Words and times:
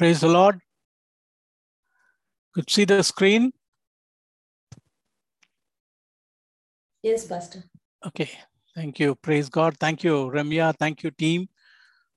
Praise 0.00 0.20
the 0.20 0.28
Lord. 0.28 0.58
Could 2.54 2.70
see 2.70 2.86
the 2.86 3.02
screen? 3.02 3.52
Yes, 7.02 7.26
Pastor. 7.26 7.64
Okay. 8.06 8.30
Thank 8.74 8.98
you. 8.98 9.14
Praise 9.16 9.50
God. 9.50 9.76
Thank 9.78 10.02
you, 10.02 10.30
Ramya. 10.34 10.74
Thank 10.78 11.02
you, 11.02 11.10
team, 11.10 11.50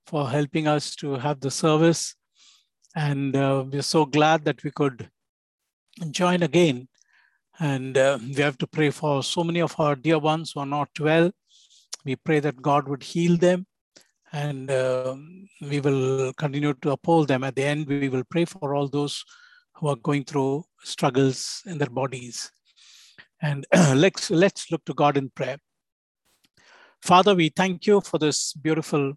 for 0.07 0.29
helping 0.29 0.65
us 0.65 0.95
to 0.95 1.15
have 1.15 1.41
the 1.41 1.51
service. 1.51 2.15
And 2.95 3.35
uh, 3.35 3.65
we're 3.69 3.81
so 3.81 4.05
glad 4.05 4.45
that 4.45 4.63
we 4.63 4.71
could 4.71 5.09
join 6.09 6.41
again. 6.41 6.87
And 7.59 7.97
uh, 7.97 8.17
we 8.25 8.35
have 8.35 8.57
to 8.59 8.67
pray 8.67 8.91
for 8.91 9.21
so 9.23 9.43
many 9.43 9.59
of 9.59 9.77
our 9.77 9.97
dear 9.97 10.19
ones 10.19 10.53
who 10.53 10.61
are 10.61 10.65
not 10.65 10.97
well. 11.01 11.31
We 12.05 12.15
pray 12.15 12.39
that 12.39 12.61
God 12.61 12.87
would 12.87 13.03
heal 13.03 13.35
them 13.35 13.65
and 14.33 14.71
uh, 14.71 15.15
we 15.61 15.79
will 15.79 16.33
continue 16.33 16.73
to 16.81 16.91
uphold 16.91 17.27
them. 17.27 17.43
At 17.43 17.55
the 17.55 17.63
end, 17.63 17.87
we 17.87 18.09
will 18.09 18.23
pray 18.23 18.45
for 18.45 18.73
all 18.73 18.87
those 18.87 19.23
who 19.75 19.87
are 19.87 19.95
going 19.95 20.23
through 20.25 20.65
struggles 20.83 21.61
in 21.67 21.77
their 21.77 21.89
bodies. 21.89 22.51
And 23.41 23.65
let's, 23.93 24.31
let's 24.31 24.71
look 24.71 24.83
to 24.85 24.93
God 24.95 25.17
in 25.17 25.29
prayer. 25.29 25.57
Father, 27.01 27.35
we 27.35 27.49
thank 27.49 27.85
you 27.85 28.01
for 28.01 28.17
this 28.17 28.53
beautiful 28.53 29.13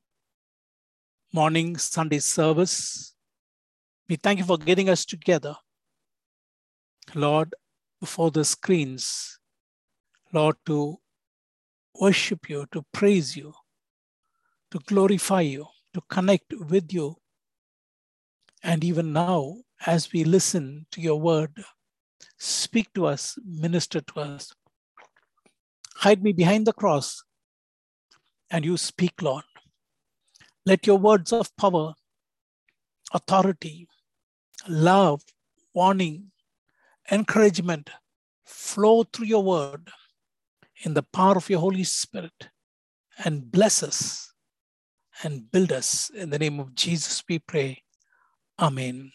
morning 1.32 1.78
Sunday 1.78 2.18
service. 2.18 3.14
We 4.08 4.16
thank 4.16 4.38
you 4.38 4.44
for 4.44 4.58
getting 4.58 4.90
us 4.90 5.06
together. 5.06 5.56
Lord, 7.14 7.54
before 8.00 8.30
the 8.30 8.44
screens, 8.44 9.38
Lord, 10.32 10.56
to 10.66 10.98
worship 11.98 12.50
you, 12.50 12.66
to 12.72 12.84
praise 12.92 13.36
you, 13.36 13.54
to 14.76 14.84
glorify 14.84 15.40
you, 15.40 15.66
to 15.94 16.02
connect 16.10 16.52
with 16.52 16.92
you. 16.92 17.16
And 18.62 18.84
even 18.84 19.12
now, 19.12 19.56
as 19.86 20.12
we 20.12 20.22
listen 20.22 20.86
to 20.90 21.00
your 21.00 21.18
word, 21.18 21.64
speak 22.38 22.92
to 22.94 23.06
us, 23.06 23.38
minister 23.44 24.02
to 24.02 24.20
us. 24.20 24.52
Hide 25.96 26.22
me 26.22 26.32
behind 26.32 26.66
the 26.66 26.74
cross, 26.74 27.22
and 28.50 28.64
you 28.66 28.76
speak, 28.76 29.22
Lord. 29.22 29.44
Let 30.66 30.86
your 30.86 30.98
words 30.98 31.32
of 31.32 31.56
power, 31.56 31.94
authority, 33.14 33.88
love, 34.68 35.22
warning, 35.72 36.32
encouragement 37.10 37.88
flow 38.44 39.04
through 39.04 39.26
your 39.26 39.42
word 39.42 39.88
in 40.82 40.92
the 40.92 41.02
power 41.02 41.36
of 41.36 41.48
your 41.48 41.60
Holy 41.60 41.84
Spirit 41.84 42.50
and 43.24 43.50
bless 43.50 43.82
us 43.82 44.34
and 45.22 45.50
build 45.50 45.72
us. 45.72 46.10
In 46.10 46.30
the 46.30 46.38
name 46.38 46.60
of 46.60 46.74
Jesus, 46.74 47.22
we 47.28 47.38
pray. 47.38 47.82
Amen. 48.58 49.12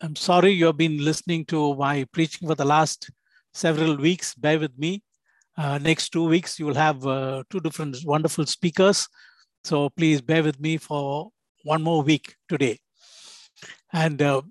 I'm 0.00 0.16
sorry 0.16 0.50
you 0.50 0.66
have 0.66 0.76
been 0.76 1.04
listening 1.04 1.44
to 1.46 1.74
my 1.74 2.06
preaching 2.12 2.46
for 2.48 2.54
the 2.54 2.64
last 2.64 3.10
several 3.54 3.96
weeks. 3.96 4.34
Bear 4.34 4.58
with 4.58 4.78
me. 4.78 5.02
Uh, 5.56 5.78
next 5.78 6.10
two 6.10 6.28
weeks, 6.28 6.58
you 6.58 6.66
will 6.66 6.74
have 6.74 7.06
uh, 7.06 7.42
two 7.48 7.60
different 7.60 7.96
wonderful 8.04 8.44
speakers. 8.44 9.08
So 9.64 9.88
please 9.88 10.20
bear 10.20 10.42
with 10.42 10.60
me 10.60 10.76
for 10.76 11.30
one 11.64 11.82
more 11.82 12.02
week 12.02 12.36
today. 12.48 12.78
And 13.92 14.20
uh, 14.20 14.42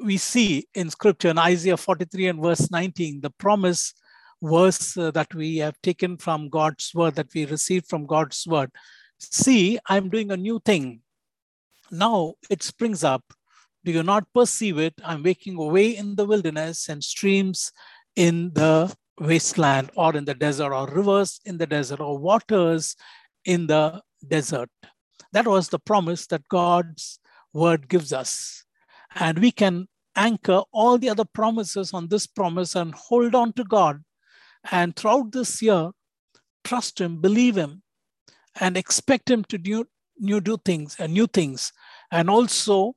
we 0.00 0.16
see 0.16 0.66
in 0.74 0.90
scripture 0.90 1.28
in 1.28 1.38
Isaiah 1.38 1.76
43 1.76 2.26
and 2.26 2.42
verse 2.42 2.70
19, 2.70 3.20
the 3.20 3.30
promise 3.30 3.94
verse 4.44 4.96
uh, 4.96 5.10
that 5.12 5.34
we 5.34 5.56
have 5.56 5.80
taken 5.82 6.16
from 6.16 6.48
God's 6.48 6.92
word, 6.94 7.14
that 7.14 7.32
we 7.34 7.46
received 7.46 7.88
from 7.88 8.06
God's 8.06 8.46
word. 8.46 8.70
See, 9.18 9.78
I'm 9.88 10.10
doing 10.10 10.30
a 10.30 10.36
new 10.36 10.60
thing. 10.64 11.00
Now 11.90 12.34
it 12.50 12.62
springs 12.62 13.02
up. 13.02 13.24
Do 13.84 13.92
you 13.92 14.02
not 14.02 14.24
perceive 14.34 14.78
it? 14.78 14.94
I'm 15.04 15.22
waking 15.22 15.56
away 15.56 15.96
in 15.96 16.16
the 16.16 16.24
wilderness 16.24 16.88
and 16.88 17.02
streams 17.02 17.72
in 18.16 18.52
the 18.54 18.94
wasteland 19.18 19.90
or 19.96 20.16
in 20.16 20.24
the 20.24 20.34
desert, 20.34 20.72
or 20.72 20.88
rivers 20.88 21.40
in 21.44 21.58
the 21.58 21.66
desert, 21.66 22.00
or 22.00 22.18
waters 22.18 22.96
in 23.44 23.66
the 23.66 24.02
desert. 24.26 24.70
That 25.32 25.46
was 25.46 25.68
the 25.68 25.78
promise 25.78 26.26
that 26.28 26.48
God's 26.48 27.18
word 27.52 27.88
gives 27.88 28.12
us. 28.12 28.64
And 29.14 29.38
we 29.38 29.52
can 29.52 29.86
anchor 30.16 30.62
all 30.72 30.98
the 30.98 31.10
other 31.10 31.24
promises 31.24 31.92
on 31.92 32.08
this 32.08 32.26
promise 32.26 32.74
and 32.74 32.94
hold 32.94 33.34
on 33.34 33.52
to 33.54 33.64
God 33.64 34.02
and 34.70 34.96
throughout 34.96 35.32
this 35.32 35.60
year, 35.60 35.90
trust 36.64 37.00
Him, 37.00 37.20
believe 37.20 37.56
Him, 37.56 37.82
and 38.60 38.76
expect 38.76 39.30
Him 39.30 39.44
to 39.44 39.58
do 39.58 39.86
new 40.18 40.40
do 40.40 40.56
things 40.64 40.96
and 40.98 41.12
new 41.12 41.26
things, 41.26 41.72
and 42.10 42.30
also 42.30 42.94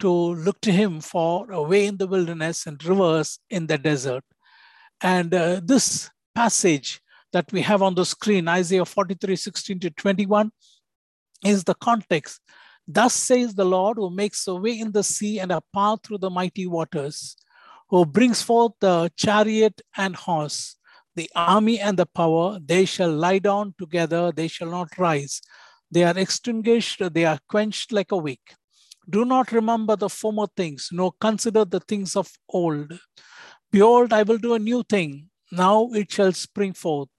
to 0.00 0.10
look 0.10 0.60
to 0.62 0.72
Him 0.72 1.00
for 1.00 1.50
a 1.52 1.62
way 1.62 1.86
in 1.86 1.98
the 1.98 2.06
wilderness 2.06 2.66
and 2.66 2.82
rivers 2.84 3.38
in 3.50 3.66
the 3.66 3.78
desert. 3.78 4.24
And 5.02 5.32
uh, 5.34 5.60
this 5.62 6.10
passage 6.34 7.00
that 7.32 7.52
we 7.52 7.62
have 7.62 7.82
on 7.82 7.94
the 7.94 8.04
screen, 8.04 8.48
Isaiah 8.48 8.84
43 8.84 9.36
16 9.36 9.80
to 9.80 9.90
21, 9.90 10.50
is 11.44 11.64
the 11.64 11.74
context. 11.74 12.40
Thus 12.88 13.14
says 13.14 13.54
the 13.54 13.64
Lord, 13.64 13.98
who 13.98 14.10
makes 14.10 14.46
a 14.48 14.54
way 14.54 14.78
in 14.78 14.92
the 14.92 15.04
sea 15.04 15.38
and 15.38 15.52
a 15.52 15.62
path 15.72 16.00
through 16.02 16.18
the 16.18 16.30
mighty 16.30 16.66
waters, 16.66 17.36
who 17.88 18.04
brings 18.04 18.42
forth 18.42 18.72
the 18.80 19.12
chariot 19.16 19.80
and 19.96 20.16
horse 20.16 20.76
the 21.20 21.30
army 21.34 21.78
and 21.78 21.98
the 21.98 22.06
power, 22.06 22.58
they 22.64 22.86
shall 22.86 23.12
lie 23.12 23.38
down 23.38 23.74
together, 23.78 24.32
they 24.32 24.48
shall 24.48 24.70
not 24.70 24.96
rise. 24.96 25.42
They 25.90 26.04
are 26.04 26.16
extinguished, 26.16 27.02
they 27.12 27.26
are 27.26 27.38
quenched 27.46 27.92
like 27.92 28.12
a 28.12 28.16
wick. 28.16 28.40
Do 29.08 29.26
not 29.26 29.52
remember 29.52 29.96
the 29.96 30.08
former 30.08 30.46
things, 30.56 30.88
nor 30.90 31.12
consider 31.20 31.66
the 31.66 31.80
things 31.80 32.16
of 32.16 32.30
old. 32.48 32.98
Behold, 33.70 34.14
I 34.14 34.22
will 34.22 34.38
do 34.38 34.54
a 34.54 34.58
new 34.70 34.82
thing. 34.82 35.28
Now 35.52 35.90
it 35.92 36.10
shall 36.10 36.32
spring 36.32 36.72
forth. 36.72 37.10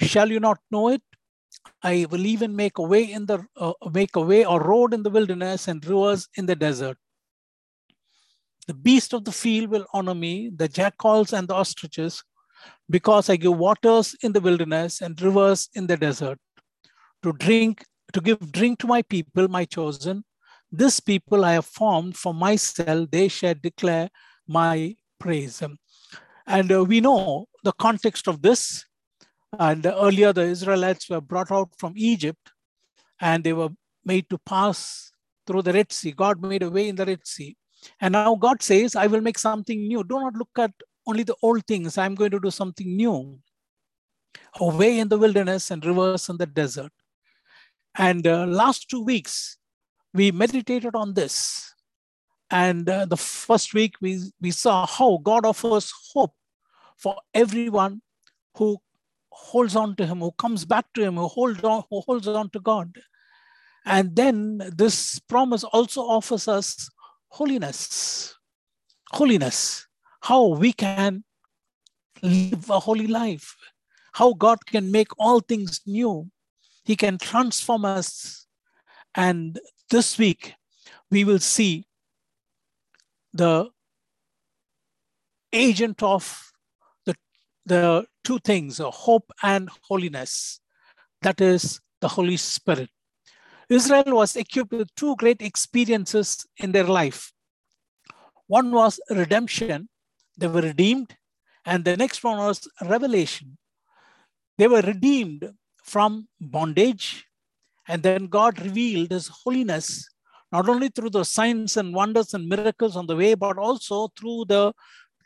Shall 0.00 0.28
you 0.28 0.40
not 0.40 0.58
know 0.72 0.88
it? 0.88 1.02
I 1.82 2.06
will 2.10 2.26
even 2.26 2.56
make 2.56 2.78
a 2.78 2.82
way 2.82 3.04
in 3.04 3.26
the 3.26 3.38
uh, 3.56 3.72
make 3.92 4.16
a 4.16 4.20
way 4.20 4.44
or 4.44 4.60
road 4.60 4.92
in 4.92 5.02
the 5.04 5.10
wilderness 5.10 5.68
and 5.68 5.84
rivers 5.86 6.28
in 6.36 6.46
the 6.46 6.56
desert. 6.56 6.98
The 8.66 8.74
beast 8.74 9.12
of 9.14 9.24
the 9.24 9.32
field 9.42 9.70
will 9.70 9.86
honor 9.92 10.14
me, 10.14 10.50
the 10.62 10.68
jackals 10.68 11.32
and 11.32 11.46
the 11.48 11.54
ostriches, 11.54 12.24
because 12.88 13.28
I 13.28 13.36
give 13.36 13.56
waters 13.56 14.14
in 14.22 14.32
the 14.32 14.40
wilderness 14.40 15.00
and 15.00 15.20
rivers 15.20 15.68
in 15.74 15.86
the 15.86 15.96
desert 15.96 16.38
to 17.22 17.32
drink, 17.32 17.84
to 18.12 18.20
give 18.20 18.52
drink 18.52 18.78
to 18.80 18.86
my 18.86 19.02
people, 19.02 19.48
my 19.48 19.64
chosen. 19.64 20.24
This 20.70 21.00
people 21.00 21.44
I 21.44 21.54
have 21.54 21.66
formed 21.66 22.16
for 22.16 22.34
myself, 22.34 23.10
they 23.10 23.28
shall 23.28 23.54
declare 23.54 24.10
my 24.46 24.96
praise. 25.18 25.62
And 26.46 26.72
uh, 26.72 26.84
we 26.84 27.00
know 27.00 27.46
the 27.64 27.72
context 27.72 28.28
of 28.28 28.42
this. 28.42 28.84
And 29.58 29.86
earlier, 29.86 30.32
the 30.32 30.42
Israelites 30.42 31.08
were 31.08 31.20
brought 31.20 31.50
out 31.50 31.70
from 31.78 31.94
Egypt 31.96 32.52
and 33.20 33.42
they 33.42 33.52
were 33.52 33.70
made 34.04 34.28
to 34.30 34.38
pass 34.38 35.12
through 35.46 35.62
the 35.62 35.72
Red 35.72 35.92
Sea. 35.92 36.12
God 36.12 36.42
made 36.42 36.62
a 36.62 36.70
way 36.70 36.88
in 36.88 36.96
the 36.96 37.06
Red 37.06 37.26
Sea. 37.26 37.56
And 38.00 38.12
now 38.12 38.34
God 38.34 38.62
says, 38.62 38.96
I 38.96 39.06
will 39.06 39.20
make 39.20 39.38
something 39.38 39.86
new. 39.86 40.04
Do 40.04 40.20
not 40.20 40.34
look 40.34 40.50
at 40.58 40.72
only 41.06 41.22
the 41.22 41.36
old 41.42 41.66
things. 41.66 41.96
I'm 41.96 42.14
going 42.14 42.32
to 42.32 42.40
do 42.40 42.50
something 42.50 42.96
new. 42.96 43.38
Away 44.60 44.98
in 44.98 45.08
the 45.08 45.18
wilderness 45.18 45.70
and 45.70 45.84
rivers 45.84 46.28
in 46.28 46.36
the 46.36 46.46
desert. 46.46 46.92
And 47.96 48.26
uh, 48.26 48.46
last 48.46 48.90
two 48.90 49.02
weeks, 49.02 49.58
we 50.12 50.30
meditated 50.30 50.94
on 50.94 51.14
this. 51.14 51.72
And 52.50 52.88
uh, 52.88 53.06
the 53.06 53.16
first 53.16 53.74
week, 53.74 53.94
we, 54.00 54.20
we 54.40 54.50
saw 54.50 54.86
how 54.86 55.18
God 55.22 55.44
offers 55.44 55.92
hope 56.12 56.34
for 56.96 57.16
everyone 57.34 58.02
who 58.56 58.78
holds 59.30 59.76
on 59.76 59.96
to 59.96 60.06
Him, 60.06 60.20
who 60.20 60.32
comes 60.32 60.64
back 60.64 60.86
to 60.94 61.02
Him, 61.02 61.16
who 61.16 61.28
holds 61.28 61.62
on, 61.64 61.84
who 61.90 62.00
holds 62.00 62.28
on 62.28 62.50
to 62.50 62.60
God. 62.60 62.96
And 63.84 64.16
then 64.16 64.62
this 64.74 65.18
promise 65.18 65.64
also 65.64 66.02
offers 66.02 66.48
us 66.48 66.88
holiness. 67.28 68.34
Holiness 69.12 69.85
how 70.26 70.46
we 70.46 70.72
can 70.72 71.22
live 72.20 72.68
a 72.68 72.80
holy 72.80 73.06
life, 73.06 73.56
how 74.12 74.32
God 74.32 74.58
can 74.66 74.90
make 74.90 75.08
all 75.18 75.38
things 75.38 75.80
new. 75.86 76.28
He 76.84 76.96
can 76.96 77.16
transform 77.16 77.84
us. 77.84 78.46
And 79.14 79.60
this 79.88 80.18
week, 80.18 80.54
we 81.12 81.22
will 81.22 81.38
see 81.38 81.86
the 83.32 83.70
agent 85.52 86.02
of 86.02 86.52
the, 87.04 87.14
the 87.64 88.06
two 88.24 88.40
things, 88.40 88.80
hope 88.82 89.30
and 89.44 89.70
holiness. 89.82 90.60
That 91.22 91.40
is 91.40 91.80
the 92.00 92.08
Holy 92.08 92.36
Spirit. 92.36 92.90
Israel 93.68 94.16
was 94.16 94.34
equipped 94.34 94.72
with 94.72 94.92
two 94.96 95.14
great 95.16 95.40
experiences 95.40 96.44
in 96.56 96.72
their 96.72 96.84
life. 96.84 97.32
One 98.48 98.72
was 98.72 98.98
redemption, 99.10 99.88
they 100.36 100.46
were 100.48 100.62
redeemed. 100.62 101.16
And 101.64 101.84
the 101.84 101.96
next 101.96 102.22
one 102.24 102.38
was 102.38 102.68
revelation. 102.82 103.58
They 104.58 104.68
were 104.68 104.82
redeemed 104.82 105.52
from 105.84 106.28
bondage 106.40 107.24
And 107.88 108.02
then 108.02 108.26
God 108.26 108.60
revealed 108.60 109.10
his 109.12 109.28
holiness, 109.28 110.08
not 110.52 110.68
only 110.68 110.88
through 110.88 111.10
the 111.10 111.24
signs 111.24 111.76
and 111.76 111.94
wonders 111.94 112.34
and 112.34 112.48
miracles 112.48 112.96
on 112.96 113.06
the 113.06 113.16
way, 113.16 113.34
but 113.34 113.58
also 113.58 114.08
through 114.18 114.46
the 114.46 114.72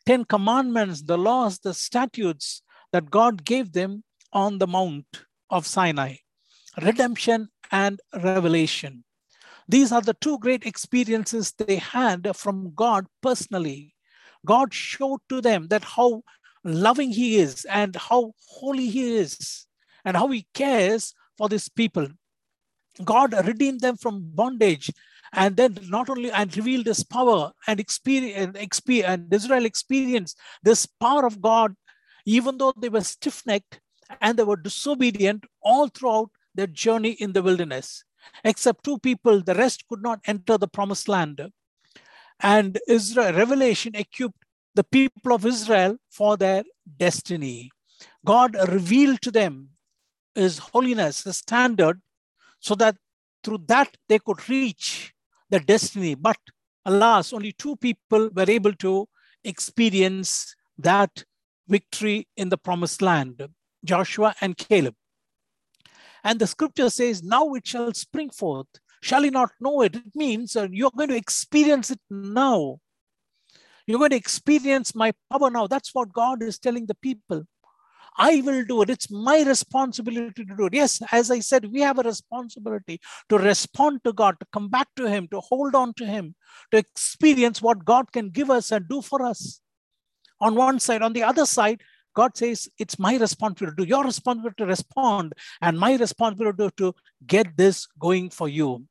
Ten 0.06 0.24
Commandments, 0.24 1.02
the 1.02 1.18
laws, 1.18 1.58
the 1.58 1.74
statutes 1.74 2.62
that 2.92 3.10
God 3.10 3.44
gave 3.44 3.72
them 3.72 4.04
on 4.32 4.58
the 4.58 4.66
Mount 4.66 5.06
of 5.50 5.66
Sinai 5.66 6.16
redemption 6.82 7.48
and 7.72 8.00
revelation. 8.14 9.04
These 9.68 9.92
are 9.92 10.00
the 10.00 10.14
two 10.14 10.38
great 10.38 10.64
experiences 10.66 11.52
they 11.52 11.76
had 11.76 12.34
from 12.36 12.72
God 12.74 13.06
personally. 13.22 13.94
God 14.44 14.72
showed 14.72 15.20
to 15.28 15.40
them 15.40 15.68
that 15.68 15.84
how 15.84 16.22
loving 16.64 17.10
He 17.10 17.38
is 17.38 17.64
and 17.64 17.94
how 17.96 18.32
holy 18.48 18.88
He 18.88 19.16
is 19.16 19.66
and 20.04 20.16
how 20.16 20.28
He 20.28 20.46
cares 20.54 21.14
for 21.36 21.48
His 21.48 21.68
people. 21.68 22.08
God 23.04 23.32
redeemed 23.46 23.80
them 23.80 23.96
from 23.96 24.30
bondage 24.34 24.90
and 25.32 25.56
then 25.56 25.78
not 25.88 26.10
only 26.10 26.30
and 26.30 26.54
revealed 26.56 26.86
his 26.86 27.04
power 27.04 27.52
and 27.66 27.78
experience, 27.78 28.56
and 29.06 29.32
Israel 29.32 29.64
experienced 29.64 30.36
this 30.62 30.86
power 30.86 31.24
of 31.24 31.40
God, 31.40 31.74
even 32.26 32.58
though 32.58 32.72
they 32.76 32.88
were 32.88 33.00
stiff-necked 33.00 33.80
and 34.20 34.36
they 34.36 34.42
were 34.42 34.56
disobedient 34.56 35.44
all 35.62 35.88
throughout 35.88 36.30
their 36.54 36.66
journey 36.66 37.12
in 37.12 37.32
the 37.32 37.42
wilderness. 37.42 38.04
Except 38.44 38.84
two 38.84 38.98
people, 38.98 39.40
the 39.40 39.54
rest 39.54 39.86
could 39.88 40.02
not 40.02 40.20
enter 40.26 40.58
the 40.58 40.68
promised 40.68 41.08
land. 41.08 41.40
And 42.42 42.78
Israel, 42.88 43.34
Revelation 43.34 43.94
equipped 43.94 44.44
the 44.74 44.84
people 44.84 45.32
of 45.32 45.44
Israel 45.44 45.96
for 46.10 46.36
their 46.36 46.64
destiny. 46.98 47.70
God 48.24 48.56
revealed 48.68 49.20
to 49.22 49.30
them 49.30 49.70
his 50.34 50.58
holiness, 50.58 51.22
the 51.22 51.32
standard, 51.32 52.00
so 52.60 52.74
that 52.76 52.96
through 53.42 53.64
that 53.66 53.96
they 54.08 54.18
could 54.18 54.48
reach 54.48 55.12
the 55.50 55.60
destiny. 55.60 56.14
But 56.14 56.38
alas, 56.84 57.32
only 57.32 57.52
two 57.52 57.76
people 57.76 58.30
were 58.34 58.50
able 58.50 58.74
to 58.74 59.08
experience 59.44 60.54
that 60.78 61.24
victory 61.68 62.26
in 62.36 62.48
the 62.48 62.58
promised 62.58 63.02
land 63.02 63.48
Joshua 63.84 64.34
and 64.40 64.56
Caleb. 64.56 64.94
And 66.22 66.38
the 66.38 66.46
scripture 66.46 66.90
says, 66.90 67.22
Now 67.22 67.54
it 67.54 67.66
shall 67.66 67.92
spring 67.94 68.30
forth. 68.30 68.66
Shall 69.02 69.22
he 69.22 69.30
not 69.30 69.50
know 69.60 69.82
it? 69.82 69.96
It 69.96 70.14
means 70.14 70.56
uh, 70.56 70.68
you're 70.70 70.90
going 70.96 71.08
to 71.08 71.16
experience 71.16 71.90
it 71.90 72.00
now. 72.10 72.78
You're 73.86 73.98
going 73.98 74.10
to 74.10 74.16
experience 74.16 74.94
my 74.94 75.12
power 75.30 75.50
now. 75.50 75.66
That's 75.66 75.94
what 75.94 76.12
God 76.12 76.42
is 76.42 76.58
telling 76.58 76.86
the 76.86 76.94
people. 76.94 77.44
I 78.18 78.42
will 78.44 78.64
do 78.64 78.82
it. 78.82 78.90
It's 78.90 79.10
my 79.10 79.42
responsibility 79.42 80.44
to 80.44 80.56
do 80.56 80.66
it. 80.66 80.74
Yes, 80.74 81.00
as 81.12 81.30
I 81.30 81.40
said, 81.40 81.72
we 81.72 81.80
have 81.80 81.98
a 81.98 82.02
responsibility 82.02 83.00
to 83.28 83.38
respond 83.38 84.00
to 84.04 84.12
God, 84.12 84.38
to 84.40 84.46
come 84.52 84.68
back 84.68 84.88
to 84.96 85.08
Him, 85.08 85.28
to 85.28 85.40
hold 85.40 85.74
on 85.74 85.94
to 85.94 86.04
Him, 86.04 86.34
to 86.72 86.76
experience 86.76 87.62
what 87.62 87.84
God 87.84 88.12
can 88.12 88.28
give 88.28 88.50
us 88.50 88.72
and 88.72 88.88
do 88.88 89.00
for 89.00 89.24
us. 89.24 89.60
On 90.40 90.54
one 90.54 90.80
side, 90.80 91.02
on 91.02 91.12
the 91.12 91.22
other 91.22 91.46
side, 91.46 91.80
God 92.14 92.36
says, 92.36 92.68
it's 92.78 92.98
my 92.98 93.16
responsibility, 93.16 93.76
to 93.76 93.84
do 93.84 93.88
your 93.88 94.04
responsibility 94.04 94.56
to 94.58 94.66
respond, 94.66 95.32
and 95.62 95.78
my 95.78 95.96
responsibility 95.96 96.68
to 96.76 96.94
get 97.26 97.56
this 97.56 97.86
going 97.98 98.30
for 98.30 98.48
you. 98.48 98.84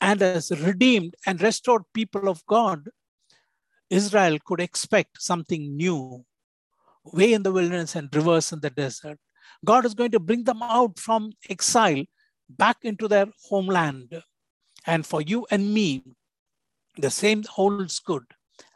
And 0.00 0.20
as 0.22 0.50
redeemed 0.50 1.14
and 1.26 1.40
restored 1.40 1.82
people 1.94 2.28
of 2.28 2.44
God, 2.46 2.88
Israel 3.90 4.38
could 4.44 4.60
expect 4.60 5.22
something 5.22 5.76
new 5.76 6.24
way 7.04 7.32
in 7.32 7.42
the 7.42 7.52
wilderness 7.52 7.94
and 7.96 8.14
rivers 8.14 8.52
in 8.52 8.60
the 8.60 8.70
desert. 8.70 9.18
God 9.64 9.84
is 9.84 9.94
going 9.94 10.10
to 10.12 10.20
bring 10.20 10.44
them 10.44 10.62
out 10.62 10.98
from 10.98 11.32
exile 11.48 12.04
back 12.48 12.78
into 12.82 13.08
their 13.08 13.26
homeland. 13.48 14.22
And 14.86 15.06
for 15.06 15.20
you 15.22 15.46
and 15.50 15.72
me, 15.72 16.04
the 16.96 17.10
same 17.10 17.42
holds 17.44 17.98
good 17.98 18.24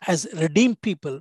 as 0.07 0.27
redeemed 0.35 0.81
people 0.83 1.21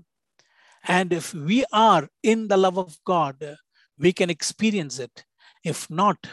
and 0.88 1.12
if 1.12 1.34
we 1.34 1.66
are 1.74 2.08
in 2.24 2.48
the 2.48 2.58
love 2.58 2.78
of 2.78 2.98
God, 3.06 3.58
we 4.00 4.14
can 4.14 4.30
experience 4.30 5.00
it. 5.00 5.26
If 5.64 5.90
not, 5.90 6.28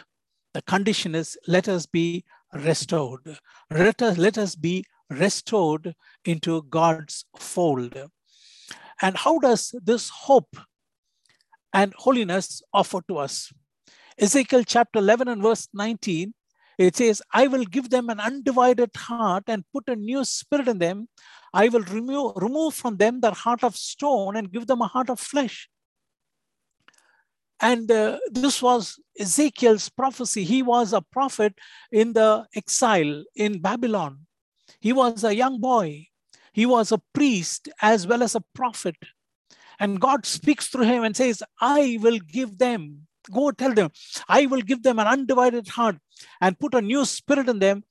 the 0.52 0.62
condition 0.62 1.14
is 1.14 1.37
let 1.49 1.69
us 1.69 1.87
be 1.87 2.25
restored. 2.55 3.39
Let 3.71 4.03
us, 4.03 4.19
let 4.19 4.39
us 4.39 4.55
be 4.55 4.85
restored 5.11 5.95
into 6.25 6.62
God's 6.62 7.25
fold. 7.39 7.97
And 9.03 9.17
how 9.17 9.39
does 9.39 9.75
this 9.83 10.09
hope 10.09 10.56
and 11.73 11.93
holiness 11.97 12.62
offer 12.73 13.01
to 13.09 13.19
us? 13.19 13.53
Ezekiel 14.19 14.62
chapter 14.65 15.01
11 15.01 15.29
and 15.29 15.43
verse 15.43 15.69
19, 15.75 16.33
it 16.79 16.97
says, 16.97 17.21
I 17.33 17.47
will 17.49 17.65
give 17.65 17.91
them 17.91 18.09
an 18.09 18.21
undivided 18.21 18.91
heart 18.97 19.45
and 19.49 19.65
put 19.73 19.89
a 19.89 19.97
new 19.97 20.25
spirit 20.25 20.69
in 20.69 20.79
them. 20.79 21.09
I 21.53 21.69
will 21.69 21.83
remove, 21.83 22.33
remove 22.37 22.75
from 22.75 22.97
them 22.97 23.21
their 23.21 23.33
heart 23.33 23.62
of 23.62 23.77
stone 23.77 24.37
and 24.37 24.53
give 24.53 24.67
them 24.67 24.81
a 24.81 24.89
heart 24.89 25.11
of 25.11 25.21
flesh. 25.21 25.69
And 27.61 27.91
uh, 27.91 28.19
this 28.31 28.61
was 28.61 28.99
Ezekiel's 29.19 29.89
prophecy. 29.89 30.45
He 30.45 30.62
was 30.62 30.93
a 30.93 31.01
prophet 31.01 31.55
in 31.93 32.12
the 32.12 32.47
exile 32.55 33.25
in 33.35 33.61
Babylon. 33.61 34.27
He 34.81 34.93
was 34.93 35.25
a 35.25 35.35
young 35.35 35.61
boy. 35.61 36.09
He 36.53 36.67
was 36.67 36.93
a 36.93 37.03
priest 37.12 37.69
as 37.81 38.06
well 38.06 38.23
as 38.23 38.35
a 38.35 38.45
prophet. 38.55 38.97
And 39.81 40.01
God 40.01 40.27
speaks 40.27 40.69
through 40.69 40.85
him 40.85 41.05
and 41.05 41.17
says, 41.17 41.43
I 41.61 41.99
will 42.01 42.19
give 42.19 42.59
them, 42.59 43.06
go 43.33 43.51
tell 43.51 43.75
them, 43.75 43.91
I 44.29 44.47
will 44.47 44.62
give 44.62 44.83
them 44.83 44.99
an 44.99 45.06
undivided 45.06 45.69
heart 45.69 45.97
and 46.41 46.59
put 46.59 46.75
a 46.75 46.81
new 46.81 47.05
spirit 47.05 47.49
in 47.49 47.59
them 47.59 47.85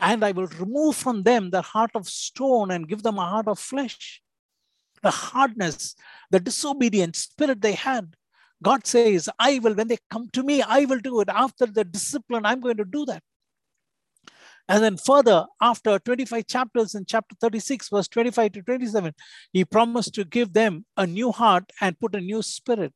and 0.00 0.24
I 0.24 0.32
will 0.32 0.46
remove 0.46 0.96
from 0.96 1.22
them 1.22 1.50
the 1.50 1.62
heart 1.62 1.90
of 1.94 2.08
stone 2.08 2.70
and 2.70 2.88
give 2.88 3.02
them 3.02 3.18
a 3.18 3.26
heart 3.26 3.48
of 3.48 3.58
flesh. 3.58 4.22
The 5.02 5.10
hardness, 5.10 5.94
the 6.30 6.40
disobedient 6.40 7.16
spirit 7.16 7.60
they 7.60 7.72
had. 7.72 8.14
God 8.62 8.86
says, 8.86 9.28
I 9.38 9.60
will, 9.60 9.74
when 9.74 9.88
they 9.88 9.98
come 10.10 10.28
to 10.32 10.42
me, 10.42 10.62
I 10.62 10.84
will 10.84 10.98
do 10.98 11.20
it. 11.20 11.28
After 11.28 11.66
the 11.66 11.84
discipline, 11.84 12.44
I'm 12.44 12.60
going 12.60 12.76
to 12.78 12.84
do 12.84 13.04
that. 13.06 13.22
And 14.68 14.82
then 14.84 14.96
further, 14.98 15.46
after 15.60 15.98
25 15.98 16.46
chapters 16.46 16.94
in 16.94 17.06
chapter 17.06 17.34
36, 17.40 17.88
verse 17.88 18.08
25 18.08 18.52
to 18.52 18.62
27, 18.62 19.14
he 19.52 19.64
promised 19.64 20.14
to 20.14 20.24
give 20.24 20.52
them 20.52 20.84
a 20.96 21.06
new 21.06 21.32
heart 21.32 21.70
and 21.80 21.98
put 21.98 22.14
a 22.14 22.20
new 22.20 22.42
spirit. 22.42 22.92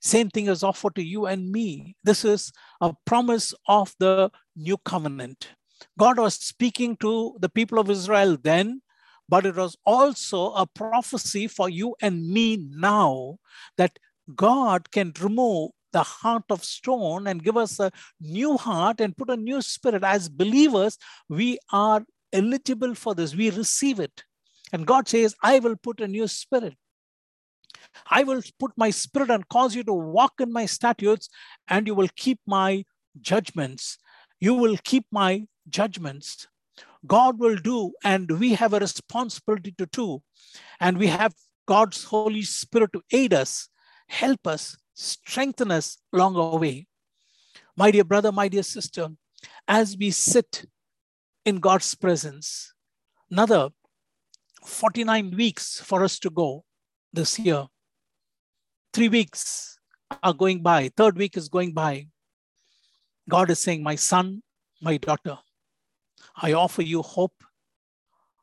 Same 0.00 0.30
thing 0.30 0.48
is 0.48 0.62
offered 0.62 0.94
to 0.96 1.04
you 1.04 1.26
and 1.26 1.52
me. 1.52 1.94
This 2.02 2.24
is 2.24 2.50
a 2.80 2.94
promise 3.04 3.54
of 3.68 3.94
the 4.00 4.30
new 4.56 4.78
covenant. 4.78 5.50
God 5.98 6.18
was 6.18 6.34
speaking 6.34 6.96
to 6.98 7.36
the 7.38 7.48
people 7.48 7.78
of 7.78 7.90
Israel 7.90 8.36
then, 8.42 8.82
but 9.28 9.46
it 9.46 9.54
was 9.54 9.76
also 9.84 10.52
a 10.54 10.66
prophecy 10.66 11.46
for 11.46 11.68
you 11.68 11.94
and 12.00 12.28
me 12.28 12.56
now 12.70 13.36
that 13.76 13.98
God 14.36 14.90
can 14.90 15.12
remove 15.20 15.70
the 15.92 16.02
heart 16.02 16.44
of 16.50 16.64
stone 16.64 17.26
and 17.26 17.42
give 17.42 17.56
us 17.56 17.80
a 17.80 17.90
new 18.20 18.56
heart 18.56 19.00
and 19.00 19.16
put 19.16 19.30
a 19.30 19.36
new 19.36 19.60
spirit. 19.60 20.04
As 20.04 20.28
believers, 20.28 20.98
we 21.28 21.58
are 21.72 22.04
eligible 22.32 22.94
for 22.94 23.14
this. 23.14 23.34
We 23.34 23.50
receive 23.50 23.98
it. 23.98 24.22
And 24.72 24.86
God 24.86 25.08
says, 25.08 25.34
I 25.42 25.58
will 25.58 25.76
put 25.76 26.00
a 26.00 26.06
new 26.06 26.28
spirit. 26.28 26.74
I 28.08 28.22
will 28.22 28.42
put 28.58 28.72
my 28.76 28.90
spirit 28.90 29.30
and 29.30 29.48
cause 29.48 29.74
you 29.74 29.82
to 29.84 29.92
walk 29.92 30.34
in 30.38 30.52
my 30.52 30.66
statutes, 30.66 31.28
and 31.66 31.86
you 31.88 31.94
will 31.94 32.08
keep 32.14 32.38
my 32.46 32.84
judgments. 33.20 33.98
You 34.38 34.54
will 34.54 34.76
keep 34.84 35.06
my 35.10 35.46
judgments. 35.68 36.46
God 37.06 37.40
will 37.40 37.56
do, 37.56 37.92
and 38.04 38.30
we 38.38 38.54
have 38.54 38.74
a 38.74 38.78
responsibility 38.78 39.74
to 39.78 39.86
do. 39.86 40.22
And 40.78 40.98
we 40.98 41.08
have 41.08 41.34
God's 41.66 42.04
Holy 42.04 42.42
Spirit 42.42 42.92
to 42.92 43.02
aid 43.10 43.34
us, 43.34 43.69
help 44.10 44.46
us, 44.46 44.76
strengthen 44.94 45.70
us 45.70 45.98
along 46.12 46.36
our 46.36 46.58
way. 46.58 46.86
My 47.76 47.90
dear 47.90 48.04
brother, 48.04 48.32
my 48.32 48.48
dear 48.48 48.64
sister, 48.64 49.08
as 49.68 49.96
we 49.96 50.10
sit 50.10 50.66
in 51.44 51.60
God's 51.60 51.94
presence, 51.94 52.74
another 53.30 53.70
49 54.64 55.30
weeks 55.36 55.80
for 55.80 56.04
us 56.04 56.18
to 56.18 56.30
go 56.30 56.64
this 57.12 57.38
year. 57.38 57.66
Three 58.92 59.08
weeks 59.08 59.78
are 60.22 60.34
going 60.34 60.60
by, 60.60 60.90
third 60.96 61.16
week 61.16 61.36
is 61.36 61.48
going 61.48 61.72
by. 61.72 62.08
God 63.28 63.48
is 63.48 63.60
saying, 63.60 63.82
My 63.82 63.94
son, 63.94 64.42
my 64.82 64.96
daughter, 64.96 65.38
I 66.36 66.52
offer 66.52 66.82
you 66.82 67.02
hope. 67.02 67.44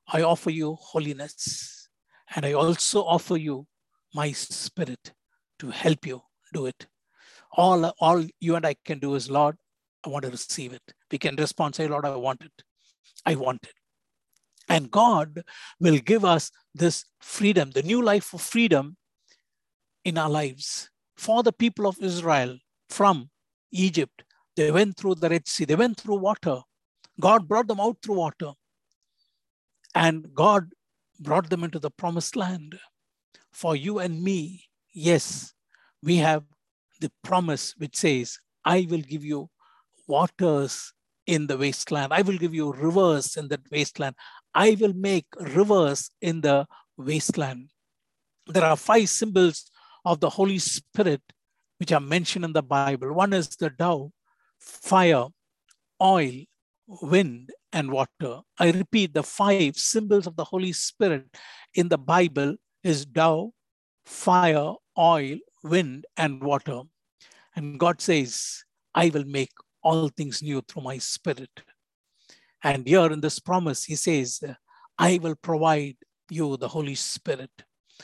I 0.07 0.21
offer 0.21 0.49
you 0.49 0.75
holiness. 0.79 1.89
And 2.33 2.45
I 2.45 2.53
also 2.53 3.03
offer 3.03 3.35
you 3.35 3.67
my 4.13 4.31
spirit 4.31 5.13
to 5.59 5.69
help 5.69 6.05
you 6.05 6.21
do 6.53 6.65
it. 6.65 6.87
All, 7.53 7.85
all 7.99 8.23
you 8.39 8.55
and 8.55 8.65
I 8.65 8.75
can 8.85 8.99
do 8.99 9.15
is, 9.15 9.29
Lord, 9.29 9.57
I 10.05 10.09
want 10.09 10.25
to 10.25 10.31
receive 10.31 10.73
it. 10.73 10.93
We 11.11 11.17
can 11.17 11.35
respond, 11.35 11.75
say, 11.75 11.87
Lord, 11.87 12.05
I 12.05 12.15
want 12.15 12.41
it. 12.43 12.63
I 13.25 13.35
want 13.35 13.63
it. 13.63 13.73
And 14.69 14.91
God 14.91 15.43
will 15.79 15.97
give 15.97 16.25
us 16.25 16.51
this 16.75 17.05
freedom, 17.19 17.71
the 17.71 17.83
new 17.83 18.01
life 18.01 18.33
of 18.33 18.41
freedom 18.41 18.97
in 20.03 20.17
our 20.17 20.29
lives 20.29 20.89
for 21.17 21.41
the 21.41 21.51
people 21.51 21.87
of 21.87 21.97
Israel 21.99 22.57
from 22.89 23.29
Egypt, 23.71 24.23
They 24.55 24.71
went 24.71 24.97
through 24.97 25.15
the 25.15 25.29
Red 25.29 25.47
Sea, 25.47 25.65
they 25.65 25.75
went 25.75 25.99
through 25.99 26.17
water. 26.17 26.61
God 27.19 27.47
brought 27.47 27.67
them 27.67 27.79
out 27.79 27.97
through 28.01 28.15
water. 28.15 28.51
And 29.93 30.33
God 30.33 30.71
brought 31.19 31.49
them 31.49 31.63
into 31.63 31.79
the 31.79 31.91
promised 31.91 32.35
land. 32.35 32.79
For 33.51 33.75
you 33.75 33.99
and 33.99 34.23
me, 34.23 34.66
yes, 34.97 35.53
we 36.01 36.17
have 36.17 36.43
the 36.99 37.11
promise 37.23 37.75
which 37.77 37.95
says, 37.95 38.39
I 38.65 38.87
will 38.89 39.01
give 39.01 39.23
you 39.23 39.49
waters 40.07 40.91
in 41.27 41.45
the 41.47 41.57
wasteland. 41.57 42.11
I 42.11 42.23
will 42.23 42.37
give 42.37 42.55
you 42.55 42.73
rivers 42.73 43.37
in 43.37 43.47
that 43.49 43.61
wasteland. 43.71 44.15
I 44.55 44.75
will 44.79 44.93
make 44.93 45.27
rivers 45.39 46.09
in 46.21 46.41
the 46.41 46.65
wasteland. 46.97 47.69
There 48.47 48.65
are 48.65 48.77
five 48.77 49.09
symbols 49.09 49.69
of 50.03 50.19
the 50.19 50.29
Holy 50.29 50.57
Spirit 50.57 51.21
which 51.77 51.91
are 51.91 51.99
mentioned 51.99 52.45
in 52.45 52.53
the 52.53 52.63
Bible. 52.63 53.13
One 53.13 53.33
is 53.33 53.49
the 53.49 53.69
dove, 53.69 54.09
fire, 54.59 55.25
oil, 56.01 56.33
wind, 56.87 57.51
and 57.71 57.91
water. 57.91 58.39
I 58.57 58.71
repeat, 58.71 59.13
the 59.13 59.21
five 59.21 59.75
symbols 59.75 60.25
of 60.25 60.35
the 60.35 60.45
Holy 60.45 60.73
Spirit 60.73 61.27
in 61.75 61.89
the 61.89 61.99
Bible 61.99 62.55
is 62.83 63.05
dove, 63.05 63.49
fire, 64.05 64.73
oil, 64.97 65.37
wind, 65.63 66.05
and 66.15 66.41
water. 66.41 66.81
And 67.55 67.79
God 67.79 68.01
says, 68.01 68.63
I 68.93 69.09
will 69.09 69.25
make 69.25 69.51
all 69.83 70.09
things 70.09 70.41
new 70.41 70.61
through 70.61 70.83
my 70.83 70.97
spirit. 70.97 71.49
And 72.63 72.87
here 72.87 73.11
in 73.11 73.21
this 73.21 73.39
promise, 73.39 73.85
He 73.85 73.95
says, 73.95 74.41
I 74.97 75.19
will 75.21 75.35
provide 75.35 75.97
you 76.29 76.57
the 76.57 76.67
Holy 76.67 76.95
Spirit. 76.95 77.51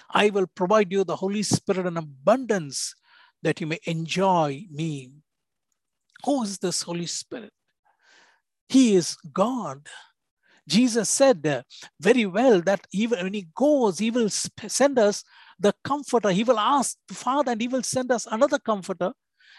I 0.10 0.30
will 0.30 0.48
provide 0.48 0.92
you 0.92 1.04
the 1.04 1.16
Holy 1.16 1.44
Spirit 1.44 1.86
in 1.86 1.98
abundance 1.98 2.94
that 3.42 3.60
you 3.60 3.68
may 3.68 3.80
enjoy 3.86 4.66
me. 4.72 5.12
Who 6.26 6.44
is 6.44 6.58
this 6.60 6.84
Holy 6.84 7.06
Spirit? 7.06 7.52
He 8.70 8.96
is 8.96 9.18
God. 9.34 9.88
Jesus 10.68 11.10
said 11.10 11.64
very 12.00 12.26
well 12.26 12.62
that 12.62 12.88
even 12.94 13.24
when 13.24 13.34
he 13.34 13.48
goes, 13.54 14.00
he 14.00 14.10
will 14.10 14.30
send 14.30 14.98
us 14.98 15.24
the 15.64 15.74
comforter. 15.84 16.30
He 16.32 16.44
will 16.44 16.60
ask 16.60 16.98
the 17.08 17.16
Father 17.16 17.52
and 17.54 17.62
he 17.62 17.68
will 17.68 17.84
send 17.84 18.12
us 18.12 18.28
another 18.30 18.60
comforter. 18.60 19.14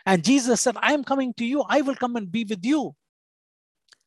And 0.06 0.23
Jesus 0.23 0.61
said, 0.61 0.76
I 0.80 0.92
am 0.92 1.02
coming 1.02 1.34
to 1.38 1.44
you. 1.44 1.64
I 1.68 1.80
will 1.80 1.96
come 1.96 2.14
and 2.16 2.30
be 2.30 2.44
with 2.44 2.64
you. 2.64 2.94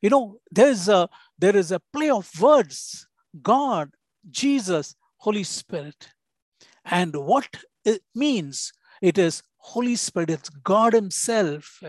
You 0.02 0.12
know, 0.12 0.38
there 0.52 0.70
is 0.70 0.88
a 0.88 1.10
there 1.40 1.56
is 1.56 1.72
a 1.72 1.82
play 1.92 2.10
of 2.10 2.30
words. 2.40 3.08
God, 3.42 3.90
Jesus, 4.30 4.96
Holy 5.18 5.44
Spirit. 5.44 6.10
And 6.86 7.16
what 7.16 7.48
it 7.84 8.04
means, 8.14 8.72
it 9.02 9.18
is 9.18 9.42
Holy 9.58 9.96
Spirit, 9.96 10.30
it's 10.30 10.50
God 10.50 10.94
Himself, 10.94 11.82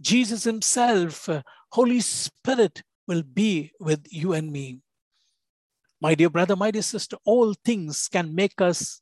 Jesus 0.00 0.44
Himself, 0.44 1.28
Holy 1.70 2.00
Spirit 2.00 2.82
will 3.06 3.22
be 3.22 3.72
with 3.80 4.06
you 4.10 4.32
and 4.32 4.50
me. 4.50 4.80
My 6.00 6.14
dear 6.14 6.30
brother, 6.30 6.56
my 6.56 6.70
dear 6.70 6.82
sister, 6.82 7.16
all 7.24 7.54
things 7.64 8.08
can 8.08 8.34
make 8.34 8.60
us 8.60 9.00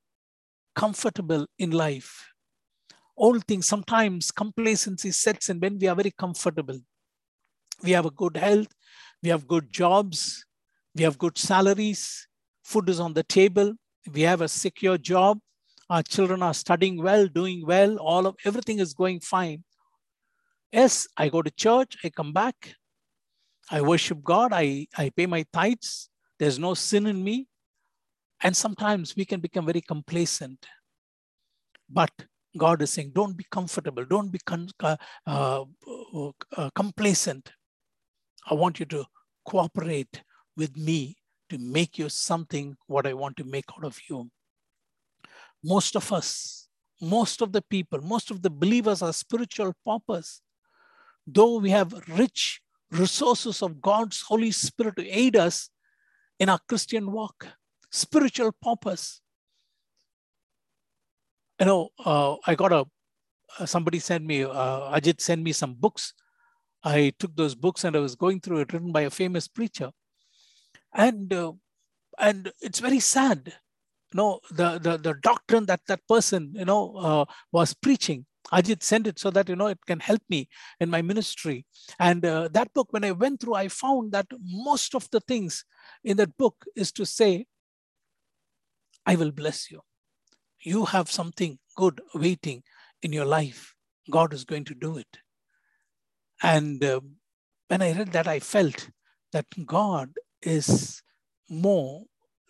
comfortable 0.74 1.46
in 1.58 1.70
life. 1.70 2.26
All 3.16 3.38
things, 3.38 3.66
sometimes 3.66 4.30
complacency 4.30 5.12
sets 5.12 5.48
in 5.48 5.60
when 5.60 5.78
we 5.78 5.86
are 5.86 5.94
very 5.94 6.10
comfortable. 6.10 6.78
We 7.82 7.92
have 7.92 8.06
a 8.06 8.10
good 8.10 8.36
health, 8.36 8.68
we 9.22 9.28
have 9.28 9.46
good 9.46 9.72
jobs, 9.72 10.44
we 10.94 11.04
have 11.04 11.18
good 11.18 11.38
salaries, 11.38 12.26
food 12.62 12.88
is 12.88 13.00
on 13.00 13.14
the 13.14 13.22
table, 13.22 13.74
we 14.12 14.22
have 14.22 14.40
a 14.40 14.48
secure 14.48 14.98
job, 14.98 15.38
our 15.90 16.02
children 16.02 16.42
are 16.42 16.54
studying 16.54 17.02
well, 17.02 17.26
doing 17.26 17.64
well, 17.66 17.96
all 17.98 18.26
of 18.26 18.36
everything 18.44 18.78
is 18.78 18.94
going 18.94 19.20
fine. 19.20 19.64
Yes, 20.72 21.06
I 21.16 21.28
go 21.28 21.42
to 21.42 21.50
church, 21.50 21.96
I 22.02 22.10
come 22.10 22.32
back, 22.32 22.74
I 23.70 23.80
worship 23.80 24.22
God, 24.22 24.52
I, 24.52 24.86
I 24.96 25.10
pay 25.10 25.26
my 25.26 25.44
tithes, 25.52 26.08
there's 26.38 26.58
no 26.58 26.74
sin 26.74 27.06
in 27.06 27.22
me. 27.22 27.46
And 28.44 28.54
sometimes 28.54 29.16
we 29.16 29.24
can 29.24 29.40
become 29.40 29.64
very 29.64 29.80
complacent. 29.80 30.66
But 31.88 32.10
God 32.56 32.82
is 32.82 32.90
saying, 32.90 33.12
don't 33.14 33.36
be 33.36 33.46
comfortable, 33.50 34.04
don't 34.04 34.30
be 34.30 34.38
con- 34.44 34.68
uh, 34.80 34.96
uh, 35.26 35.64
uh, 36.56 36.70
complacent. 36.74 37.50
I 38.48 38.54
want 38.54 38.78
you 38.78 38.86
to 38.86 39.06
cooperate 39.46 40.22
with 40.56 40.76
me 40.76 41.16
to 41.48 41.58
make 41.58 41.98
you 41.98 42.08
something 42.10 42.76
what 42.86 43.06
I 43.06 43.14
want 43.14 43.36
to 43.38 43.44
make 43.44 43.64
out 43.76 43.84
of 43.84 43.98
you. 44.08 44.30
Most 45.64 45.96
of 45.96 46.12
us, 46.12 46.68
most 47.00 47.40
of 47.40 47.52
the 47.52 47.62
people, 47.62 48.00
most 48.02 48.30
of 48.30 48.42
the 48.42 48.50
believers 48.50 49.00
are 49.02 49.12
spiritual 49.12 49.72
paupers. 49.84 50.42
Though 51.26 51.58
we 51.58 51.70
have 51.70 51.94
rich 52.08 52.60
resources 52.90 53.62
of 53.62 53.80
God's 53.80 54.20
Holy 54.20 54.50
Spirit 54.52 54.96
to 54.96 55.08
aid 55.08 55.36
us 55.36 55.70
in 56.38 56.50
our 56.50 56.60
Christian 56.68 57.10
walk, 57.10 57.46
spiritual 57.94 58.52
purpose. 58.62 59.20
You 61.60 61.66
know, 61.66 61.88
uh, 62.04 62.36
I 62.46 62.54
got 62.54 62.72
a 62.72 62.84
uh, 63.58 63.66
somebody 63.66 64.00
sent 64.00 64.24
me, 64.24 64.42
uh, 64.42 64.96
Ajit 64.96 65.20
sent 65.20 65.42
me 65.42 65.52
some 65.52 65.74
books. 65.74 66.12
I 66.82 67.12
took 67.18 67.36
those 67.36 67.54
books 67.54 67.84
and 67.84 67.94
I 67.94 68.00
was 68.00 68.16
going 68.16 68.40
through 68.40 68.60
it, 68.60 68.72
written 68.72 68.90
by 68.90 69.02
a 69.02 69.10
famous 69.10 69.46
preacher 69.46 69.90
and 70.94 71.32
uh, 71.32 71.52
and 72.18 72.52
it's 72.62 72.78
very 72.78 73.00
sad 73.00 73.42
you 74.12 74.16
know 74.16 74.40
the, 74.50 74.78
the 74.78 74.96
the 74.96 75.14
doctrine 75.22 75.66
that 75.66 75.80
that 75.88 76.00
person 76.08 76.52
you 76.54 76.64
know 76.64 76.96
uh, 76.96 77.24
was 77.52 77.74
preaching 77.74 78.24
Ajit 78.52 78.82
sent 78.82 79.06
it 79.06 79.18
so 79.18 79.30
that 79.30 79.48
you 79.48 79.56
know 79.56 79.68
it 79.68 79.78
can 79.86 80.00
help 80.00 80.20
me 80.28 80.50
in 80.78 80.90
my 80.90 81.00
ministry. 81.00 81.64
And 81.98 82.26
uh, 82.26 82.48
that 82.52 82.74
book, 82.74 82.88
when 82.90 83.02
I 83.02 83.12
went 83.12 83.40
through, 83.40 83.54
I 83.54 83.68
found 83.68 84.12
that 84.12 84.26
most 84.38 84.94
of 84.94 85.08
the 85.12 85.20
things 85.20 85.64
in 86.04 86.18
that 86.18 86.36
book 86.36 86.62
is 86.76 86.92
to 86.92 87.06
say, 87.06 87.46
"I 89.06 89.16
will 89.16 89.32
bless 89.32 89.70
you. 89.70 89.82
You 90.60 90.86
have 90.86 91.10
something 91.10 91.58
good 91.76 92.00
waiting 92.14 92.62
in 93.02 93.12
your 93.12 93.26
life. 93.26 93.74
God 94.10 94.32
is 94.32 94.44
going 94.44 94.64
to 94.66 94.74
do 94.74 94.98
it." 94.98 95.18
And 96.42 96.84
uh, 96.84 97.00
when 97.68 97.82
I 97.82 97.92
read 97.92 98.12
that, 98.12 98.28
I 98.28 98.40
felt 98.40 98.88
that 99.32 99.46
God 99.66 100.10
is 100.42 101.02
more 101.48 102.04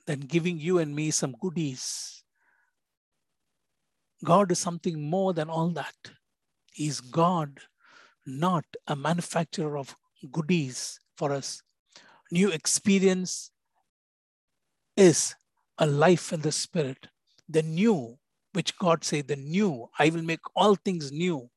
than 0.06 0.20
giving 0.20 0.58
you 0.58 0.78
and 0.78 0.94
me 0.94 1.10
some 1.10 1.34
goodies. 1.40 2.22
God 4.24 4.50
is 4.52 4.58
something 4.58 5.08
more 5.08 5.32
than 5.32 5.48
all 5.48 5.70
that. 5.70 5.94
He's 6.72 7.00
God, 7.00 7.60
not 8.26 8.64
a 8.86 8.96
manufacturer 8.96 9.76
of 9.78 9.96
goodies 10.32 10.98
for 11.16 11.32
us. 11.32 11.62
New 12.30 12.50
experience 12.50 13.50
is 14.96 15.34
a 15.78 15.86
life 15.86 16.32
in 16.32 16.40
the 16.40 16.52
spirit. 16.52 17.08
The 17.48 17.62
new, 17.62 18.16
which 18.52 18.76
God 18.78 19.04
said, 19.04 19.28
the 19.28 19.36
new, 19.36 19.88
I 19.98 20.10
will 20.10 20.22
make 20.22 20.40
all 20.54 20.76
things 20.76 21.12
new. 21.12 21.50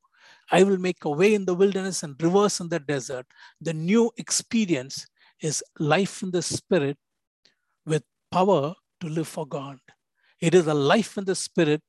I 0.50 0.62
will 0.62 0.78
make 0.78 1.04
a 1.04 1.10
way 1.10 1.34
in 1.34 1.44
the 1.44 1.54
wilderness 1.54 2.02
and 2.02 2.20
rivers 2.22 2.60
in 2.60 2.68
the 2.68 2.80
desert. 2.80 3.26
The 3.60 3.74
new 3.74 4.10
experience 4.16 5.06
is 5.40 5.62
life 5.78 6.22
in 6.22 6.30
the 6.30 6.42
spirit 6.42 6.96
with 7.86 8.02
power 8.30 8.74
to 9.00 9.08
live 9.08 9.28
for 9.28 9.46
God. 9.46 9.78
It 10.40 10.54
is 10.54 10.66
a 10.66 10.74
life 10.74 11.18
in 11.18 11.24
the 11.24 11.34
spirit 11.34 11.82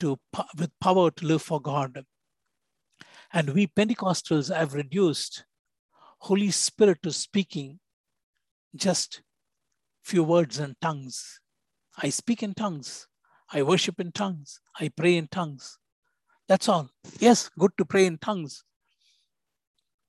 to 0.00 0.18
with 0.58 0.70
power 0.80 1.10
to 1.10 1.26
live 1.26 1.42
for 1.42 1.60
God. 1.60 2.04
And 3.32 3.50
we 3.50 3.66
Pentecostals 3.66 4.54
have 4.54 4.74
reduced 4.74 5.44
Holy 6.20 6.50
Spirit 6.50 7.02
to 7.02 7.12
speaking 7.12 7.80
just 8.74 9.22
few 10.02 10.22
words 10.22 10.58
and 10.58 10.76
tongues. 10.80 11.40
I 12.02 12.10
speak 12.10 12.42
in 12.42 12.54
tongues. 12.54 13.06
I 13.52 13.62
worship 13.62 14.00
in 14.00 14.12
tongues. 14.12 14.60
I 14.80 14.88
pray 14.88 15.16
in 15.16 15.28
tongues. 15.28 15.78
That's 16.48 16.68
all. 16.68 16.90
Yes, 17.18 17.50
good 17.58 17.72
to 17.78 17.84
pray 17.84 18.06
in 18.06 18.18
tongues. 18.18 18.64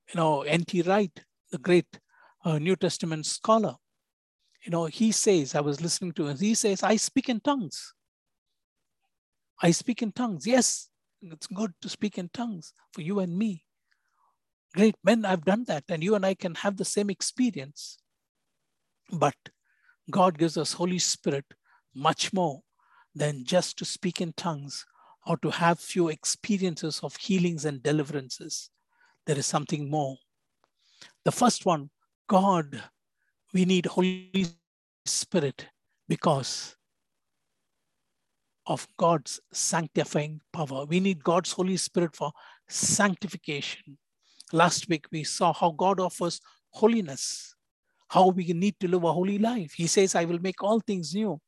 You 0.08 0.18
know, 0.18 0.42
N.T. 0.42 0.82
Wright, 0.82 1.24
the 1.50 1.58
great 1.58 1.98
a 2.44 2.60
New 2.60 2.76
Testament 2.76 3.26
scholar. 3.26 3.74
You 4.64 4.70
know, 4.70 4.86
he 4.86 5.12
says, 5.12 5.54
I 5.54 5.60
was 5.60 5.80
listening 5.80 6.12
to 6.12 6.28
him, 6.28 6.38
he 6.38 6.54
says, 6.54 6.82
I 6.82 6.96
speak 6.96 7.28
in 7.28 7.40
tongues. 7.40 7.92
I 9.60 9.70
speak 9.72 10.02
in 10.02 10.12
tongues. 10.12 10.46
Yes, 10.46 10.88
it's 11.22 11.46
good 11.48 11.72
to 11.82 11.88
speak 11.88 12.18
in 12.18 12.30
tongues 12.32 12.72
for 12.92 13.00
you 13.00 13.20
and 13.20 13.36
me. 13.36 13.64
Great 14.74 14.96
men, 15.02 15.24
I've 15.24 15.44
done 15.44 15.64
that, 15.64 15.84
and 15.88 16.04
you 16.04 16.14
and 16.14 16.24
I 16.24 16.34
can 16.34 16.54
have 16.56 16.76
the 16.76 16.84
same 16.84 17.10
experience. 17.10 17.98
But 19.10 19.36
God 20.10 20.38
gives 20.38 20.56
us 20.56 20.74
Holy 20.74 20.98
Spirit 20.98 21.46
much 21.96 22.32
more 22.32 22.60
than 23.14 23.44
just 23.44 23.78
to 23.78 23.84
speak 23.84 24.20
in 24.20 24.32
tongues 24.34 24.84
or 25.26 25.36
to 25.38 25.50
have 25.50 25.80
few 25.80 26.08
experiences 26.08 27.00
of 27.02 27.16
healings 27.16 27.64
and 27.64 27.82
deliverances. 27.82 28.70
There 29.26 29.38
is 29.38 29.46
something 29.46 29.90
more. 29.90 30.16
The 31.24 31.32
first 31.32 31.66
one 31.66 31.90
God, 32.28 32.82
we 33.52 33.64
need 33.64 33.86
Holy 33.86 34.46
Spirit 35.04 35.66
because 36.08 36.76
of 38.66 38.86
God's 38.96 39.40
sanctifying 39.52 40.40
power. 40.52 40.84
We 40.86 41.00
need 41.00 41.22
God's 41.22 41.52
Holy 41.52 41.76
Spirit 41.76 42.14
for 42.14 42.32
sanctification. 42.68 43.98
Last 44.52 44.88
week, 44.88 45.06
we 45.10 45.24
saw 45.24 45.52
how 45.52 45.70
God 45.70 46.00
offers 46.00 46.40
holiness, 46.70 47.54
how 48.08 48.28
we 48.28 48.52
need 48.52 48.78
to 48.80 48.88
live 48.88 49.04
a 49.04 49.12
holy 49.12 49.38
life. 49.38 49.72
He 49.72 49.86
says, 49.86 50.14
I 50.14 50.24
will 50.24 50.40
make 50.40 50.62
all 50.62 50.80
things 50.80 51.14
new. 51.14 51.40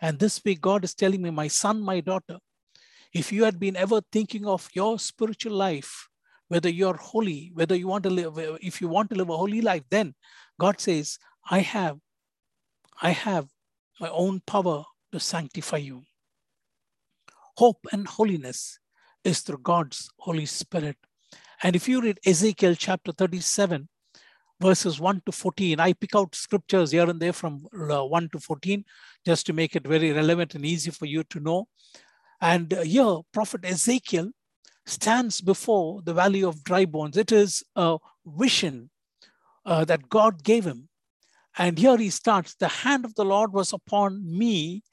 And 0.00 0.18
this 0.18 0.42
week, 0.44 0.60
God 0.60 0.84
is 0.84 0.94
telling 0.94 1.22
me, 1.22 1.30
my 1.30 1.48
son, 1.48 1.80
my 1.80 2.00
daughter, 2.00 2.38
if 3.12 3.32
you 3.32 3.44
had 3.44 3.58
been 3.58 3.76
ever 3.76 4.00
thinking 4.12 4.46
of 4.46 4.68
your 4.74 4.98
spiritual 4.98 5.54
life, 5.54 6.08
whether 6.48 6.68
you're 6.68 6.96
holy, 6.96 7.50
whether 7.54 7.74
you 7.74 7.88
want 7.88 8.04
to 8.04 8.10
live, 8.10 8.38
if 8.60 8.80
you 8.80 8.88
want 8.88 9.10
to 9.10 9.16
live 9.16 9.30
a 9.30 9.36
holy 9.36 9.60
life, 9.60 9.82
then 9.90 10.14
God 10.60 10.80
says, 10.80 11.18
I 11.50 11.60
have, 11.60 11.98
I 13.00 13.10
have 13.10 13.48
my 14.00 14.08
own 14.10 14.42
power 14.46 14.84
to 15.12 15.20
sanctify 15.20 15.78
you. 15.78 16.02
Hope 17.56 17.86
and 17.90 18.06
holiness 18.06 18.78
is 19.24 19.40
through 19.40 19.58
God's 19.58 20.10
Holy 20.18 20.46
Spirit. 20.46 20.96
And 21.62 21.74
if 21.74 21.88
you 21.88 22.02
read 22.02 22.20
Ezekiel 22.26 22.74
chapter 22.74 23.12
37, 23.12 23.88
verses 24.60 25.00
1 25.00 25.22
to 25.26 25.32
14, 25.32 25.80
I 25.80 25.92
pick 25.94 26.14
out 26.14 26.34
scriptures 26.34 26.90
here 26.90 27.08
and 27.08 27.18
there 27.18 27.32
from 27.32 27.66
uh, 27.90 28.04
1 28.04 28.28
to 28.30 28.38
14 28.38 28.84
just 29.26 29.44
to 29.46 29.52
make 29.52 29.74
it 29.74 29.86
very 29.86 30.12
relevant 30.12 30.54
and 30.54 30.64
easy 30.64 30.90
for 30.90 31.04
you 31.04 31.24
to 31.24 31.40
know. 31.40 31.66
And 32.40 32.72
uh, 32.72 32.82
here, 32.82 33.18
Prophet 33.32 33.64
Ezekiel 33.64 34.30
stands 34.86 35.40
before 35.40 36.00
the 36.02 36.14
valley 36.14 36.44
of 36.44 36.62
dry 36.62 36.84
bones. 36.84 37.16
It 37.16 37.32
is 37.32 37.64
a 37.74 37.98
vision 38.24 38.90
uh, 39.64 39.84
that 39.86 40.08
God 40.08 40.44
gave 40.44 40.64
him. 40.64 40.88
And 41.58 41.78
here 41.78 41.96
he 41.96 42.10
starts 42.10 42.54
The 42.54 42.68
hand 42.68 43.04
of 43.04 43.14
the 43.16 43.24
Lord 43.24 43.52
was 43.52 43.72
upon 43.72 44.22
me, 44.24 44.84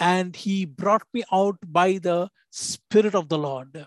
and 0.00 0.34
he 0.34 0.64
brought 0.64 1.02
me 1.12 1.24
out 1.30 1.58
by 1.66 1.98
the 1.98 2.30
Spirit 2.50 3.14
of 3.14 3.28
the 3.28 3.38
Lord. 3.38 3.86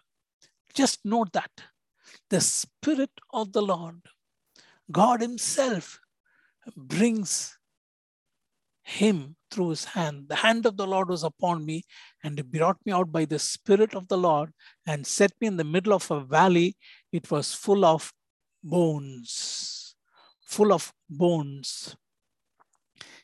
Just 0.73 0.99
note 1.03 1.31
that 1.33 1.51
the 2.29 2.41
Spirit 2.41 3.09
of 3.33 3.53
the 3.53 3.61
Lord, 3.61 4.01
God 4.91 5.21
Himself, 5.21 5.99
brings 6.75 7.56
him 8.87 9.35
through 9.51 9.69
his 9.69 9.83
hand. 9.83 10.29
The 10.29 10.37
hand 10.37 10.65
of 10.65 10.77
the 10.77 10.87
Lord 10.87 11.09
was 11.09 11.23
upon 11.23 11.65
me, 11.65 11.83
and 12.23 12.37
he 12.39 12.41
brought 12.41 12.77
me 12.85 12.93
out 12.93 13.11
by 13.11 13.25
the 13.25 13.37
Spirit 13.37 13.93
of 13.93 14.07
the 14.07 14.17
Lord 14.17 14.53
and 14.85 15.05
set 15.05 15.33
me 15.41 15.47
in 15.47 15.57
the 15.57 15.65
middle 15.65 15.93
of 15.93 16.09
a 16.09 16.21
valley. 16.21 16.77
It 17.11 17.29
was 17.29 17.53
full 17.53 17.83
of 17.83 18.13
bones, 18.63 19.95
full 20.41 20.71
of 20.71 20.93
bones. 21.09 21.97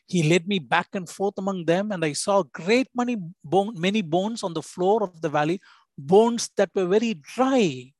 He 0.06 0.22
led 0.22 0.46
me 0.46 0.58
back 0.58 0.88
and 0.92 1.08
forth 1.08 1.38
among 1.38 1.64
them, 1.64 1.92
and 1.92 2.04
I 2.04 2.12
saw 2.12 2.42
great 2.42 2.88
many, 2.94 3.16
bone, 3.42 3.80
many 3.80 4.02
bones 4.02 4.42
on 4.42 4.52
the 4.52 4.62
floor 4.62 5.02
of 5.02 5.22
the 5.22 5.30
valley, 5.30 5.60
bones 5.96 6.50
that 6.58 6.70
were 6.74 6.86
very 6.86 7.14
dry. 7.14 7.90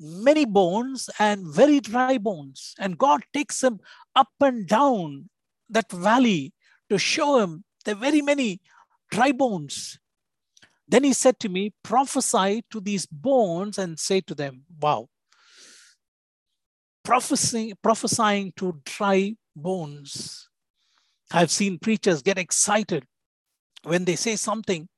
Many 0.00 0.46
bones 0.46 1.10
and 1.18 1.46
very 1.46 1.80
dry 1.80 2.16
bones. 2.16 2.74
And 2.78 2.96
God 2.96 3.24
takes 3.34 3.62
him 3.62 3.80
up 4.16 4.28
and 4.40 4.66
down 4.66 5.28
that 5.68 5.92
valley 5.92 6.54
to 6.90 6.98
show 6.98 7.38
him 7.38 7.64
the 7.84 7.94
very 7.94 8.22
many 8.22 8.60
dry 9.10 9.32
bones. 9.32 9.98
Then 10.86 11.04
he 11.04 11.12
said 11.12 11.38
to 11.40 11.48
me, 11.48 11.74
Prophesy 11.82 12.64
to 12.70 12.80
these 12.80 13.06
bones 13.06 13.78
and 13.78 13.98
say 13.98 14.20
to 14.22 14.34
them, 14.34 14.62
Wow. 14.80 15.08
Prophesying, 17.04 17.74
prophesying 17.82 18.52
to 18.56 18.80
dry 18.84 19.36
bones. 19.54 20.48
I've 21.30 21.50
seen 21.50 21.78
preachers 21.78 22.22
get 22.22 22.38
excited 22.38 23.04
when 23.82 24.04
they 24.04 24.16
say 24.16 24.36
something 24.36 24.88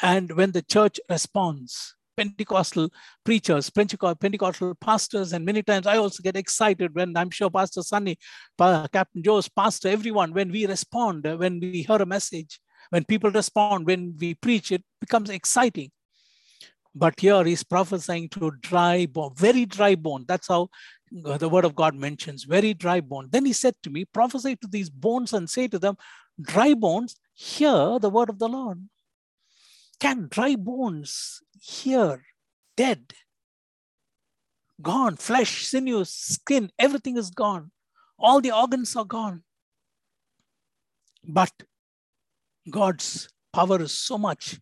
and 0.00 0.32
when 0.32 0.52
the 0.52 0.62
church 0.62 1.00
responds. 1.08 1.94
Pentecostal 2.16 2.90
preachers, 3.24 3.70
Pentecostal 3.70 4.74
pastors, 4.74 5.32
and 5.32 5.44
many 5.44 5.62
times 5.62 5.86
I 5.86 5.96
also 5.96 6.22
get 6.22 6.36
excited 6.36 6.94
when 6.94 7.16
I'm 7.16 7.30
sure 7.30 7.50
Pastor 7.50 7.82
Sunny, 7.82 8.18
Captain 8.58 9.22
Joe's 9.22 9.48
pastor, 9.48 9.88
everyone, 9.88 10.32
when 10.32 10.50
we 10.50 10.66
respond, 10.66 11.24
when 11.38 11.60
we 11.60 11.82
hear 11.82 11.96
a 11.96 12.06
message, 12.06 12.60
when 12.90 13.04
people 13.04 13.30
respond, 13.30 13.86
when 13.86 14.14
we 14.18 14.34
preach, 14.34 14.72
it 14.72 14.82
becomes 15.00 15.30
exciting. 15.30 15.90
But 16.94 17.18
here 17.20 17.42
he's 17.44 17.62
prophesying 17.62 18.28
to 18.30 18.50
dry 18.60 19.06
bone, 19.06 19.32
very 19.34 19.64
dry 19.64 19.94
bone. 19.94 20.26
That's 20.28 20.48
how 20.48 20.68
the 21.10 21.48
word 21.48 21.64
of 21.64 21.74
God 21.74 21.94
mentions, 21.94 22.44
very 22.44 22.74
dry 22.74 23.00
bone. 23.00 23.28
Then 23.30 23.46
he 23.46 23.54
said 23.54 23.74
to 23.82 23.90
me, 23.90 24.04
prophesy 24.04 24.56
to 24.56 24.68
these 24.68 24.90
bones 24.90 25.32
and 25.32 25.48
say 25.48 25.68
to 25.68 25.78
them, 25.78 25.96
dry 26.40 26.74
bones, 26.74 27.16
hear 27.32 27.98
the 27.98 28.10
word 28.10 28.28
of 28.28 28.38
the 28.38 28.48
Lord. 28.48 28.86
Can 30.00 30.28
dry 30.30 30.56
bones 30.56 31.40
hear 31.62 32.24
dead? 32.76 33.12
Gone, 34.80 35.16
flesh, 35.16 35.66
sinews, 35.66 36.10
skin, 36.10 36.70
everything 36.78 37.16
is 37.16 37.30
gone. 37.30 37.70
All 38.18 38.40
the 38.40 38.50
organs 38.50 38.96
are 38.96 39.04
gone. 39.04 39.44
But 41.24 41.52
God's 42.68 43.28
power 43.52 43.80
is 43.80 43.92
so 43.92 44.18
much 44.18 44.58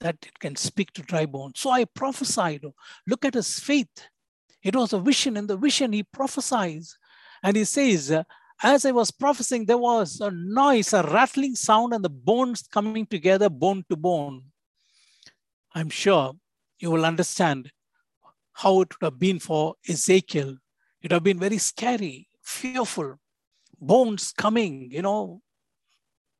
that 0.00 0.16
it 0.22 0.38
can 0.38 0.54
speak 0.54 0.92
to 0.92 1.02
dry 1.02 1.26
bones. 1.26 1.58
So 1.58 1.70
I 1.70 1.86
prophesied. 1.86 2.64
Look 3.06 3.24
at 3.24 3.34
his 3.34 3.58
faith. 3.58 4.08
It 4.62 4.76
was 4.76 4.92
a 4.92 5.00
vision. 5.00 5.36
In 5.36 5.46
the 5.46 5.56
vision, 5.56 5.92
he 5.92 6.04
prophesies. 6.04 6.96
And 7.42 7.56
he 7.56 7.64
says, 7.64 8.12
As 8.62 8.84
I 8.84 8.92
was 8.92 9.10
prophesying, 9.10 9.66
there 9.66 9.78
was 9.78 10.20
a 10.20 10.30
noise, 10.30 10.92
a 10.92 11.02
rattling 11.02 11.56
sound, 11.56 11.94
and 11.94 12.04
the 12.04 12.10
bones 12.10 12.62
coming 12.62 13.06
together, 13.06 13.48
bone 13.48 13.84
to 13.90 13.96
bone. 13.96 14.44
I'm 15.74 15.90
sure 15.90 16.34
you 16.78 16.90
will 16.90 17.04
understand 17.04 17.70
how 18.52 18.80
it 18.80 18.88
would 18.94 19.06
have 19.06 19.18
been 19.18 19.38
for 19.38 19.74
Ezekiel. 19.88 20.50
It 21.00 21.04
would 21.04 21.12
have 21.12 21.24
been 21.24 21.38
very 21.38 21.58
scary, 21.58 22.28
fearful, 22.42 23.16
bones 23.80 24.32
coming, 24.32 24.90
you 24.90 25.02
know. 25.02 25.40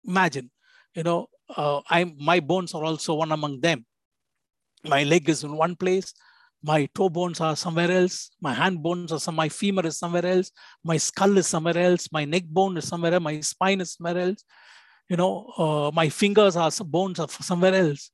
Imagine, 0.07 0.51
you 0.95 1.03
know, 1.03 1.29
uh, 1.57 1.81
I'm 1.89 2.17
my 2.19 2.41
bones 2.41 2.75
are 2.75 2.85
also 2.85 3.15
one 3.15 3.33
among 3.33 3.61
them. 3.61 3.85
My 4.85 5.03
leg 5.03 5.29
is 5.29 5.45
in 5.45 5.57
one 5.57 5.77
place, 5.77 6.13
my 6.63 6.89
toe 6.95 7.09
bones 7.09 7.41
are 7.41 7.57
somewhere 7.57 7.91
else, 7.91 8.31
my 8.41 8.53
hand 8.53 8.83
bones 8.83 9.13
are 9.13 9.21
some, 9.21 9.35
my 9.35 9.49
femur 9.49 9.87
is 9.87 9.99
somewhere 9.99 10.27
else, 10.27 10.51
my 10.83 10.97
skull 10.99 11.37
is 11.39 11.47
somewhere 11.47 11.79
else, 11.79 12.09
my 12.13 12.25
neck 12.25 12.45
bone 12.45 12.77
is 12.77 12.89
somewhere 12.89 13.15
else, 13.15 13.23
my 13.23 13.41
spine 13.41 13.81
is 13.81 13.93
somewhere 13.95 14.19
else, 14.19 14.45
you 15.09 15.17
know, 15.17 15.47
uh, 15.59 15.91
my 15.93 16.09
fingers 16.09 16.57
are 16.57 16.71
bones 16.85 17.19
are 17.19 17.29
somewhere 17.29 17.75
else. 17.75 18.11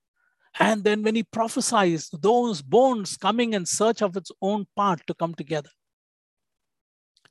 And 0.59 0.85
then 0.85 1.03
when 1.03 1.15
he 1.15 1.23
prophesies, 1.23 2.09
those 2.09 2.61
bones 2.61 3.17
coming 3.17 3.53
in 3.53 3.67
search 3.67 4.03
of 4.03 4.17
its 4.17 4.33
own 4.43 4.67
part 4.77 5.07
to 5.07 5.15
come 5.15 5.35
together. 5.35 5.71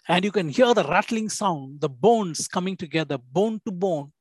And 0.08 0.26
you 0.26 0.32
can 0.32 0.50
hear 0.50 0.74
the 0.74 0.86
rattling 0.86 1.30
sound, 1.30 1.82
the 1.82 1.90
bones 1.90 2.48
coming 2.48 2.76
together, 2.76 3.18
bone 3.18 3.62
to 3.66 3.72
bone, 3.72 4.12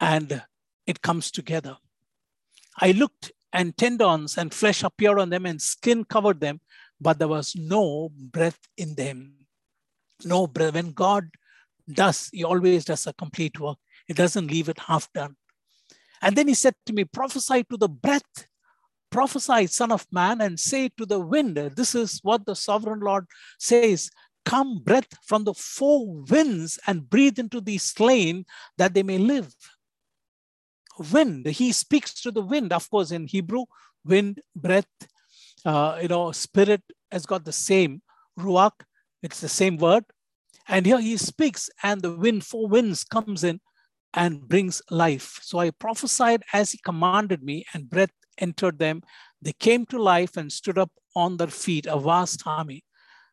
and 0.00 0.42
it 0.86 1.00
comes 1.00 1.30
together. 1.30 1.78
I 2.78 2.92
looked, 2.92 3.32
and 3.52 3.76
tendons 3.76 4.36
and 4.36 4.52
flesh 4.52 4.82
appeared 4.82 5.20
on 5.20 5.30
them, 5.30 5.46
and 5.46 5.62
skin 5.62 6.04
covered 6.04 6.40
them, 6.40 6.60
but 7.00 7.18
there 7.18 7.28
was 7.28 7.54
no 7.56 8.10
breath 8.12 8.58
in 8.76 8.94
them. 8.96 9.46
No 10.24 10.46
breath. 10.46 10.74
When 10.74 10.92
God 10.92 11.30
does, 11.90 12.28
He 12.32 12.44
always 12.44 12.84
does 12.84 13.06
a 13.06 13.12
complete 13.12 13.58
work. 13.58 13.78
He 14.06 14.12
doesn't 14.12 14.50
leave 14.50 14.68
it 14.68 14.80
half 14.80 15.10
done. 15.12 15.36
And 16.24 16.34
then 16.34 16.48
he 16.48 16.54
said 16.54 16.74
to 16.86 16.94
me, 16.94 17.04
prophesy 17.04 17.64
to 17.64 17.76
the 17.76 17.88
breath, 17.88 18.48
prophesy, 19.10 19.66
son 19.66 19.92
of 19.92 20.06
man, 20.10 20.40
and 20.40 20.58
say 20.58 20.88
to 20.96 21.04
the 21.04 21.20
wind. 21.20 21.58
This 21.76 21.94
is 21.94 22.18
what 22.22 22.46
the 22.46 22.56
sovereign 22.56 23.00
Lord 23.00 23.26
says. 23.60 24.10
Come, 24.46 24.78
breath 24.78 25.18
from 25.22 25.44
the 25.44 25.52
four 25.52 26.06
winds 26.06 26.78
and 26.86 27.10
breathe 27.10 27.38
into 27.38 27.60
these 27.60 27.84
slain 27.84 28.46
that 28.78 28.94
they 28.94 29.02
may 29.02 29.18
live. 29.18 29.54
Wind, 31.12 31.44
he 31.44 31.72
speaks 31.72 32.14
to 32.22 32.30
the 32.30 32.42
wind, 32.42 32.72
of 32.72 32.88
course, 32.88 33.10
in 33.10 33.26
Hebrew, 33.26 33.64
wind, 34.02 34.40
breath, 34.56 34.86
uh, 35.66 35.98
you 36.00 36.08
know, 36.08 36.32
spirit 36.32 36.82
has 37.12 37.26
got 37.26 37.44
the 37.44 37.52
same, 37.52 38.00
ruach, 38.38 38.80
it's 39.22 39.40
the 39.40 39.48
same 39.48 39.76
word. 39.76 40.04
And 40.68 40.86
here 40.86 41.00
he 41.00 41.18
speaks, 41.18 41.68
and 41.82 42.00
the 42.00 42.14
wind, 42.16 42.46
four 42.46 42.66
winds 42.66 43.04
comes 43.04 43.44
in 43.44 43.60
and 44.14 44.48
brings 44.48 44.80
life. 44.90 45.40
So 45.42 45.58
I 45.58 45.70
prophesied 45.70 46.42
as 46.52 46.72
he 46.72 46.78
commanded 46.78 47.42
me, 47.42 47.66
and 47.74 47.90
breath 47.90 48.12
entered 48.38 48.78
them. 48.78 49.02
They 49.42 49.52
came 49.52 49.86
to 49.86 50.02
life 50.02 50.36
and 50.36 50.52
stood 50.52 50.78
up 50.78 50.90
on 51.14 51.36
their 51.36 51.48
feet, 51.48 51.86
a 51.86 51.98
vast 51.98 52.42
army. 52.46 52.84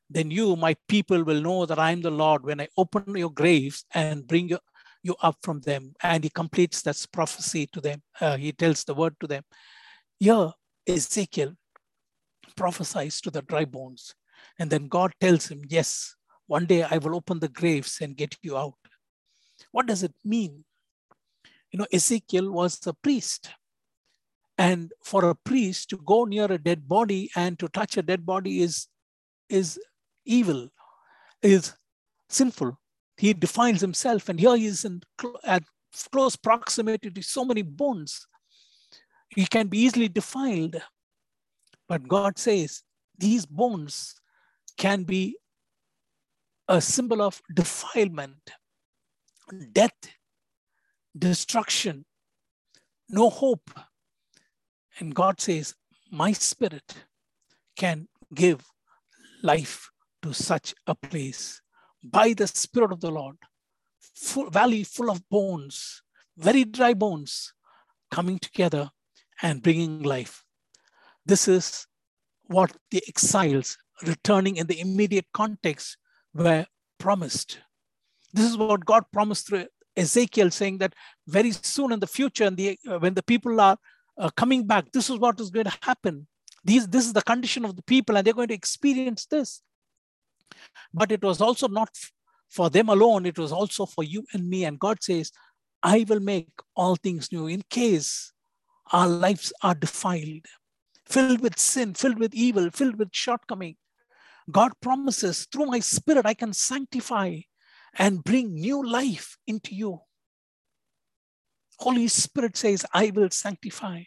Then 0.09 0.29
you, 0.29 0.55
my 0.55 0.75
people, 0.87 1.23
will 1.23 1.41
know 1.41 1.65
that 1.65 1.79
I 1.79 1.91
am 1.91 2.01
the 2.01 2.11
Lord 2.11 2.43
when 2.43 2.59
I 2.59 2.67
open 2.77 3.15
your 3.15 3.31
graves 3.31 3.85
and 3.93 4.27
bring 4.27 4.49
you, 4.49 4.59
you 5.03 5.15
up 5.21 5.37
from 5.41 5.61
them. 5.61 5.93
And 6.03 6.23
he 6.23 6.29
completes 6.29 6.81
that 6.81 7.03
prophecy 7.13 7.67
to 7.67 7.81
them. 7.81 8.01
Uh, 8.19 8.37
he 8.37 8.51
tells 8.51 8.83
the 8.83 8.93
word 8.93 9.15
to 9.21 9.27
them. 9.27 9.43
Here, 10.19 10.51
Ezekiel 10.87 11.53
prophesies 12.57 13.21
to 13.21 13.31
the 13.31 13.41
dry 13.41 13.65
bones. 13.65 14.13
And 14.59 14.69
then 14.69 14.87
God 14.87 15.13
tells 15.21 15.47
him, 15.47 15.61
Yes, 15.69 16.15
one 16.47 16.65
day 16.65 16.83
I 16.83 16.97
will 16.97 17.15
open 17.15 17.39
the 17.39 17.47
graves 17.47 17.99
and 18.01 18.17
get 18.17 18.35
you 18.41 18.57
out. 18.57 18.73
What 19.71 19.85
does 19.85 20.03
it 20.03 20.13
mean? 20.25 20.65
You 21.71 21.79
know, 21.79 21.88
Ezekiel 21.91 22.51
was 22.51 22.86
a 22.86 22.93
priest. 22.93 23.49
And 24.57 24.91
for 25.03 25.25
a 25.25 25.36
priest 25.36 25.89
to 25.89 25.97
go 25.97 26.25
near 26.25 26.51
a 26.51 26.57
dead 26.57 26.88
body 26.88 27.31
and 27.36 27.57
to 27.60 27.67
touch 27.69 27.97
a 27.97 28.01
dead 28.01 28.25
body 28.25 28.62
is, 28.62 28.88
is 29.49 29.79
evil, 30.25 30.69
is 31.41 31.73
sinful. 32.29 32.77
He 33.17 33.34
defines 33.34 33.81
himself, 33.81 34.29
and 34.29 34.39
here 34.39 34.55
he 34.55 34.65
is 34.65 34.86
in 34.86 35.01
at 35.43 35.63
close 36.12 36.36
proximity 36.36 37.12
to 37.12 37.21
so 37.21 37.45
many 37.45 37.62
bones. 37.62 38.25
He 39.29 39.45
can 39.45 39.67
be 39.67 39.79
easily 39.79 40.07
defiled. 40.07 40.81
But 41.88 42.07
God 42.07 42.38
says 42.38 42.84
these 43.17 43.45
bones 43.45 44.15
can 44.77 45.03
be 45.03 45.38
a 46.67 46.81
symbol 46.81 47.21
of 47.21 47.41
defilement, 47.53 48.51
death, 49.71 49.91
destruction, 51.17 52.06
no 53.10 53.30
hope. 53.30 53.71
And 55.00 55.13
God 55.13 55.39
says, 55.41 55.76
My 56.12 56.32
spirit 56.32 57.06
can 57.76 58.08
give 58.34 58.63
life 59.43 59.89
to 60.21 60.34
such 60.34 60.74
a 60.88 60.95
place 60.95 61.62
by 62.04 62.34
the 62.34 62.47
Spirit 62.47 62.91
of 62.91 63.02
the 63.02 63.12
Lord. 63.12 63.38
Full, 64.15 64.50
valley 64.50 64.84
full 64.84 65.10
of 65.10 65.28
bones, 65.30 66.02
very 66.38 66.63
dry 66.63 66.93
bones 66.93 67.54
coming 68.12 68.39
together 68.39 68.91
and 69.41 69.63
bringing 69.63 70.04
life. 70.04 70.43
This 71.26 71.47
is 71.47 71.88
what 72.45 72.76
the 72.91 73.02
exiles 73.08 73.78
returning 74.04 74.58
in 74.58 74.67
the 74.67 74.80
immediate 74.80 75.28
context 75.34 75.97
were 76.34 76.65
promised. 76.97 77.60
This 78.34 78.50
is 78.50 78.58
what 78.58 78.86
God 78.86 79.04
promised 79.12 79.47
through 79.47 79.67
Ezekiel, 79.95 80.51
saying 80.51 80.77
that 80.80 80.93
very 81.27 81.51
soon 81.51 81.91
in 81.91 81.99
the 81.99 82.08
future, 82.08 82.45
and 82.45 82.58
the, 82.58 82.77
uh, 82.88 82.99
when 82.99 83.13
the 83.13 83.23
people 83.23 83.60
are 83.60 83.77
uh, 84.17 84.30
coming 84.36 84.65
back, 84.65 84.91
this 84.91 85.10
is 85.10 85.17
what 85.17 85.39
is 85.39 85.49
going 85.49 85.65
to 85.65 85.77
happen. 85.82 86.27
These, 86.63 86.88
this 86.88 87.06
is 87.06 87.13
the 87.13 87.21
condition 87.21 87.65
of 87.65 87.75
the 87.75 87.84
people, 87.84 88.15
and 88.15 88.25
they're 88.25 88.34
going 88.34 88.49
to 88.49 88.54
experience 88.54 89.25
this. 89.25 89.62
But 90.93 91.12
it 91.12 91.23
was 91.23 91.41
also 91.41 91.67
not 91.67 91.89
for 92.49 92.69
them 92.69 92.89
alone, 92.89 93.25
it 93.25 93.39
was 93.39 93.51
also 93.51 93.86
for 93.86 94.04
you 94.04 94.25
and 94.34 94.49
me. 94.49 94.65
And 94.65 94.80
God 94.80 95.01
says, 95.01 95.32
I 95.82 96.06
will 96.08 96.19
make 96.19 96.49
all 96.75 96.95
things 96.95 97.32
new 97.32 97.47
in 97.47 97.63
case 97.69 98.34
our 98.91 99.08
lives 99.08 99.54
are 99.63 99.73
defiled, 99.73 100.45
filled 101.06 101.39
with 101.39 101.58
sin, 101.58 101.93
filled 101.93 102.19
with 102.19 102.36
evil, 102.36 102.69
filled 102.69 102.97
with 102.97 103.10
shortcoming. 103.12 103.77
God 104.51 104.73
promises, 104.82 105.47
through 105.51 105.67
my 105.67 105.80
spirit, 105.80 106.25
I 106.25 106.34
can 106.34 106.51
sanctify 106.51 107.39
and 107.97 108.23
bring 108.23 108.54
new 108.54 108.86
life 108.86 109.38
into 109.47 109.75
you. 109.75 110.01
Holy 111.80 112.08
Spirit 112.08 112.56
says, 112.58 112.86
I 112.93 113.12
will 113.13 113.30
sanctify. 113.30 114.04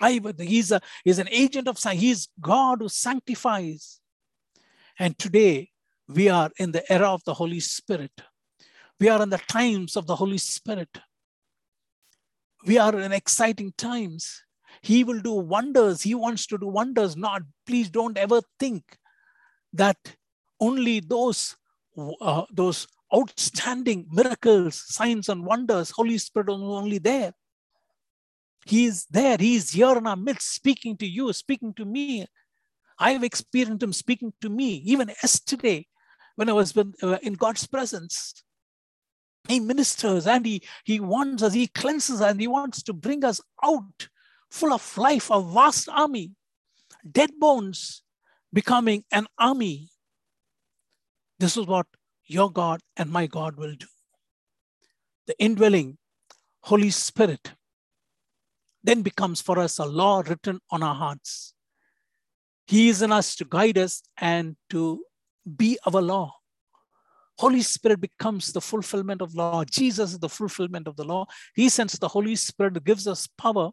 I 0.00 0.20
will, 0.20 0.34
he's, 0.38 0.70
a, 0.70 0.80
he's 1.04 1.18
an 1.18 1.28
agent 1.30 1.66
of 1.66 1.82
He's 1.82 2.28
God 2.40 2.80
who 2.80 2.88
sanctifies. 2.88 4.00
And 4.98 5.18
today, 5.18 5.70
we 6.08 6.28
are 6.28 6.50
in 6.58 6.72
the 6.72 6.90
era 6.92 7.08
of 7.08 7.24
the 7.24 7.34
Holy 7.34 7.60
Spirit. 7.60 8.12
We 9.00 9.08
are 9.08 9.22
in 9.22 9.30
the 9.30 9.38
times 9.38 9.96
of 9.96 10.06
the 10.06 10.16
Holy 10.16 10.38
Spirit. 10.38 10.88
We 12.66 12.78
are 12.78 12.98
in 12.98 13.12
exciting 13.12 13.72
times. 13.76 14.42
He 14.82 15.04
will 15.04 15.20
do 15.20 15.32
wonders. 15.32 16.02
He 16.02 16.14
wants 16.14 16.46
to 16.48 16.58
do 16.58 16.66
wonders. 16.66 17.16
Not, 17.16 17.42
please 17.66 17.90
don't 17.90 18.16
ever 18.16 18.40
think 18.58 18.84
that 19.72 19.96
only 20.60 21.00
those 21.00 21.56
uh, 22.20 22.44
those 22.52 22.86
outstanding 23.14 24.06
miracles, 24.10 24.84
signs, 24.86 25.28
and 25.28 25.44
wonders, 25.44 25.90
Holy 25.90 26.18
Spirit 26.18 26.50
is 26.50 26.60
only 26.60 26.98
there. 26.98 27.32
He 28.66 28.84
is 28.84 29.06
there. 29.06 29.36
He 29.38 29.56
is 29.56 29.70
here 29.70 29.96
in 29.96 30.06
our 30.06 30.16
midst, 30.16 30.54
speaking 30.54 30.96
to 30.98 31.06
you, 31.06 31.32
speaking 31.32 31.72
to 31.74 31.84
me. 31.84 32.26
I've 32.98 33.24
experienced 33.24 33.82
Him 33.82 33.92
speaking 33.92 34.32
to 34.40 34.48
me, 34.48 34.82
even 34.84 35.08
yesterday 35.08 35.86
when 36.36 36.48
I 36.48 36.52
was 36.52 36.76
uh, 36.76 37.18
in 37.22 37.34
God's 37.34 37.66
presence. 37.66 38.42
He 39.48 39.60
ministers 39.60 40.26
and 40.26 40.44
he, 40.44 40.62
he 40.84 41.00
wants 41.00 41.42
us, 41.42 41.54
He 41.54 41.68
cleanses 41.68 42.20
us, 42.20 42.30
and 42.30 42.40
He 42.40 42.48
wants 42.48 42.82
to 42.82 42.92
bring 42.92 43.24
us 43.24 43.40
out 43.64 44.08
full 44.50 44.72
of 44.72 44.98
life, 44.98 45.30
a 45.30 45.40
vast 45.40 45.88
army, 45.88 46.32
dead 47.10 47.30
bones 47.38 48.02
becoming 48.52 49.04
an 49.10 49.26
army 49.38 49.90
this 51.38 51.56
is 51.56 51.66
what 51.66 51.86
your 52.26 52.50
God 52.50 52.80
and 52.96 53.10
my 53.10 53.26
God 53.26 53.56
will 53.56 53.74
do. 53.74 53.86
The 55.26 55.38
indwelling 55.38 55.98
Holy 56.60 56.90
Spirit 56.90 57.52
then 58.82 59.02
becomes 59.02 59.40
for 59.40 59.58
us 59.58 59.78
a 59.78 59.84
law 59.84 60.22
written 60.26 60.60
on 60.70 60.82
our 60.82 60.94
hearts. 60.94 61.54
He 62.66 62.88
is 62.88 63.02
in 63.02 63.12
us 63.12 63.34
to 63.36 63.44
guide 63.44 63.78
us 63.78 64.02
and 64.18 64.56
to 64.70 65.04
be 65.56 65.78
our 65.86 66.02
law. 66.02 66.34
Holy 67.38 67.62
Spirit 67.62 68.00
becomes 68.00 68.52
the 68.52 68.60
fulfillment 68.60 69.22
of 69.22 69.34
law. 69.34 69.64
Jesus 69.64 70.12
is 70.12 70.18
the 70.18 70.28
fulfillment 70.28 70.88
of 70.88 70.96
the 70.96 71.04
law. 71.04 71.26
He 71.54 71.68
sends 71.68 71.98
the 71.98 72.08
Holy 72.08 72.36
Spirit, 72.36 72.84
gives 72.84 73.06
us 73.06 73.28
power, 73.38 73.70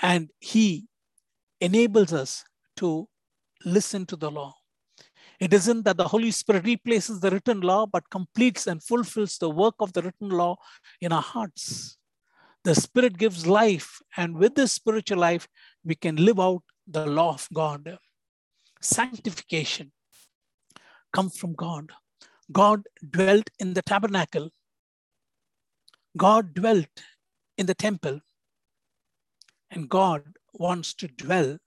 and 0.00 0.30
He 0.40 0.86
enables 1.60 2.12
us 2.12 2.44
to 2.78 3.08
listen 3.64 4.06
to 4.06 4.16
the 4.16 4.30
law. 4.30 4.54
It 5.40 5.52
isn't 5.52 5.84
that 5.84 5.96
the 5.96 6.08
Holy 6.08 6.30
Spirit 6.30 6.64
replaces 6.64 7.20
the 7.20 7.30
written 7.30 7.60
law, 7.60 7.86
but 7.86 8.08
completes 8.10 8.66
and 8.66 8.82
fulfills 8.82 9.38
the 9.38 9.50
work 9.50 9.74
of 9.80 9.92
the 9.92 10.02
written 10.02 10.28
law 10.28 10.56
in 11.00 11.12
our 11.12 11.22
hearts. 11.22 11.98
The 12.62 12.74
Spirit 12.74 13.18
gives 13.18 13.46
life, 13.46 14.00
and 14.16 14.36
with 14.36 14.54
this 14.54 14.72
spiritual 14.72 15.18
life, 15.18 15.48
we 15.84 15.94
can 15.94 16.16
live 16.16 16.40
out 16.40 16.62
the 16.86 17.06
law 17.06 17.34
of 17.34 17.48
God. 17.52 17.98
Sanctification 18.80 19.92
comes 21.12 21.36
from 21.36 21.54
God. 21.54 21.92
God 22.52 22.84
dwelt 23.10 23.50
in 23.58 23.74
the 23.74 23.82
tabernacle. 23.82 24.50
God 26.16 26.54
dwelt 26.54 27.02
in 27.58 27.66
the 27.66 27.74
temple. 27.74 28.20
And 29.70 29.88
God 29.88 30.22
wants 30.52 30.94
to 30.94 31.08
dwell 31.08 31.58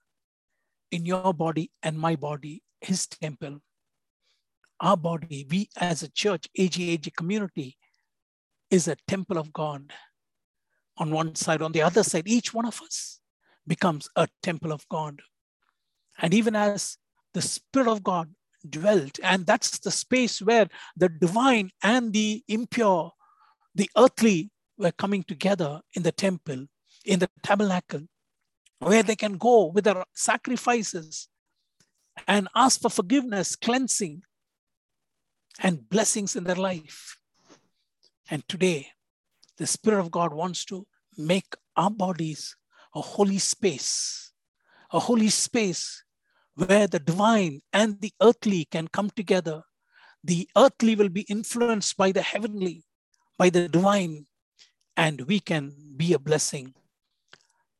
in 0.90 1.04
your 1.04 1.34
body 1.34 1.70
and 1.82 1.98
my 1.98 2.16
body 2.16 2.62
his 2.80 3.06
temple. 3.06 3.60
Our 4.80 4.96
body, 4.96 5.46
we 5.50 5.68
as 5.76 6.02
a 6.02 6.10
church, 6.10 6.48
AGAG 6.56 7.14
community, 7.16 7.76
is 8.70 8.86
a 8.86 8.96
temple 9.06 9.38
of 9.38 9.52
God. 9.52 9.92
On 10.98 11.10
one 11.10 11.34
side, 11.34 11.62
on 11.62 11.72
the 11.72 11.82
other 11.82 12.02
side, 12.02 12.26
each 12.26 12.52
one 12.52 12.66
of 12.66 12.80
us 12.82 13.20
becomes 13.66 14.08
a 14.16 14.28
temple 14.42 14.72
of 14.72 14.88
God. 14.88 15.20
And 16.18 16.34
even 16.34 16.56
as 16.56 16.98
the 17.34 17.42
Spirit 17.42 17.88
of 17.88 18.02
God 18.02 18.34
dwelt, 18.68 19.18
and 19.22 19.46
that's 19.46 19.78
the 19.78 19.90
space 19.90 20.42
where 20.42 20.68
the 20.96 21.08
divine 21.08 21.70
and 21.82 22.12
the 22.12 22.42
impure, 22.48 23.12
the 23.74 23.90
earthly, 23.96 24.50
were 24.76 24.92
coming 24.92 25.24
together 25.24 25.80
in 25.94 26.02
the 26.02 26.12
temple, 26.12 26.66
in 27.04 27.18
the 27.18 27.28
tabernacle, 27.42 28.02
where 28.78 29.02
they 29.02 29.16
can 29.16 29.36
go 29.36 29.66
with 29.66 29.84
their 29.84 30.04
sacrifices 30.14 31.28
and 32.26 32.48
ask 32.54 32.80
for 32.80 32.90
forgiveness, 32.90 33.56
cleansing, 33.56 34.22
and 35.60 35.88
blessings 35.88 36.36
in 36.36 36.44
their 36.44 36.56
life. 36.56 37.18
And 38.30 38.46
today, 38.48 38.88
the 39.56 39.66
Spirit 39.66 40.00
of 40.00 40.10
God 40.10 40.32
wants 40.32 40.64
to 40.66 40.86
make 41.16 41.54
our 41.76 41.90
bodies 41.90 42.56
a 42.94 43.00
holy 43.00 43.38
space, 43.38 44.32
a 44.92 45.00
holy 45.00 45.28
space 45.28 46.02
where 46.54 46.86
the 46.86 46.98
divine 46.98 47.60
and 47.72 48.00
the 48.00 48.12
earthly 48.20 48.66
can 48.70 48.88
come 48.88 49.10
together. 49.10 49.62
The 50.24 50.48
earthly 50.56 50.96
will 50.96 51.08
be 51.08 51.22
influenced 51.22 51.96
by 51.96 52.12
the 52.12 52.22
heavenly, 52.22 52.84
by 53.38 53.50
the 53.50 53.68
divine, 53.68 54.26
and 54.96 55.20
we 55.22 55.40
can 55.40 55.72
be 55.96 56.12
a 56.12 56.18
blessing. 56.18 56.74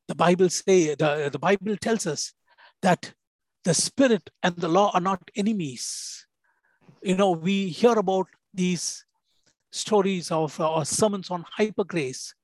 The 0.06 0.14
Bible 0.14 0.48
say 0.48 0.94
the, 0.94 1.28
the 1.30 1.38
Bible 1.38 1.76
tells 1.76 2.06
us 2.06 2.32
that 2.82 3.12
the 3.64 3.74
spirit 3.74 4.30
and 4.42 4.56
the 4.56 4.68
law 4.68 4.90
are 4.94 5.00
not 5.00 5.20
enemies. 5.36 6.26
You 7.02 7.16
know, 7.16 7.32
we 7.32 7.68
hear 7.68 7.92
about 7.98 8.28
these 8.54 9.04
stories 9.70 10.30
of 10.30 10.58
uh, 10.60 10.72
or 10.72 10.84
sermons 10.84 11.30
on 11.30 11.44
hyper 11.56 11.84
grace. 11.84 12.34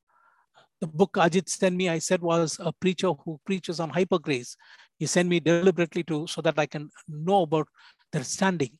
The 0.81 0.87
book 0.87 1.12
Ajit 1.14 1.48
sent 1.48 1.77
me, 1.77 1.88
I 1.88 1.98
said, 1.98 2.20
was 2.20 2.59
a 2.61 2.72
preacher 2.72 3.12
who 3.12 3.40
preaches 3.46 3.81
on 3.81 3.90
hyper 3.90 4.18
grace. 4.18 4.57
He 4.98 5.07
sent 5.07 5.29
me 5.29 5.40
deliberately 5.40 6.03
to 6.05 6.27
so 6.27 6.42
that 6.42 6.59
I 6.59 6.66
can 6.66 6.90
know 7.09 7.42
about 7.42 7.68
their 8.12 8.24
standing. 8.24 8.79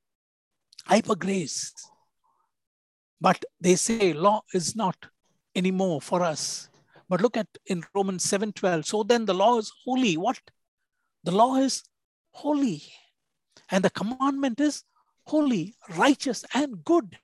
Hyper 0.87 1.17
grace. 1.17 1.73
But 3.21 3.43
they 3.61 3.77
say 3.77 4.13
law 4.13 4.43
is 4.53 4.77
not 4.77 4.97
anymore 5.55 6.01
for 6.01 6.23
us. 6.23 6.69
But 7.09 7.23
look 7.23 7.37
at 7.37 7.47
in 7.67 7.85
Romans 7.95 8.25
7:12. 8.25 8.85
So 8.85 9.03
then 9.03 9.25
the 9.25 9.35
law 9.35 9.59
is 9.59 9.73
holy. 9.85 10.17
What? 10.17 10.39
The 11.23 11.33
law 11.33 11.57
is 11.57 11.83
holy. 12.35 12.83
And 13.71 13.85
the 13.85 13.91
commandment 13.91 14.61
is 14.61 14.83
holy, 15.27 15.75
righteous, 15.97 16.45
and 16.55 16.85
good. 16.85 17.17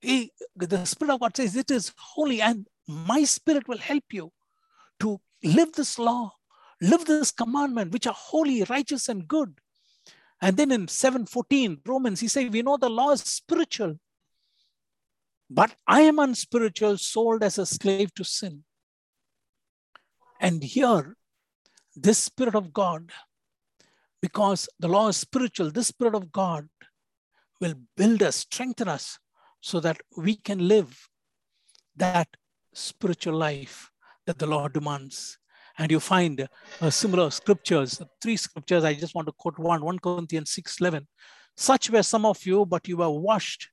He, 0.00 0.30
the 0.54 0.84
Spirit 0.84 1.14
of 1.14 1.20
God 1.20 1.36
says 1.36 1.56
it 1.56 1.70
is 1.70 1.92
holy, 1.98 2.40
and 2.40 2.68
my 2.86 3.24
Spirit 3.24 3.66
will 3.66 3.78
help 3.78 4.04
you 4.12 4.30
to 5.00 5.20
live 5.42 5.72
this 5.72 5.98
law, 5.98 6.32
Live 6.80 7.06
this 7.06 7.30
commandment, 7.30 7.92
which 7.92 8.06
are 8.06 8.14
holy, 8.16 8.62
righteous, 8.64 9.08
and 9.08 9.26
good. 9.26 9.58
And 10.42 10.56
then 10.56 10.70
in 10.70 10.86
7:14, 10.86 11.80
Romans, 11.86 12.20
he 12.20 12.28
said, 12.28 12.52
We 12.52 12.62
know 12.62 12.76
the 12.76 12.90
law 12.90 13.12
is 13.12 13.22
spiritual, 13.22 13.98
but 15.48 15.74
I 15.86 16.02
am 16.02 16.18
unspiritual, 16.18 16.98
sold 16.98 17.42
as 17.42 17.58
a 17.58 17.64
slave 17.64 18.12
to 18.14 18.24
sin. 18.24 18.64
And 20.38 20.62
here, 20.62 21.16
this 21.96 22.18
Spirit 22.18 22.54
of 22.54 22.72
God, 22.72 23.10
because 24.20 24.68
the 24.78 24.88
law 24.88 25.08
is 25.08 25.16
spiritual, 25.16 25.70
this 25.70 25.88
Spirit 25.88 26.14
of 26.14 26.30
God 26.30 26.68
will 27.60 27.74
build 27.96 28.22
us, 28.22 28.36
strengthen 28.36 28.88
us, 28.88 29.18
so 29.60 29.80
that 29.80 29.96
we 30.16 30.36
can 30.36 30.68
live 30.68 31.08
that 31.96 32.28
spiritual 32.72 33.34
life 33.34 33.90
that 34.26 34.38
the 34.38 34.46
law 34.46 34.68
demands. 34.68 35.38
And 35.78 35.90
you 35.90 36.00
find 36.00 36.48
uh, 36.80 36.90
similar 36.90 37.30
scriptures, 37.30 38.00
three 38.22 38.36
scriptures. 38.36 38.84
I 38.84 38.94
just 38.94 39.14
want 39.14 39.26
to 39.28 39.32
quote 39.32 39.58
one 39.58 39.84
1 39.84 39.98
Corinthians 39.98 40.50
6 40.52 40.80
11. 40.80 41.06
Such 41.56 41.90
were 41.90 42.02
some 42.02 42.24
of 42.24 42.44
you, 42.46 42.66
but 42.66 42.86
you 42.86 42.98
were 42.98 43.10
washed, 43.10 43.68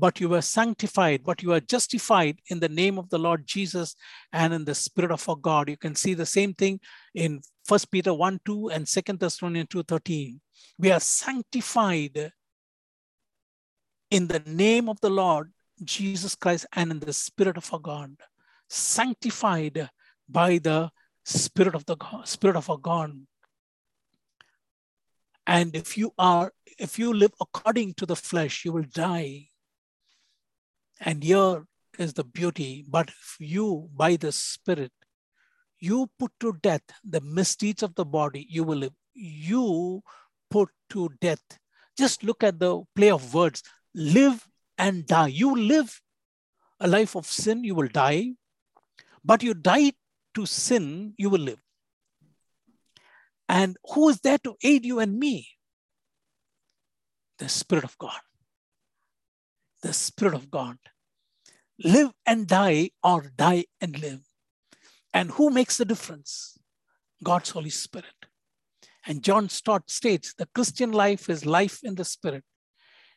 but 0.00 0.18
you 0.18 0.30
were 0.30 0.40
sanctified, 0.40 1.22
but 1.22 1.42
you 1.42 1.52
are 1.52 1.60
justified 1.60 2.38
in 2.48 2.58
the 2.58 2.70
name 2.70 2.98
of 2.98 3.10
the 3.10 3.18
Lord 3.18 3.46
Jesus 3.46 3.94
and 4.32 4.54
in 4.54 4.64
the 4.64 4.74
Spirit 4.74 5.10
of 5.10 5.28
our 5.28 5.36
God. 5.36 5.68
You 5.68 5.76
can 5.76 5.94
see 5.94 6.14
the 6.14 6.24
same 6.24 6.54
thing 6.54 6.80
in 7.14 7.42
1 7.68 7.80
Peter 7.92 8.14
1 8.14 8.40
2 8.46 8.70
and 8.70 8.86
2 8.86 9.16
Thessalonians 9.18 9.68
2 9.68 9.82
13. 9.82 10.40
We 10.78 10.90
are 10.90 11.00
sanctified 11.00 12.32
in 14.10 14.26
the 14.26 14.42
name 14.46 14.88
of 14.88 14.98
the 15.02 15.10
Lord 15.10 15.52
Jesus 15.84 16.34
Christ 16.34 16.66
and 16.72 16.90
in 16.90 17.00
the 17.00 17.12
Spirit 17.12 17.58
of 17.58 17.72
our 17.72 17.78
God. 17.78 18.16
Sanctified 18.70 19.90
by 20.26 20.56
the 20.58 20.90
Spirit 21.26 21.74
of 21.74 21.84
the 21.84 21.96
God, 21.96 22.26
Spirit 22.26 22.56
of 22.56 22.70
our 22.70 22.78
God. 22.78 23.12
And 25.46 25.76
if 25.76 25.98
you 25.98 26.14
are, 26.16 26.52
if 26.78 26.98
you 26.98 27.12
live 27.12 27.32
according 27.38 27.94
to 27.94 28.06
the 28.06 28.16
flesh, 28.16 28.64
you 28.64 28.72
will 28.72 28.86
die. 28.94 29.49
And 31.00 31.24
here 31.24 31.64
is 31.98 32.12
the 32.12 32.24
beauty. 32.24 32.84
But 32.88 33.08
if 33.08 33.36
you, 33.38 33.88
by 33.96 34.16
the 34.16 34.32
Spirit, 34.32 34.92
you 35.78 36.10
put 36.18 36.32
to 36.40 36.52
death 36.62 36.82
the 37.02 37.20
misdeeds 37.20 37.82
of 37.82 37.94
the 37.94 38.04
body, 38.04 38.46
you 38.48 38.64
will 38.64 38.78
live. 38.78 38.92
You 39.14 40.02
put 40.50 40.68
to 40.90 41.10
death. 41.20 41.42
Just 41.96 42.22
look 42.22 42.44
at 42.44 42.58
the 42.58 42.82
play 42.94 43.10
of 43.10 43.34
words 43.34 43.62
live 43.94 44.46
and 44.78 45.06
die. 45.06 45.28
You 45.28 45.54
live 45.54 46.00
a 46.80 46.88
life 46.88 47.14
of 47.16 47.26
sin, 47.26 47.64
you 47.64 47.74
will 47.74 47.88
die. 47.88 48.32
But 49.24 49.42
you 49.42 49.54
die 49.54 49.92
to 50.34 50.46
sin, 50.46 51.14
you 51.18 51.28
will 51.30 51.40
live. 51.40 51.60
And 53.48 53.76
who 53.94 54.08
is 54.08 54.20
there 54.20 54.38
to 54.38 54.56
aid 54.62 54.84
you 54.84 55.00
and 55.00 55.18
me? 55.18 55.48
The 57.38 57.48
Spirit 57.48 57.84
of 57.84 57.98
God. 57.98 58.20
The 59.82 59.92
Spirit 59.92 60.34
of 60.34 60.50
God. 60.50 60.76
Live 61.82 62.10
and 62.26 62.46
die, 62.46 62.90
or 63.02 63.32
die 63.36 63.64
and 63.80 63.98
live. 63.98 64.20
And 65.12 65.30
who 65.32 65.50
makes 65.50 65.78
the 65.78 65.84
difference? 65.84 66.58
God's 67.22 67.50
Holy 67.50 67.70
Spirit. 67.70 68.26
And 69.06 69.22
John 69.22 69.48
Stott 69.48 69.90
states 69.90 70.34
the 70.34 70.48
Christian 70.54 70.92
life 70.92 71.30
is 71.30 71.46
life 71.46 71.80
in 71.82 71.94
the 71.94 72.04
Spirit. 72.04 72.44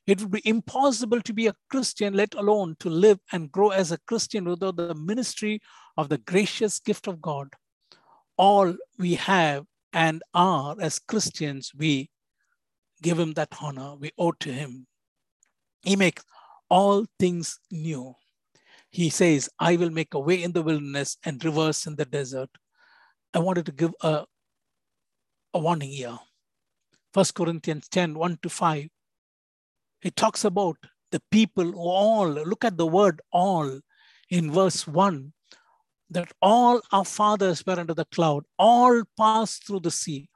It 0.06 0.21
would 0.21 0.32
be 0.32 0.41
impossible 0.47 1.21
to 1.21 1.34
be 1.34 1.47
a 1.47 1.56
Christian, 1.69 2.13
let 2.13 2.34
alone 2.34 2.76
to 2.80 2.89
live 2.89 3.19
and 3.32 3.52
grow 3.52 3.69
as 3.69 3.91
a 3.91 3.99
Christian 3.99 4.45
without 4.45 4.76
the 4.76 4.95
ministry 4.95 5.62
of 5.97 6.10
the 6.10 6.17
gracious 6.17 6.80
gift 6.80 7.08
of 7.08 7.21
God. 7.21 7.49
All 8.38 8.76
we 8.97 9.15
have 9.15 9.65
and 9.93 10.21
are 10.34 10.76
as 10.80 10.99
Christians, 10.99 11.71
we 11.78 12.10
give 13.02 13.19
him 13.19 13.34
that 13.34 13.54
honor, 13.62 13.95
we 13.95 14.12
owe 14.17 14.32
to 14.32 14.52
him. 14.52 14.88
He 15.84 15.95
makes 15.95 16.23
all 16.73 17.05
things 17.19 17.59
new. 17.69 18.15
He 18.89 19.12
says, 19.12 19.47
I 19.59 19.75
will 19.75 19.91
make 19.91 20.15
a 20.15 20.19
way 20.19 20.41
in 20.41 20.53
the 20.53 20.63
wilderness 20.63 21.17
and 21.23 21.43
rivers 21.45 21.86
in 21.86 21.95
the 21.97 22.05
desert. 22.05 22.49
I 23.31 23.39
wanted 23.39 23.67
to 23.67 23.71
give 23.71 23.93
a, 24.01 24.25
a 25.53 25.59
warning 25.59 25.91
here. 25.91 26.17
First 27.13 27.36
Corinthians 27.36 27.88
10 27.89 28.15
1 28.15 28.39
to 28.41 28.49
5. 28.49 28.88
It 30.01 30.15
talks 30.15 30.45
about 30.45 30.77
the 31.12 31.21
people 31.29 31.75
all, 31.75 32.27
look 32.27 32.65
at 32.65 32.77
the 32.77 32.88
word 32.88 33.21
all 33.31 33.79
in 34.31 34.51
verse 34.51 34.88
1 34.88 35.31
that 36.09 36.31
all 36.41 36.81
our 36.91 37.05
fathers 37.05 37.63
were 37.67 37.79
under 37.79 37.93
the 37.93 38.05
cloud, 38.05 38.45
all 38.57 39.03
passed 39.15 39.67
through 39.67 39.81
the 39.81 39.91
sea, 39.91 40.27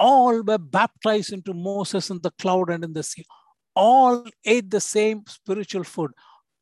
all 0.00 0.42
were 0.42 0.58
baptized 0.58 1.32
into 1.32 1.52
Moses 1.52 2.08
in 2.08 2.20
the 2.22 2.32
cloud 2.38 2.70
and 2.70 2.84
in 2.84 2.94
the 2.94 3.02
sea, 3.02 3.26
all 3.74 4.24
ate 4.44 4.70
the 4.70 4.80
same 4.80 5.24
spiritual 5.26 5.84
food, 5.84 6.12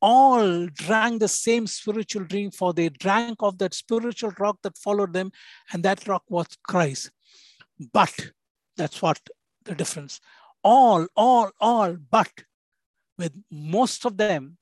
all 0.00 0.66
drank 0.66 1.20
the 1.20 1.28
same 1.28 1.66
spiritual 1.66 2.24
drink, 2.24 2.54
for 2.54 2.72
they 2.72 2.88
drank 2.88 3.36
of 3.40 3.58
that 3.58 3.74
spiritual 3.74 4.32
rock 4.38 4.58
that 4.62 4.76
followed 4.78 5.12
them, 5.12 5.30
and 5.72 5.82
that 5.84 6.06
rock 6.08 6.24
was 6.28 6.46
Christ. 6.66 7.10
But 7.92 8.32
that's 8.76 9.00
what 9.02 9.20
the 9.64 9.74
difference. 9.74 10.20
All, 10.64 11.06
all, 11.16 11.50
all, 11.60 11.96
but 12.10 12.30
with 13.18 13.32
most 13.50 14.04
of 14.04 14.16
them, 14.16 14.56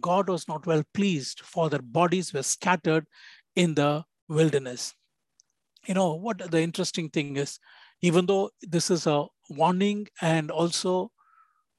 God 0.00 0.28
was 0.28 0.46
not 0.46 0.66
well 0.66 0.84
pleased, 0.94 1.40
for 1.40 1.68
their 1.68 1.82
bodies 1.82 2.32
were 2.32 2.42
scattered 2.42 3.06
in 3.56 3.74
the 3.74 4.04
wilderness. 4.28 4.94
You 5.86 5.94
know, 5.94 6.14
what 6.14 6.50
the 6.50 6.60
interesting 6.60 7.08
thing 7.08 7.36
is, 7.36 7.58
even 8.02 8.26
though 8.26 8.50
this 8.62 8.90
is 8.90 9.06
a 9.06 9.26
warning 9.48 10.06
and 10.20 10.50
also 10.50 11.10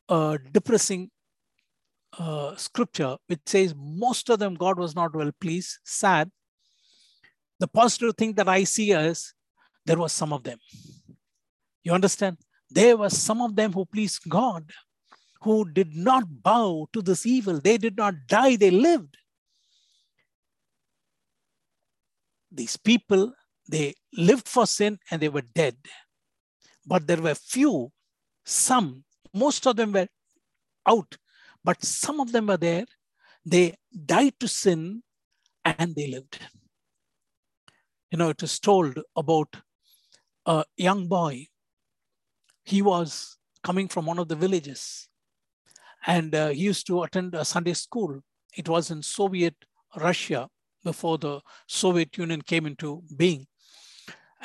a 0.09 0.37
depressing 0.51 1.09
uh, 2.17 2.55
scripture, 2.55 3.17
which 3.27 3.41
says 3.45 3.73
most 3.77 4.29
of 4.29 4.39
them 4.39 4.55
God 4.55 4.77
was 4.77 4.95
not 4.95 5.15
well 5.15 5.31
pleased, 5.39 5.79
sad. 5.83 6.29
The 7.59 7.67
positive 7.67 8.15
thing 8.15 8.33
that 8.33 8.49
I 8.49 8.63
see 8.63 8.91
is 8.91 9.33
there 9.85 9.97
was 9.97 10.11
some 10.11 10.33
of 10.33 10.43
them. 10.43 10.57
You 11.83 11.93
understand? 11.93 12.37
There 12.69 12.97
were 12.97 13.09
some 13.09 13.41
of 13.41 13.55
them 13.55 13.73
who 13.73 13.85
pleased 13.85 14.21
God 14.27 14.71
who 15.41 15.69
did 15.69 15.95
not 15.95 16.23
bow 16.43 16.87
to 16.93 17.01
this 17.01 17.25
evil. 17.25 17.59
They 17.59 17.77
did 17.77 17.97
not 17.97 18.13
die, 18.27 18.55
they 18.55 18.71
lived. 18.71 19.17
These 22.51 22.77
people, 22.77 23.33
they 23.67 23.95
lived 24.13 24.47
for 24.47 24.67
sin 24.67 24.99
and 25.09 25.21
they 25.21 25.29
were 25.29 25.41
dead. 25.41 25.77
But 26.85 27.07
there 27.07 27.21
were 27.21 27.35
few, 27.35 27.91
some, 28.45 29.03
most 29.33 29.65
of 29.67 29.75
them 29.75 29.91
were 29.91 30.07
out, 30.87 31.17
but 31.63 31.83
some 31.83 32.19
of 32.19 32.31
them 32.31 32.47
were 32.47 32.57
there. 32.57 32.85
They 33.45 33.75
died 34.05 34.33
to 34.39 34.47
sin 34.47 35.03
and 35.63 35.95
they 35.95 36.07
lived. 36.07 36.39
You 38.11 38.17
know, 38.17 38.29
it 38.29 38.43
is 38.43 38.59
told 38.59 38.99
about 39.15 39.55
a 40.45 40.65
young 40.77 41.07
boy. 41.07 41.47
He 42.63 42.81
was 42.81 43.37
coming 43.63 43.87
from 43.87 44.05
one 44.05 44.19
of 44.19 44.27
the 44.27 44.35
villages 44.35 45.07
and 46.05 46.33
uh, 46.33 46.49
he 46.49 46.61
used 46.61 46.87
to 46.87 47.03
attend 47.03 47.35
a 47.35 47.45
Sunday 47.45 47.73
school. 47.73 48.21
It 48.55 48.67
was 48.67 48.91
in 48.91 49.01
Soviet 49.01 49.55
Russia 49.95 50.49
before 50.83 51.17
the 51.17 51.41
Soviet 51.67 52.17
Union 52.17 52.41
came 52.41 52.65
into 52.65 53.03
being. 53.15 53.45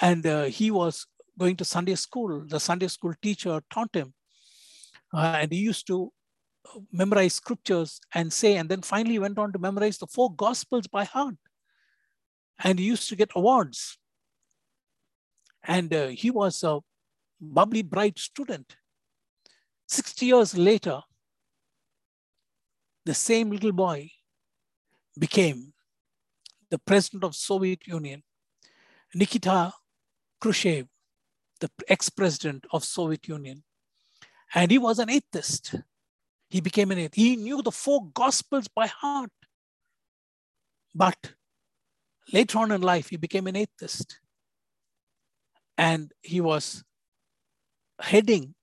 And 0.00 0.26
uh, 0.26 0.44
he 0.44 0.70
was 0.70 1.06
going 1.38 1.56
to 1.56 1.64
Sunday 1.64 1.94
school. 1.94 2.44
The 2.46 2.60
Sunday 2.60 2.88
school 2.88 3.14
teacher 3.22 3.60
taught 3.70 3.94
him. 3.94 4.12
Uh, 5.12 5.38
and 5.40 5.52
he 5.52 5.58
used 5.58 5.86
to 5.86 6.12
memorize 6.92 7.34
scriptures 7.34 8.00
and 8.14 8.32
say, 8.32 8.56
and 8.56 8.68
then 8.68 8.82
finally 8.82 9.18
went 9.18 9.38
on 9.38 9.52
to 9.52 9.58
memorize 9.58 9.98
the 9.98 10.06
four 10.06 10.34
gospels 10.34 10.86
by 10.86 11.04
heart. 11.04 11.36
And 12.62 12.78
he 12.78 12.86
used 12.86 13.08
to 13.08 13.16
get 13.16 13.30
awards. 13.34 13.98
And 15.62 15.92
uh, 15.92 16.08
he 16.08 16.30
was 16.30 16.62
a 16.64 16.80
bubbly, 17.40 17.82
bright 17.82 18.18
student. 18.18 18.76
60 19.88 20.26
years 20.26 20.56
later, 20.56 21.00
the 23.04 23.14
same 23.14 23.50
little 23.50 23.72
boy 23.72 24.10
became 25.18 25.72
the 26.70 26.78
president 26.78 27.24
of 27.24 27.34
Soviet 27.34 27.86
Union, 27.86 28.22
Nikita 29.14 29.72
Khrushchev, 30.40 30.86
the 31.60 31.70
ex-president 31.88 32.66
of 32.72 32.84
Soviet 32.84 33.28
Union. 33.28 33.62
And 34.54 34.70
he 34.70 34.78
was 34.78 34.98
an 34.98 35.10
atheist. 35.10 35.74
He 36.48 36.60
became 36.60 36.90
an 36.90 36.98
atheist. 36.98 37.16
He 37.16 37.36
knew 37.36 37.62
the 37.62 37.72
four 37.72 38.08
gospels 38.14 38.68
by 38.68 38.86
heart. 38.86 39.30
But 40.94 41.32
later 42.32 42.58
on 42.58 42.72
in 42.72 42.80
life, 42.80 43.10
he 43.10 43.16
became 43.16 43.46
an 43.46 43.56
atheist. 43.56 44.20
And 45.76 46.12
he 46.22 46.40
was 46.40 46.84
heading 48.00 48.54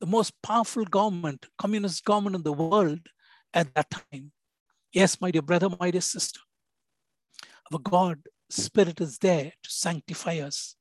the 0.00 0.06
most 0.06 0.32
powerful 0.42 0.84
government, 0.84 1.46
communist 1.58 2.04
government 2.04 2.36
in 2.36 2.42
the 2.42 2.52
world 2.52 3.00
at 3.52 3.74
that 3.74 3.90
time. 3.90 4.32
Yes, 4.92 5.20
my 5.20 5.30
dear 5.30 5.42
brother, 5.42 5.68
my 5.80 5.90
dear 5.90 6.00
sister, 6.00 6.40
our 7.72 7.78
God 7.78 8.18
Spirit 8.50 9.00
is 9.00 9.18
there 9.18 9.52
to 9.62 9.70
sanctify 9.70 10.38
us, 10.38 10.76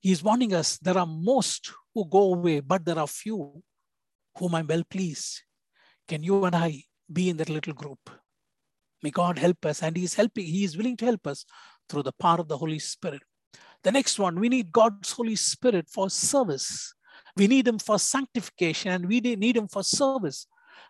He's 0.00 0.22
warning 0.22 0.52
us 0.52 0.78
there 0.78 0.98
are 0.98 1.06
most 1.06 1.70
who 1.94 2.04
go 2.04 2.34
away, 2.34 2.58
but 2.58 2.84
there 2.84 2.98
are 2.98 3.06
few 3.06 3.62
whom 4.38 4.54
I'm 4.54 4.66
well 4.66 4.82
pleased. 4.88 5.42
Can 6.08 6.22
you 6.22 6.44
and 6.44 6.54
I 6.54 6.82
be 7.12 7.28
in 7.28 7.36
that 7.38 7.48
little 7.48 7.74
group? 7.74 8.10
May 9.02 9.10
God 9.10 9.38
help 9.38 9.66
us, 9.66 9.82
and 9.82 9.96
He's 9.96 10.14
helping, 10.14 10.46
He 10.46 10.64
is 10.64 10.76
willing 10.76 10.96
to 10.98 11.04
help 11.04 11.26
us 11.26 11.44
through 11.88 12.04
the 12.04 12.12
power 12.12 12.38
of 12.38 12.48
the 12.48 12.58
Holy 12.58 12.78
Spirit. 12.78 13.22
The 13.82 13.92
next 13.92 14.18
one, 14.18 14.38
we 14.38 14.48
need 14.48 14.72
God's 14.72 15.12
Holy 15.12 15.36
Spirit 15.36 15.88
for 15.90 16.08
service. 16.08 16.94
We 17.36 17.48
need 17.48 17.66
Him 17.66 17.78
for 17.78 17.98
sanctification, 17.98 18.92
and 18.92 19.06
we 19.06 19.20
need 19.20 19.56
Him 19.56 19.68
for 19.68 19.82
service. 19.82 20.46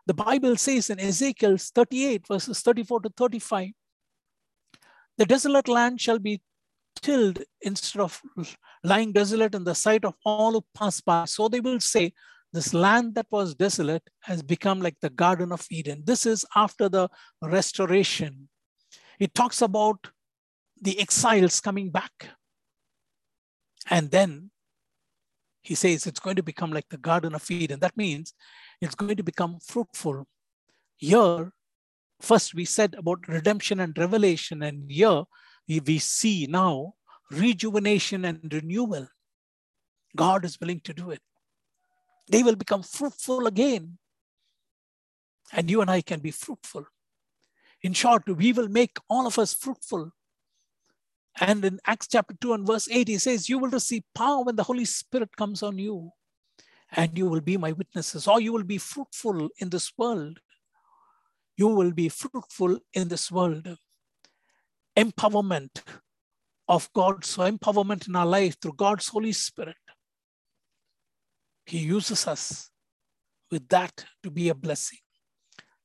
The 0.07 0.15
Bible 0.15 0.57
says 0.57 0.91
in 0.91 1.01
Ezekiel 1.01 1.57
38, 1.57 2.27
verses 2.27 2.61
34 2.61 3.01
to 3.01 3.11
35, 3.17 3.69
the 5.19 5.27
desolate 5.27 5.69
land 5.69 6.01
shall 6.01 6.19
be 6.19 6.41
tilled 7.01 7.43
instead 7.61 8.01
of 8.01 8.21
lying 8.85 9.13
desolate 9.13 9.55
in 9.55 9.65
the 9.65 9.75
sight 9.75 10.05
of 10.05 10.15
all 10.25 10.53
who 10.53 10.65
pass 10.75 11.01
by. 11.01 11.25
So 11.25 11.49
they 11.49 11.61
will 11.61 11.81
say, 11.81 12.13
This 12.53 12.75
land 12.75 13.15
that 13.15 13.27
was 13.31 13.55
desolate 13.55 14.03
has 14.21 14.43
become 14.43 14.81
like 14.81 14.97
the 15.01 15.11
Garden 15.11 15.53
of 15.53 15.67
Eden. 15.71 16.03
This 16.05 16.27
is 16.27 16.45
after 16.55 16.89
the 16.89 17.09
restoration. 17.41 18.49
It 19.19 19.35
talks 19.35 19.63
about 19.63 20.09
the 20.81 21.01
exiles 21.01 21.61
coming 21.61 21.91
back. 21.91 22.29
And 23.89 24.11
then 24.11 24.51
he 25.63 25.75
says 25.75 26.07
it's 26.07 26.21
going 26.21 26.37
to 26.37 26.43
become 26.43 26.73
like 26.73 26.89
the 26.91 26.99
Garden 26.99 27.35
of 27.35 27.51
Eden. 27.51 27.81
That 27.81 27.97
means 27.97 28.35
it's 28.81 28.95
going 28.95 29.17
to 29.17 29.23
become 29.23 29.59
fruitful. 29.61 30.27
Here, 30.97 31.53
first 32.21 32.55
we 32.55 32.65
said 32.65 32.95
about 32.99 33.29
redemption 33.29 33.81
and 33.81 33.97
revelation, 33.97 34.63
and 34.63 34.91
here 34.91 35.25
we 35.69 35.99
see 35.99 36.47
now 36.49 36.95
rejuvenation 37.31 38.25
and 38.25 38.53
renewal. 38.53 39.09
God 40.15 40.45
is 40.45 40.61
willing 40.61 40.81
to 40.81 40.93
do 40.93 41.11
it. 41.11 41.21
They 42.33 42.43
will 42.43 42.57
become 42.57 42.83
fruitful 42.83 43.47
again. 43.47 43.99
And 45.53 45.71
you 45.71 45.83
and 45.83 45.91
I 45.91 46.01
can 46.01 46.21
be 46.21 46.31
fruitful. 46.31 46.87
In 47.83 47.93
short, 47.93 48.27
we 48.27 48.55
will 48.55 48.69
make 48.69 48.97
all 49.11 49.27
of 49.27 49.39
us 49.39 49.53
fruitful. 49.53 50.11
And 51.39 51.63
in 51.63 51.79
Acts 51.87 52.09
chapter 52.11 52.35
2 52.41 52.55
and 52.55 52.67
verse 52.67 52.89
8, 52.91 53.09
he 53.09 53.19
says, 53.19 53.51
You 53.51 53.59
will 53.59 53.69
receive 53.69 54.03
power 54.15 54.45
when 54.45 54.57
the 54.57 54.63
Holy 54.63 54.87
Spirit 54.87 55.37
comes 55.37 55.63
on 55.63 55.77
you, 55.79 56.11
and 56.91 57.17
you 57.19 57.29
will 57.29 57.43
be 57.43 57.59
my 57.59 57.73
witnesses, 57.73 58.27
or 58.27 58.41
you 58.41 58.55
will 58.55 58.65
be 58.65 58.79
fruitful 58.79 59.51
in 59.59 59.69
this 59.69 59.93
world. 59.99 60.41
You 61.59 61.69
will 61.69 61.93
be 61.93 62.09
fruitful 62.09 62.79
in 62.95 63.09
this 63.09 63.31
world. 63.31 63.77
Empowerment 64.97 65.83
of 66.67 66.91
God's 66.95 67.37
empowerment 67.37 68.09
in 68.09 68.17
our 68.17 68.25
life 68.25 68.59
through 68.59 68.75
God's 68.79 69.09
Holy 69.09 69.33
Spirit. 69.33 69.77
He 71.67 71.79
uses 71.79 72.27
us 72.27 72.71
with 73.51 73.69
that 73.69 74.05
to 74.23 74.31
be 74.31 74.49
a 74.49 74.55
blessing. 74.55 74.99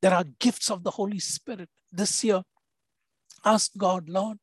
There 0.01 0.13
are 0.13 0.23
gifts 0.39 0.69
of 0.69 0.83
the 0.83 0.91
Holy 0.91 1.19
Spirit. 1.19 1.69
This 1.91 2.23
year, 2.23 2.41
ask 3.43 3.71
God, 3.77 4.09
Lord, 4.09 4.37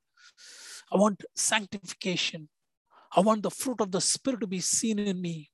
I 0.92 0.96
want 0.96 1.22
sanctification. 1.34 2.48
I 3.16 3.20
want 3.20 3.42
the 3.42 3.50
fruit 3.50 3.80
of 3.80 3.90
the 3.92 4.00
Spirit 4.00 4.40
to 4.40 4.46
be 4.46 4.60
seen 4.60 4.98
in 4.98 5.20
me. 5.20 5.50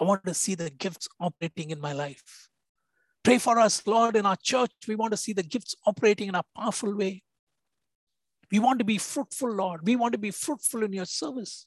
I 0.00 0.04
want 0.04 0.24
to 0.26 0.34
see 0.34 0.54
the 0.54 0.70
gifts 0.70 1.08
operating 1.20 1.70
in 1.70 1.80
my 1.80 1.92
life. 1.92 2.48
Pray 3.24 3.38
for 3.38 3.58
us, 3.58 3.86
Lord, 3.86 4.16
in 4.16 4.26
our 4.26 4.36
church. 4.42 4.70
We 4.86 4.94
want 4.94 5.12
to 5.12 5.16
see 5.16 5.32
the 5.32 5.42
gifts 5.42 5.74
operating 5.86 6.28
in 6.28 6.34
a 6.34 6.44
powerful 6.56 6.96
way. 6.96 7.22
We 8.50 8.58
want 8.58 8.78
to 8.78 8.84
be 8.84 8.98
fruitful, 8.98 9.52
Lord. 9.52 9.80
We 9.84 9.96
want 9.96 10.12
to 10.12 10.18
be 10.18 10.30
fruitful 10.30 10.82
in 10.82 10.92
your 10.92 11.04
service. 11.04 11.66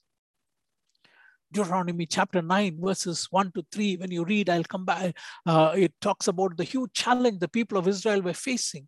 Deuteronomy 1.51 2.05
chapter 2.05 2.41
9, 2.41 2.77
verses 2.79 3.27
1 3.29 3.51
to 3.53 3.65
3, 3.71 3.97
when 3.97 4.11
you 4.11 4.23
read, 4.23 4.49
I'll 4.49 4.63
come 4.63 4.85
back. 4.85 5.15
Uh, 5.45 5.73
it 5.75 5.93
talks 5.99 6.27
about 6.27 6.55
the 6.55 6.63
huge 6.63 6.93
challenge 6.93 7.39
the 7.39 7.47
people 7.47 7.77
of 7.77 7.87
Israel 7.87 8.21
were 8.21 8.33
facing. 8.33 8.87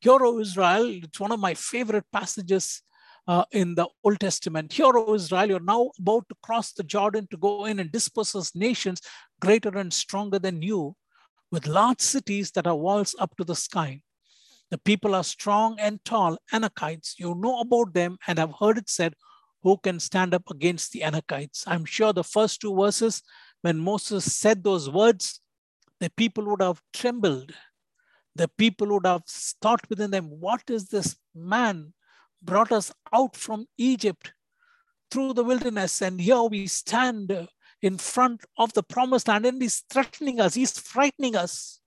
Hear, 0.00 0.18
O 0.20 0.38
Israel, 0.38 0.88
it's 1.02 1.18
one 1.18 1.32
of 1.32 1.40
my 1.40 1.54
favorite 1.54 2.04
passages 2.12 2.82
uh, 3.26 3.44
in 3.50 3.74
the 3.74 3.88
Old 4.04 4.20
Testament. 4.20 4.72
Hear, 4.72 4.96
O 4.96 5.14
Israel, 5.14 5.48
you're 5.48 5.60
now 5.60 5.90
about 5.98 6.28
to 6.28 6.36
cross 6.42 6.72
the 6.72 6.84
Jordan 6.84 7.26
to 7.30 7.36
go 7.36 7.64
in 7.64 7.80
and 7.80 7.90
disperse 7.90 8.54
nations 8.54 9.00
greater 9.40 9.76
and 9.76 9.92
stronger 9.92 10.38
than 10.38 10.62
you, 10.62 10.94
with 11.50 11.66
large 11.66 12.00
cities 12.00 12.52
that 12.52 12.66
are 12.66 12.76
walls 12.76 13.16
up 13.18 13.36
to 13.36 13.44
the 13.44 13.56
sky. 13.56 14.02
The 14.70 14.78
people 14.78 15.14
are 15.14 15.24
strong 15.24 15.76
and 15.80 16.04
tall, 16.04 16.38
Anakites. 16.52 17.14
You 17.18 17.34
know 17.34 17.60
about 17.60 17.94
them 17.94 18.18
and 18.26 18.38
have 18.38 18.54
heard 18.60 18.78
it 18.78 18.88
said, 18.88 19.14
Who 19.66 19.78
can 19.78 19.98
stand 19.98 20.32
up 20.32 20.48
against 20.48 20.92
the 20.92 21.00
Anakites? 21.00 21.64
I'm 21.66 21.84
sure 21.84 22.12
the 22.12 22.22
first 22.22 22.60
two 22.60 22.72
verses, 22.72 23.20
when 23.62 23.80
Moses 23.80 24.32
said 24.32 24.62
those 24.62 24.88
words, 24.88 25.40
the 25.98 26.08
people 26.10 26.44
would 26.44 26.62
have 26.62 26.80
trembled. 26.92 27.52
The 28.36 28.46
people 28.46 28.86
would 28.90 29.06
have 29.06 29.24
thought 29.26 29.80
within 29.90 30.12
them, 30.12 30.26
What 30.26 30.62
is 30.70 30.86
this 30.86 31.16
man 31.34 31.94
brought 32.40 32.70
us 32.70 32.92
out 33.12 33.34
from 33.34 33.66
Egypt 33.76 34.32
through 35.10 35.32
the 35.32 35.42
wilderness? 35.42 36.00
And 36.00 36.20
here 36.20 36.44
we 36.44 36.68
stand 36.68 37.48
in 37.82 37.98
front 37.98 38.44
of 38.56 38.72
the 38.72 38.84
promised 38.84 39.26
land 39.26 39.46
and 39.46 39.60
he's 39.60 39.82
threatening 39.90 40.40
us, 40.40 40.54
he's 40.54 40.78
frightening 40.78 41.34
us. 41.34 41.80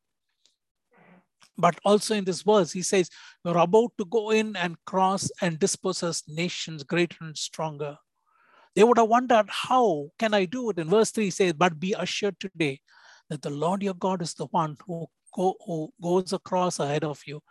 But 1.59 1.77
also 1.83 2.15
in 2.15 2.23
this 2.23 2.41
verse, 2.41 2.71
he 2.71 2.81
says, 2.81 3.09
You're 3.43 3.57
about 3.57 3.91
to 3.97 4.05
go 4.05 4.31
in 4.31 4.55
and 4.55 4.77
cross 4.85 5.29
and 5.41 5.59
dispossess 5.59 6.23
nations 6.27 6.83
greater 6.83 7.17
and 7.21 7.37
stronger. 7.37 7.97
They 8.75 8.83
would 8.85 8.97
have 8.97 9.09
wondered, 9.09 9.47
How 9.49 10.09
can 10.17 10.33
I 10.33 10.45
do 10.45 10.69
it? 10.69 10.79
In 10.79 10.89
verse 10.89 11.11
3, 11.11 11.25
he 11.25 11.31
says, 11.31 11.53
But 11.53 11.79
be 11.79 11.93
assured 11.97 12.39
today 12.39 12.79
that 13.29 13.41
the 13.41 13.49
Lord 13.49 13.83
your 13.83 13.93
God 13.93 14.21
is 14.21 14.33
the 14.33 14.45
one 14.45 14.77
who, 14.87 15.07
go, 15.35 15.55
who 15.65 15.91
goes 16.01 16.31
across 16.31 16.79
ahead 16.79 17.03
of 17.03 17.21
you 17.27 17.41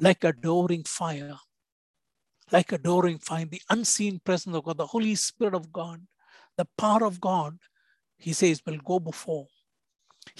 like 0.00 0.24
a 0.24 0.28
adoring 0.28 0.84
fire. 0.84 1.36
Like 2.50 2.72
a 2.72 2.76
adoring 2.76 3.18
fire, 3.18 3.44
the 3.44 3.60
unseen 3.68 4.20
presence 4.24 4.56
of 4.56 4.64
God, 4.64 4.78
the 4.78 4.86
Holy 4.86 5.14
Spirit 5.16 5.54
of 5.54 5.70
God, 5.70 6.00
the 6.56 6.66
power 6.78 7.04
of 7.04 7.20
God, 7.20 7.58
he 8.16 8.32
says, 8.32 8.62
will 8.66 8.78
go 8.78 8.98
before 8.98 9.46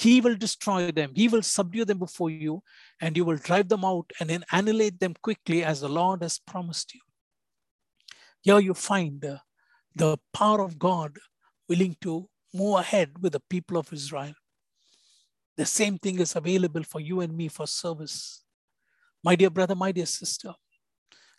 he 0.00 0.20
will 0.22 0.34
destroy 0.34 0.90
them. 0.90 1.12
He 1.14 1.28
will 1.28 1.42
subdue 1.42 1.84
them 1.84 1.98
before 1.98 2.30
you, 2.30 2.62
and 3.02 3.16
you 3.16 3.24
will 3.24 3.36
drive 3.36 3.68
them 3.68 3.84
out 3.84 4.10
and 4.18 4.30
then 4.30 4.44
annihilate 4.50 4.98
them 4.98 5.14
quickly 5.22 5.62
as 5.62 5.82
the 5.82 5.90
Lord 5.90 6.22
has 6.22 6.38
promised 6.38 6.94
you. 6.94 7.00
Here 8.40 8.58
you 8.60 8.72
find 8.72 9.22
uh, 9.22 9.38
the 9.94 10.16
power 10.32 10.62
of 10.62 10.78
God 10.78 11.18
willing 11.68 11.96
to 12.00 12.26
move 12.54 12.78
ahead 12.78 13.10
with 13.20 13.34
the 13.34 13.42
people 13.50 13.76
of 13.76 13.92
Israel. 13.92 14.32
The 15.58 15.66
same 15.66 15.98
thing 15.98 16.18
is 16.18 16.34
available 16.34 16.82
for 16.82 17.00
you 17.00 17.20
and 17.20 17.36
me 17.36 17.48
for 17.48 17.66
service. 17.66 18.42
My 19.22 19.36
dear 19.36 19.50
brother, 19.50 19.74
my 19.74 19.92
dear 19.92 20.06
sister, 20.06 20.54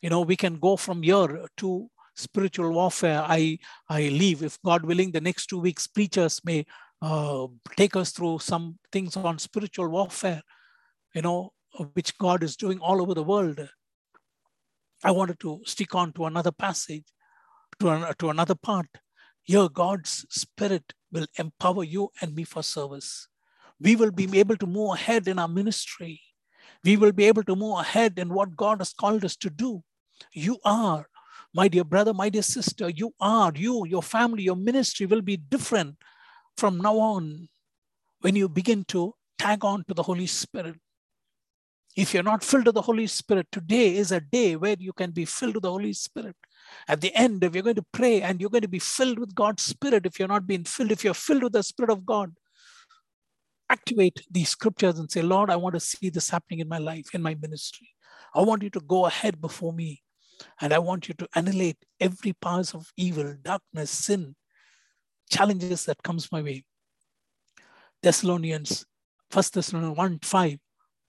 you 0.03 0.11
know, 0.11 0.21
we 0.21 0.35
can 0.35 0.59
go 0.59 0.77
from 0.77 1.01
here 1.01 1.47
to 1.57 1.89
spiritual 2.15 2.71
warfare. 2.71 3.23
I, 3.27 3.57
I 3.89 4.09
leave, 4.09 4.43
if 4.43 4.61
God 4.63 4.85
willing, 4.85 5.11
the 5.11 5.21
next 5.21 5.47
two 5.47 5.59
weeks, 5.59 5.87
preachers 5.87 6.39
may 6.45 6.65
uh, 7.01 7.47
take 7.75 7.95
us 7.95 8.11
through 8.11 8.39
some 8.39 8.77
things 8.91 9.17
on 9.17 9.39
spiritual 9.39 9.89
warfare, 9.89 10.41
you 11.15 11.21
know, 11.21 11.51
which 11.93 12.17
God 12.17 12.43
is 12.43 12.55
doing 12.55 12.79
all 12.79 13.01
over 13.01 13.13
the 13.13 13.23
world. 13.23 13.59
I 15.03 15.11
wanted 15.11 15.39
to 15.39 15.61
stick 15.65 15.95
on 15.95 16.13
to 16.13 16.25
another 16.25 16.51
passage, 16.51 17.05
to, 17.79 17.89
an, 17.89 18.13
to 18.19 18.29
another 18.29 18.55
part. 18.55 18.87
Here, 19.41 19.67
God's 19.67 20.25
Spirit 20.29 20.93
will 21.11 21.25
empower 21.37 21.83
you 21.83 22.09
and 22.21 22.35
me 22.35 22.43
for 22.43 22.61
service. 22.61 23.27
We 23.79 23.95
will 23.95 24.11
be 24.11 24.39
able 24.39 24.57
to 24.57 24.67
move 24.67 24.93
ahead 24.93 25.27
in 25.27 25.39
our 25.39 25.47
ministry. 25.47 26.21
We 26.83 26.97
will 26.97 27.11
be 27.11 27.25
able 27.25 27.43
to 27.43 27.55
move 27.55 27.79
ahead 27.79 28.19
in 28.19 28.29
what 28.29 28.55
God 28.55 28.79
has 28.79 28.93
called 28.93 29.25
us 29.25 29.35
to 29.37 29.49
do. 29.49 29.83
You 30.33 30.59
are, 30.63 31.07
my 31.53 31.67
dear 31.67 31.83
brother, 31.83 32.13
my 32.13 32.29
dear 32.29 32.43
sister, 32.43 32.89
you 32.89 33.13
are, 33.19 33.51
you, 33.55 33.85
your 33.87 34.03
family, 34.03 34.43
your 34.43 34.55
ministry 34.55 35.07
will 35.07 35.21
be 35.21 35.37
different 35.37 35.97
from 36.57 36.77
now 36.77 36.97
on, 36.97 37.49
when 38.21 38.35
you 38.35 38.47
begin 38.47 38.83
to 38.85 39.13
tag 39.37 39.65
on 39.65 39.83
to 39.87 39.93
the 39.93 40.03
Holy 40.03 40.27
Spirit, 40.27 40.75
if 41.95 42.13
you're 42.13 42.23
not 42.23 42.43
filled 42.43 42.67
with 42.67 42.75
the 42.75 42.81
Holy 42.81 43.07
Spirit, 43.07 43.47
today 43.51 43.95
is 43.97 44.11
a 44.11 44.21
day 44.21 44.55
where 44.55 44.75
you 44.79 44.93
can 44.93 45.11
be 45.11 45.25
filled 45.25 45.55
with 45.55 45.63
the 45.63 45.71
Holy 45.71 45.93
Spirit. 45.93 46.35
At 46.87 47.01
the 47.01 47.13
end, 47.15 47.43
if 47.43 47.53
you're 47.53 47.63
going 47.63 47.75
to 47.75 47.85
pray 47.91 48.21
and 48.21 48.39
you're 48.39 48.49
going 48.49 48.61
to 48.61 48.69
be 48.69 48.79
filled 48.79 49.19
with 49.19 49.35
God's 49.35 49.63
Spirit, 49.63 50.05
if 50.05 50.17
you're 50.17 50.27
not 50.27 50.47
being 50.47 50.63
filled, 50.63 50.91
if 50.91 51.03
you're 51.03 51.13
filled 51.13 51.43
with 51.43 51.53
the 51.53 51.63
Spirit 51.63 51.91
of 51.91 52.05
God, 52.05 52.31
activate 53.69 54.21
these 54.29 54.49
scriptures 54.49 54.99
and 54.99 55.11
say, 55.11 55.21
Lord, 55.21 55.49
I 55.49 55.55
want 55.57 55.75
to 55.75 55.79
see 55.79 56.09
this 56.09 56.29
happening 56.29 56.59
in 56.59 56.69
my 56.69 56.77
life, 56.77 57.13
in 57.13 57.21
my 57.21 57.35
ministry. 57.35 57.89
I 58.33 58.41
want 58.41 58.63
you 58.63 58.69
to 58.69 58.81
go 58.81 59.05
ahead 59.05 59.41
before 59.41 59.73
me. 59.73 60.01
And 60.59 60.73
I 60.73 60.79
want 60.79 61.07
you 61.07 61.13
to 61.15 61.27
annihilate 61.35 61.77
every 61.99 62.33
powers 62.33 62.73
of 62.73 62.91
evil, 62.97 63.35
darkness, 63.41 63.91
sin, 63.91 64.35
challenges 65.31 65.85
that 65.85 66.03
comes 66.03 66.31
my 66.31 66.41
way. 66.41 66.63
Thessalonians, 68.03 68.85
1 69.31 69.43
Thessalonians 69.53 69.97
1 69.97 70.19
5, 70.23 70.57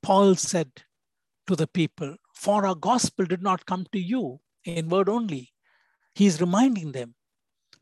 Paul 0.03 0.35
said 0.37 0.71
to 1.47 1.57
the 1.57 1.67
people, 1.67 2.17
For 2.35 2.67
our 2.67 2.75
gospel 2.75 3.27
did 3.27 3.43
not 3.43 3.67
come 3.67 3.87
to 3.93 3.99
you 3.99 4.41
in 4.65 4.89
word 4.89 5.09
only. 5.09 5.51
He's 6.15 6.41
reminding 6.41 6.93
them, 6.93 7.15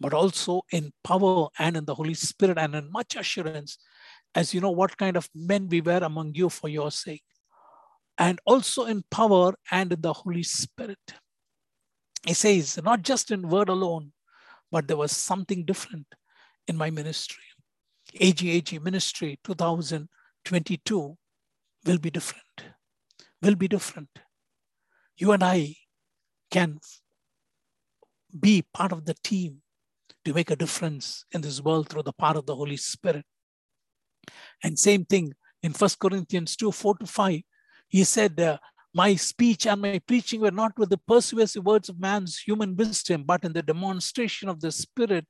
but 0.01 0.14
also 0.14 0.62
in 0.72 0.93
power 1.05 1.49
and 1.59 1.76
in 1.76 1.84
the 1.84 1.95
Holy 1.95 2.14
Spirit 2.14 2.59
and 2.59 2.74
in 2.74 2.91
much 2.91 3.16
assurance, 3.16 3.78
as 4.34 4.55
you 4.55 4.61
know 4.61 4.70
what 4.70 4.97
kind 4.97 5.16
of 5.16 5.28
men 5.34 5.68
we 5.68 5.80
were 5.80 5.99
among 6.03 6.34
you 6.34 6.49
for 6.49 6.68
your 6.68 6.91
sake, 6.91 7.24
and 8.16 8.38
also 8.45 8.84
in 8.84 9.03
power 9.11 9.55
and 9.70 9.93
in 9.93 10.01
the 10.01 10.12
Holy 10.12 10.45
Spirit. 10.45 10.99
He 12.24 12.34
says, 12.34 12.78
not 12.82 13.03
just 13.03 13.30
in 13.30 13.49
word 13.49 13.68
alone, 13.68 14.12
but 14.70 14.86
there 14.86 14.97
was 14.97 15.11
something 15.11 15.64
different 15.64 16.07
in 16.70 16.76
my 16.76 16.88
ministry. 16.88 17.44
AGAG 18.20 18.82
ministry 18.82 19.38
2022 19.44 21.16
will 21.86 21.98
be 21.98 22.10
different. 22.10 22.56
Will 23.42 23.56
be 23.56 23.68
different. 23.68 24.08
You 25.16 25.32
and 25.32 25.44
I 25.44 25.74
can 26.50 26.78
be 28.38 28.64
part 28.72 28.92
of 28.92 29.04
the 29.04 29.14
team 29.22 29.62
to 30.24 30.32
make 30.32 30.50
a 30.50 30.56
difference 30.56 31.24
in 31.32 31.40
this 31.40 31.60
world 31.60 31.88
through 31.88 32.04
the 32.04 32.12
power 32.12 32.38
of 32.38 32.46
the 32.46 32.54
Holy 32.54 32.76
Spirit. 32.76 33.24
And 34.62 34.78
same 34.78 35.04
thing 35.04 35.32
in 35.62 35.72
First 35.72 35.98
Corinthians 35.98 36.56
2 36.56 36.72
4 36.72 36.98
to 36.98 37.06
5. 37.06 37.40
He 37.88 38.04
said, 38.04 38.38
uh, 38.38 38.58
My 38.94 39.16
speech 39.16 39.66
and 39.66 39.80
my 39.80 39.98
preaching 39.98 40.40
were 40.40 40.58
not 40.62 40.78
with 40.78 40.90
the 40.90 40.98
persuasive 40.98 41.64
words 41.64 41.88
of 41.88 41.98
man's 41.98 42.38
human 42.38 42.76
wisdom, 42.76 43.24
but 43.24 43.44
in 43.44 43.52
the 43.52 43.62
demonstration 43.62 44.48
of 44.48 44.60
the 44.60 44.70
Spirit 44.70 45.26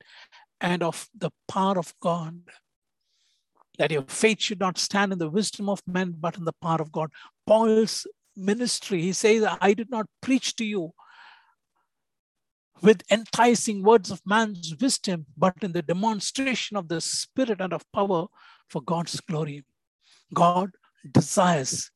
and 0.61 0.83
of 0.83 1.09
the 1.17 1.31
power 1.47 1.77
of 1.77 1.93
God. 1.99 2.39
That 3.77 3.91
your 3.91 4.03
faith 4.03 4.41
should 4.41 4.59
not 4.59 4.77
stand 4.77 5.11
in 5.11 5.19
the 5.19 5.29
wisdom 5.29 5.67
of 5.67 5.81
men, 5.87 6.15
but 6.19 6.37
in 6.37 6.45
the 6.45 6.53
power 6.61 6.81
of 6.81 6.91
God. 6.91 7.11
Paul's 7.47 8.05
ministry, 8.35 9.01
he 9.01 9.13
says, 9.13 9.45
I 9.59 9.73
did 9.73 9.89
not 9.89 10.05
preach 10.21 10.55
to 10.57 10.65
you 10.65 10.93
with 12.81 13.03
enticing 13.11 13.83
words 13.83 14.11
of 14.11 14.21
man's 14.25 14.75
wisdom, 14.79 15.25
but 15.37 15.55
in 15.61 15.71
the 15.71 15.81
demonstration 15.81 16.77
of 16.77 16.87
the 16.87 17.01
spirit 17.01 17.61
and 17.61 17.73
of 17.73 17.89
power 17.91 18.25
for 18.69 18.81
God's 18.81 19.19
glory. 19.21 19.63
God 20.33 20.71
desires 21.11 21.91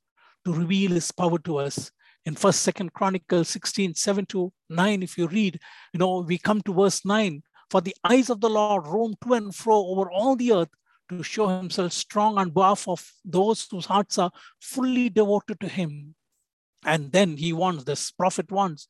to 0.46 0.54
reveal 0.54 0.92
his 0.92 1.12
power 1.12 1.40
to 1.40 1.58
us. 1.58 1.92
In 2.26 2.36
first, 2.36 2.62
second 2.62 2.94
Chronicles 2.94 3.50
16, 3.50 3.96
7 3.96 4.26
to 4.28 4.52
9, 4.70 5.04
if 5.04 5.18
you 5.18 5.28
read, 5.28 5.60
you 5.94 6.00
know, 6.00 6.20
we 6.28 6.38
come 6.38 6.62
to 6.62 6.74
verse 6.74 7.06
9. 7.06 7.42
For 7.70 7.82
the 7.82 7.96
eyes 8.04 8.30
of 8.30 8.42
the 8.42 8.50
Lord 8.50 8.88
roam 8.88 9.16
to 9.24 9.34
and 9.34 9.54
fro 9.54 9.76
over 9.88 10.12
all 10.12 10.36
the 10.36 10.54
earth 10.54 10.70
to 11.10 11.24
show 11.24 11.48
himself 11.48 11.94
strong 11.94 12.38
on 12.38 12.50
behalf 12.50 12.88
of 12.88 13.06
those 13.24 13.68
whose 13.70 13.86
hearts 13.86 14.18
are 14.18 14.32
fully 14.60 15.10
devoted 15.10 15.60
to 15.60 15.68
him. 15.68 16.16
And 16.86 17.12
then 17.12 17.38
he 17.38 17.52
wants, 17.54 17.84
this 17.84 18.12
prophet 18.12 18.52
wants, 18.52 18.88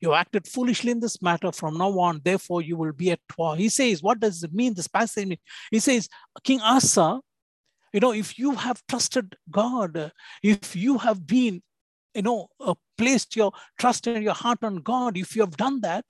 you 0.00 0.12
acted 0.12 0.46
foolishly 0.46 0.92
in 0.92 1.00
this 1.00 1.20
matter. 1.22 1.50
From 1.50 1.78
now 1.78 1.98
on, 1.98 2.20
therefore, 2.22 2.62
you 2.62 2.76
will 2.76 2.92
be 2.92 3.10
at 3.10 3.20
war. 3.36 3.56
He 3.56 3.68
says, 3.68 4.02
what 4.02 4.20
does 4.20 4.42
it 4.42 4.52
mean? 4.52 4.74
This 4.74 4.86
passage, 4.86 5.38
he 5.70 5.78
says, 5.78 6.08
King 6.44 6.60
Asa, 6.60 7.20
you 7.92 8.00
know, 8.00 8.12
if 8.12 8.38
you 8.38 8.52
have 8.52 8.82
trusted 8.88 9.34
God, 9.50 10.12
if 10.42 10.76
you 10.76 10.98
have 10.98 11.26
been, 11.26 11.62
you 12.14 12.22
know, 12.22 12.48
uh, 12.60 12.74
placed 12.98 13.34
your 13.34 13.52
trust 13.78 14.06
in 14.06 14.22
your 14.22 14.34
heart 14.34 14.62
on 14.62 14.76
God, 14.76 15.16
if 15.16 15.34
you 15.34 15.42
have 15.42 15.56
done 15.56 15.80
that, 15.80 16.04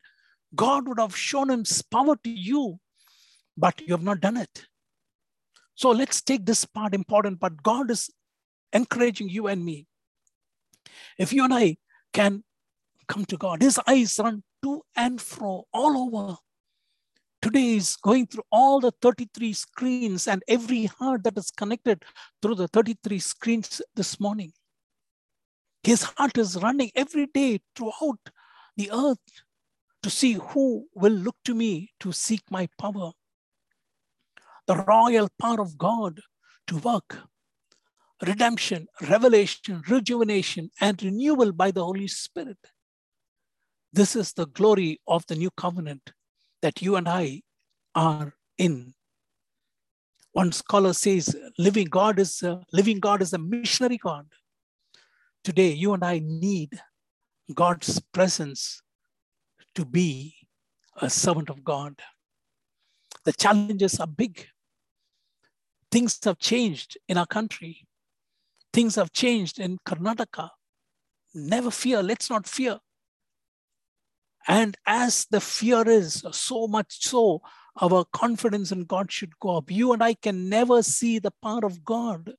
God 0.54 0.88
would 0.88 0.98
have 0.98 1.16
shown 1.16 1.50
his 1.50 1.82
power 1.82 2.16
to 2.16 2.30
you, 2.30 2.78
but 3.56 3.80
you 3.80 3.94
have 3.94 4.02
not 4.02 4.20
done 4.20 4.36
it. 4.36 4.66
So 5.74 5.90
let's 5.90 6.22
take 6.22 6.44
this 6.44 6.64
part 6.64 6.94
important, 6.94 7.38
but 7.38 7.62
God 7.62 7.90
is 7.90 8.10
encouraging 8.72 9.28
you 9.28 9.46
and 9.46 9.64
me. 9.64 9.86
If 11.18 11.32
you 11.32 11.44
and 11.44 11.54
I 11.54 11.76
can 12.12 12.42
come 13.06 13.24
to 13.26 13.36
God, 13.36 13.62
his 13.62 13.78
eyes 13.86 14.18
run 14.22 14.42
to 14.62 14.82
and 14.96 15.20
fro 15.20 15.64
all 15.72 15.96
over. 15.96 16.36
Today 17.40 17.76
is 17.76 17.96
going 17.96 18.26
through 18.26 18.42
all 18.50 18.80
the 18.80 18.92
33 19.00 19.52
screens 19.52 20.26
and 20.26 20.42
every 20.48 20.86
heart 20.86 21.22
that 21.22 21.38
is 21.38 21.50
connected 21.50 22.04
through 22.42 22.56
the 22.56 22.66
33 22.68 23.20
screens 23.20 23.80
this 23.94 24.18
morning. 24.18 24.52
His 25.84 26.02
heart 26.02 26.36
is 26.36 26.56
running 26.60 26.90
every 26.96 27.26
day 27.26 27.60
throughout 27.76 28.18
the 28.76 28.90
earth 28.92 29.18
to 30.02 30.10
see 30.10 30.34
who 30.34 30.86
will 30.94 31.12
look 31.12 31.36
to 31.44 31.54
me 31.54 31.90
to 32.00 32.12
seek 32.12 32.42
my 32.50 32.68
power. 32.78 33.12
The 34.66 34.76
royal 34.76 35.28
power 35.40 35.60
of 35.60 35.78
God 35.78 36.20
to 36.66 36.76
work 36.78 37.18
redemption, 38.26 38.86
revelation, 39.08 39.82
rejuvenation, 39.88 40.70
and 40.80 41.02
renewal 41.02 41.52
by 41.52 41.70
the 41.70 41.84
Holy 41.84 42.08
Spirit. 42.08 42.58
This 43.92 44.16
is 44.16 44.32
the 44.32 44.46
glory 44.46 45.00
of 45.06 45.24
the 45.26 45.36
new 45.36 45.50
covenant 45.50 46.12
that 46.62 46.82
you 46.82 46.96
and 46.96 47.08
I 47.08 47.42
are 47.94 48.34
in. 48.58 48.94
One 50.32 50.52
scholar 50.52 50.92
says, 50.92 51.34
living 51.58 51.86
God 51.86 52.18
is 52.18 52.42
a, 52.42 52.62
living 52.72 53.00
God 53.00 53.22
is 53.22 53.32
a 53.32 53.38
missionary 53.38 53.98
God. 53.98 54.26
Today, 55.42 55.70
you 55.70 55.94
and 55.94 56.04
I 56.04 56.20
need 56.22 56.80
God's 57.54 58.00
presence 58.12 58.82
to 59.74 59.84
be 59.84 60.34
a 61.00 61.08
servant 61.08 61.50
of 61.50 61.64
God. 61.64 62.00
The 63.24 63.32
challenges 63.32 64.00
are 64.00 64.06
big. 64.06 64.46
Things 65.90 66.18
have 66.24 66.38
changed 66.38 66.98
in 67.08 67.16
our 67.16 67.26
country. 67.26 67.86
Things 68.72 68.96
have 68.96 69.12
changed 69.12 69.58
in 69.58 69.78
Karnataka. 69.86 70.50
Never 71.34 71.70
fear. 71.70 72.02
Let's 72.02 72.30
not 72.30 72.46
fear. 72.46 72.78
And 74.46 74.76
as 74.86 75.26
the 75.30 75.40
fear 75.40 75.86
is, 75.88 76.24
so 76.32 76.66
much 76.66 77.06
so, 77.06 77.42
our 77.80 78.04
confidence 78.12 78.72
in 78.72 78.84
God 78.84 79.12
should 79.12 79.38
go 79.38 79.58
up. 79.58 79.70
You 79.70 79.92
and 79.92 80.02
I 80.02 80.14
can 80.14 80.48
never 80.48 80.82
see 80.82 81.18
the 81.18 81.32
power 81.42 81.64
of 81.64 81.84
God 81.84 82.32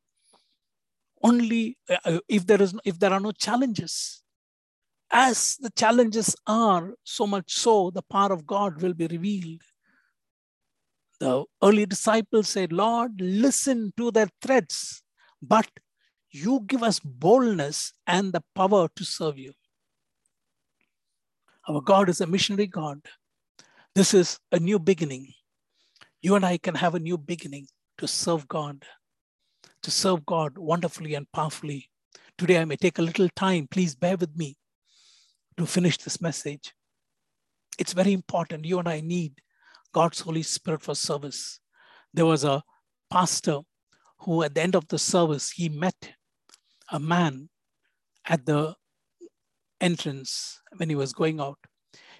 only 1.21 1.77
uh, 1.89 2.19
if 2.27 2.45
there 2.47 2.61
is 2.61 2.73
if 2.83 2.99
there 2.99 3.11
are 3.11 3.19
no 3.19 3.31
challenges. 3.31 4.23
As 5.11 5.57
the 5.59 5.71
challenges 5.71 6.35
are, 6.45 6.93
so 7.03 7.25
much 7.25 7.51
so 7.53 7.89
the 7.89 8.03
power 8.03 8.31
of 8.31 8.45
God 8.45 8.81
will 8.81 8.93
be 8.93 9.07
revealed. 9.07 9.61
The 11.19 11.43
early 11.63 11.85
disciples 11.85 12.47
said, 12.49 12.71
Lord, 12.71 13.19
listen 13.19 13.91
to 13.97 14.11
their 14.11 14.29
threats, 14.41 15.01
but 15.41 15.67
you 16.31 16.61
give 16.67 16.83
us 16.83 16.99
boldness 16.99 17.93
and 18.05 18.31
the 18.31 18.43
power 18.55 18.87
to 18.95 19.03
serve 19.03 19.37
you. 19.37 19.53
Our 21.67 21.81
God 21.81 22.07
is 22.09 22.21
a 22.21 22.27
missionary 22.27 22.67
God. 22.67 23.01
This 23.95 24.13
is 24.13 24.39
a 24.51 24.59
new 24.59 24.79
beginning. 24.79 25.33
You 26.21 26.35
and 26.35 26.45
I 26.45 26.57
can 26.57 26.75
have 26.75 26.95
a 26.95 26.99
new 26.99 27.17
beginning 27.17 27.67
to 27.97 28.07
serve 28.07 28.47
God, 28.47 28.85
to 29.81 29.91
serve 29.91 30.25
God 30.25 30.57
wonderfully 30.57 31.15
and 31.15 31.29
powerfully. 31.31 31.89
Today, 32.37 32.59
I 32.59 32.65
may 32.65 32.75
take 32.75 32.99
a 32.99 33.01
little 33.01 33.27
time. 33.35 33.67
Please 33.69 33.95
bear 33.95 34.15
with 34.15 34.35
me 34.37 34.55
to 35.59 35.65
finish 35.65 35.97
this 35.97 36.21
message. 36.21 36.73
It's 37.77 37.93
very 37.93 38.13
important. 38.13 38.65
You 38.65 38.79
and 38.79 38.89
I 38.89 39.01
need 39.01 39.33
God's 39.93 40.21
Holy 40.21 40.43
Spirit 40.43 40.81
for 40.81 40.95
service. 40.95 41.59
There 42.13 42.25
was 42.25 42.43
a 42.43 42.63
pastor 43.09 43.59
who, 44.19 44.43
at 44.43 44.55
the 44.55 44.61
end 44.61 44.75
of 44.75 44.87
the 44.87 44.97
service, 44.97 45.51
he 45.51 45.69
met 45.69 46.13
a 46.91 46.99
man 46.99 47.49
at 48.25 48.45
the 48.45 48.75
entrance 49.79 50.61
when 50.77 50.89
he 50.89 50.95
was 50.95 51.13
going 51.13 51.39
out. 51.39 51.57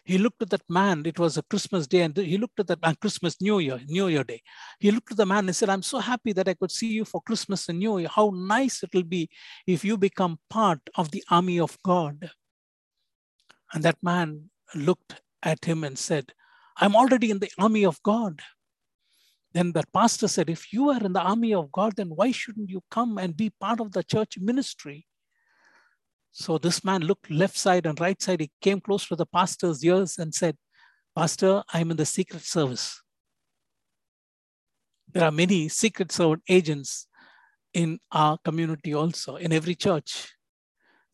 He 0.04 0.18
looked 0.18 0.42
at 0.42 0.50
that 0.50 0.64
man. 0.70 1.04
It 1.06 1.20
was 1.20 1.38
a 1.38 1.44
Christmas 1.44 1.86
day, 1.86 2.02
and 2.02 2.16
he 2.18 2.38
looked 2.38 2.60
at 2.60 2.68
that 2.68 2.82
man, 2.82 2.96
Christmas, 3.00 3.40
New 3.42 3.60
Year, 3.60 3.80
New 3.88 4.08
Year 4.08 4.24
day. 4.24 4.42
He 4.80 4.92
looked 4.92 5.12
at 5.12 5.18
the 5.18 5.26
man 5.26 5.48
and 5.48 5.56
said, 5.56 5.70
I'm 5.70 5.84
so 5.84 6.00
happy 6.00 6.34
that 6.34 6.48
I 6.48 6.56
could 6.56 6.72
see 6.72 6.88
you 6.88 7.06
for 7.06 7.22
Christmas 7.22 7.70
and 7.70 7.80
New 7.80 8.00
Year. 8.00 8.10
How 8.14 8.32
nice 8.34 8.82
it 8.82 8.90
will 8.94 9.04
be 9.04 9.30
if 9.68 9.86
you 9.86 9.98
become 9.98 10.40
part 10.50 10.80
of 10.96 11.12
the 11.12 11.24
army 11.30 11.60
of 11.60 11.78
God. 11.84 12.32
And 13.74 13.84
that 13.84 14.02
man 14.02 14.50
looked 14.76 15.22
at 15.44 15.66
him 15.66 15.84
and 15.84 15.98
said, 15.98 16.34
I'm 16.78 16.96
already 16.96 17.30
in 17.30 17.40
the 17.40 17.52
army 17.58 17.86
of 17.86 18.02
God. 18.04 18.42
Then 19.54 19.72
the 19.72 19.84
pastor 19.94 20.28
said, 20.28 20.50
If 20.50 20.72
you 20.72 20.90
are 20.90 21.04
in 21.04 21.14
the 21.14 21.22
army 21.22 21.54
of 21.54 21.72
God, 21.72 21.96
then 21.96 22.10
why 22.10 22.32
shouldn't 22.32 22.70
you 22.70 22.82
come 22.92 23.18
and 23.18 23.36
be 23.36 23.50
part 23.50 23.80
of 23.80 23.92
the 23.92 24.04
church 24.04 24.38
ministry? 24.40 25.08
So 26.32 26.58
this 26.58 26.84
man 26.84 27.02
looked 27.02 27.32
left 27.32 27.58
side 27.58 27.86
and 27.86 28.00
right 28.00 28.22
side. 28.22 28.42
He 28.42 28.52
came 28.62 28.80
close 28.80 29.08
to 29.08 29.16
the 29.16 29.26
pastor's 29.26 29.84
ears 29.84 30.20
and 30.20 30.34
said, 30.34 30.56
Pastor, 31.16 31.64
I'm 31.74 31.92
in 31.92 31.98
the 31.98 32.06
secret 32.06 32.44
service. 32.44 33.02
There 35.12 35.26
are 35.26 35.32
many 35.32 35.68
secret 35.70 36.12
servant 36.12 36.44
agents 36.48 37.08
in 37.74 38.00
our 38.12 38.38
community 38.38 38.94
also, 38.94 39.36
in 39.36 39.52
every 39.52 39.76
church. 39.76 40.32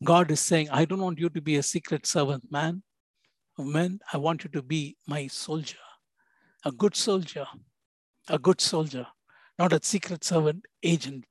God 0.04 0.30
is 0.30 0.40
saying, 0.40 0.68
I 0.70 0.84
don't 0.84 1.00
want 1.00 1.18
you 1.18 1.30
to 1.30 1.40
be 1.40 1.56
a 1.56 1.62
secret 1.62 2.06
servant, 2.06 2.50
man. 2.50 2.82
Man, 3.58 4.00
I 4.12 4.18
want 4.18 4.44
you 4.44 4.50
to 4.50 4.62
be 4.62 4.96
my 5.06 5.26
soldier, 5.28 5.78
a 6.64 6.70
good 6.70 6.94
soldier, 6.94 7.46
a 8.28 8.38
good 8.38 8.60
soldier, 8.60 9.06
not 9.58 9.72
a 9.72 9.80
secret 9.82 10.24
servant 10.24 10.66
agent. 10.82 11.24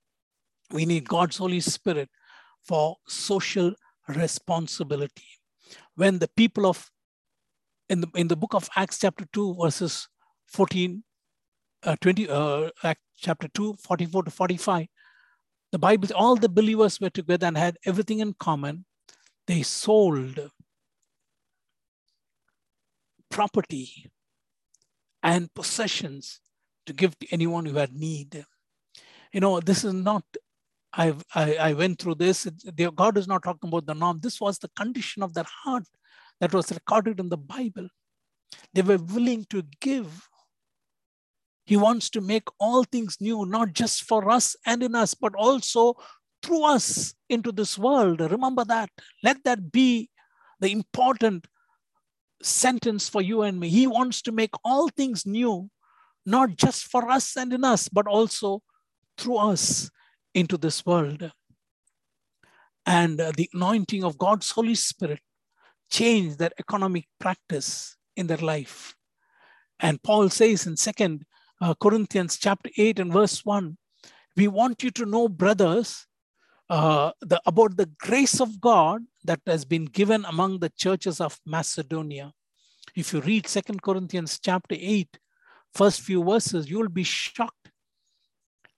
We 0.72 0.86
need 0.88 1.08
God's 1.08 1.38
Holy 1.38 1.60
Spirit 1.60 2.10
for 2.64 2.98
social 3.08 3.76
responsibility. 4.08 5.28
When 5.96 6.18
the 6.18 6.30
people 6.36 6.66
of 6.66 6.90
in 7.90 8.02
the 8.02 8.08
in 8.16 8.28
the 8.28 8.36
book 8.36 8.56
of 8.56 8.68
Acts 8.76 8.98
chapter 8.98 9.26
2 9.32 9.58
verses 9.62 10.08
14, 10.48 11.04
uh, 11.84 11.96
20, 12.02 12.30
uh, 12.30 12.70
chapter 13.16 13.48
2, 13.50 13.76
44 13.76 14.24
to 14.24 14.32
45, 14.32 14.88
the 15.76 15.80
Bible, 15.80 16.08
all 16.16 16.38
the 16.38 16.48
believers 16.48 17.02
were 17.02 17.10
together 17.10 17.48
and 17.48 17.58
had 17.58 17.78
everything 17.86 18.20
in 18.20 18.34
common. 18.40 18.86
They 19.46 19.62
sold 19.62 20.40
property 23.30 24.10
and 25.22 25.54
possessions 25.54 26.40
to 26.86 26.94
give 26.94 27.20
to 27.20 27.28
anyone 27.30 27.66
who 27.66 27.76
had 27.76 27.94
need. 27.94 28.46
You 29.34 29.42
know, 29.42 29.60
this 29.60 29.84
is 29.84 29.94
not, 29.94 30.24
I've, 30.94 31.26
I, 31.36 31.56
I 31.56 31.74
went 31.74 32.00
through 32.00 32.16
this. 32.16 32.48
God 32.96 33.18
is 33.18 33.28
not 33.28 33.44
talking 33.44 33.68
about 33.68 33.86
the 33.86 33.96
norm. 33.96 34.22
This 34.22 34.40
was 34.40 34.58
the 34.60 34.70
condition 34.78 35.24
of 35.24 35.34
their 35.34 35.50
heart 35.64 35.84
that 36.40 36.54
was 36.54 36.72
recorded 36.72 37.20
in 37.20 37.28
the 37.28 37.44
Bible. 37.56 37.90
They 38.74 38.82
were 38.82 38.98
willing 38.98 39.46
to 39.50 39.62
give. 39.82 40.30
He 41.66 41.78
wants 41.78 42.10
to 42.12 42.22
make 42.22 42.48
all 42.60 42.84
things 42.84 43.18
new, 43.20 43.46
not 43.46 43.74
just 43.74 44.04
for 44.04 44.30
us 44.30 44.56
and 44.66 44.84
in 44.84 44.96
us, 44.96 45.14
but 45.16 45.34
also 45.36 45.96
through 46.44 46.64
us 46.64 47.16
into 47.28 47.52
this 47.52 47.78
world. 47.78 48.22
Remember 48.22 48.64
that. 48.66 48.90
Let 49.24 49.44
that 49.46 49.72
be 49.72 50.10
the 50.60 50.72
important 50.72 51.48
sentence 52.42 53.10
for 53.10 53.22
you 53.22 53.42
and 53.42 53.60
me. 53.60 53.70
He 53.70 53.88
wants 53.88 54.22
to 54.24 54.32
make 54.32 54.52
all 54.64 54.90
things 54.90 55.26
new, 55.26 55.70
not 56.26 56.56
just 56.56 56.86
for 56.86 57.10
us 57.10 57.36
and 57.36 57.52
in 57.52 57.64
us, 57.64 57.90
but 57.90 58.06
also 58.08 58.62
through 59.18 59.38
us 59.38 59.90
into 60.36 60.58
this 60.58 60.86
world. 60.86 61.32
And 62.86 63.20
uh, 63.20 63.32
the 63.36 63.50
anointing 63.54 64.04
of 64.04 64.20
God's 64.20 64.52
Holy 64.52 64.76
Spirit 64.76 65.22
changed 65.90 66.38
their 66.38 66.52
economic 66.60 67.08
practice 67.20 67.98
in 68.16 68.28
their 68.28 68.38
life. 68.38 68.96
And 69.80 70.02
Paul 70.04 70.30
says 70.30 70.68
in 70.68 70.78
Second 70.78 71.26
uh, 71.62 71.74
Corinthians 71.76 72.38
chapter 72.38 72.70
8 72.78 73.00
and 73.00 73.14
verse 73.14 73.44
1, 73.46 73.78
we 74.36 74.48
want 74.48 74.84
you 74.84 74.92
to 74.92 75.06
know, 75.06 75.28
brothers, 75.28 76.06
uh, 76.70 77.12
the, 77.22 77.42
about 77.46 77.78
the 77.78 77.90
grace 78.00 78.42
of 78.42 78.60
God 78.60 79.02
that 79.24 79.40
has 79.46 79.66
been 79.66 79.86
given 79.86 80.26
among 80.26 80.60
the 80.60 80.70
churches 80.70 81.22
of 81.22 81.40
Macedonia. 81.46 82.34
If 82.96 83.14
you 83.14 83.22
read 83.22 83.48
Second 83.48 83.82
Corinthians 83.82 84.40
chapter 84.40 84.76
8, 84.78 85.18
first 85.74 86.02
few 86.02 86.24
verses, 86.24 86.70
you 86.70 86.80
will 86.80 86.90
be 86.90 87.04
shocked 87.04 87.72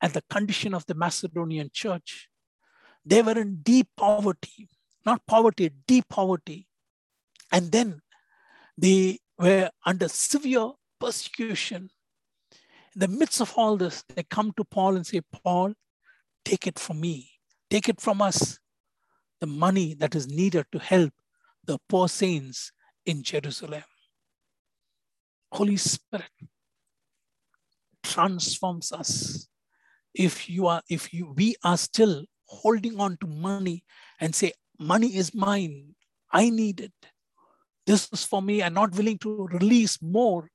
at 0.02 0.14
the 0.14 0.24
condition 0.30 0.74
of 0.74 0.86
the 0.86 0.96
Macedonian 0.96 1.70
church. 1.74 2.30
They 3.06 3.22
were 3.22 3.40
in 3.40 3.60
deep 3.64 3.88
poverty, 3.96 4.70
not 5.06 5.26
poverty, 5.26 5.72
deep 5.88 6.06
poverty. 6.10 6.68
And 7.52 7.72
then 7.72 8.02
they 8.78 9.20
were 9.40 9.70
under 9.86 10.08
severe 10.08 10.72
persecution. 11.00 11.90
In 12.98 13.02
the 13.02 13.20
midst 13.20 13.42
of 13.42 13.54
all 13.56 13.78
this, 13.78 14.04
they 14.16 14.24
come 14.24 14.52
to 14.58 14.64
Paul 14.64 14.96
and 14.96 15.06
say, 15.06 15.22
Paul, 15.44 15.76
take 16.44 16.66
it 16.66 16.80
from 16.80 17.00
me, 17.00 17.30
take 17.70 17.90
it 17.90 18.02
from 18.02 18.24
us, 18.24 18.58
the 19.40 19.46
money 19.46 19.94
that 20.00 20.16
is 20.16 20.28
needed 20.28 20.66
to 20.72 20.80
help 20.80 21.14
the 21.64 21.78
poor 21.88 22.10
saints 22.10 22.72
in 23.06 23.22
Jerusalem. 23.22 23.84
Holy 25.52 25.78
Spirit 25.78 26.32
transforms 28.02 28.92
us. 28.92 29.48
If 30.16 30.50
you 30.50 30.66
are, 30.66 30.82
if 30.90 31.14
you 31.14 31.36
we 31.38 31.54
are 31.64 31.78
still 31.78 32.26
holding 32.46 33.00
on 33.00 33.18
to 33.18 33.28
money 33.28 33.84
and 34.20 34.34
say, 34.34 34.54
money 34.80 35.16
is 35.16 35.36
mine, 35.36 35.94
I 36.32 36.50
need 36.50 36.80
it. 36.80 36.94
This 37.86 38.10
is 38.12 38.24
for 38.24 38.42
me, 38.42 38.64
and 38.64 38.74
not 38.74 38.96
willing 38.96 39.20
to 39.20 39.48
release 39.52 40.02
more 40.02 40.50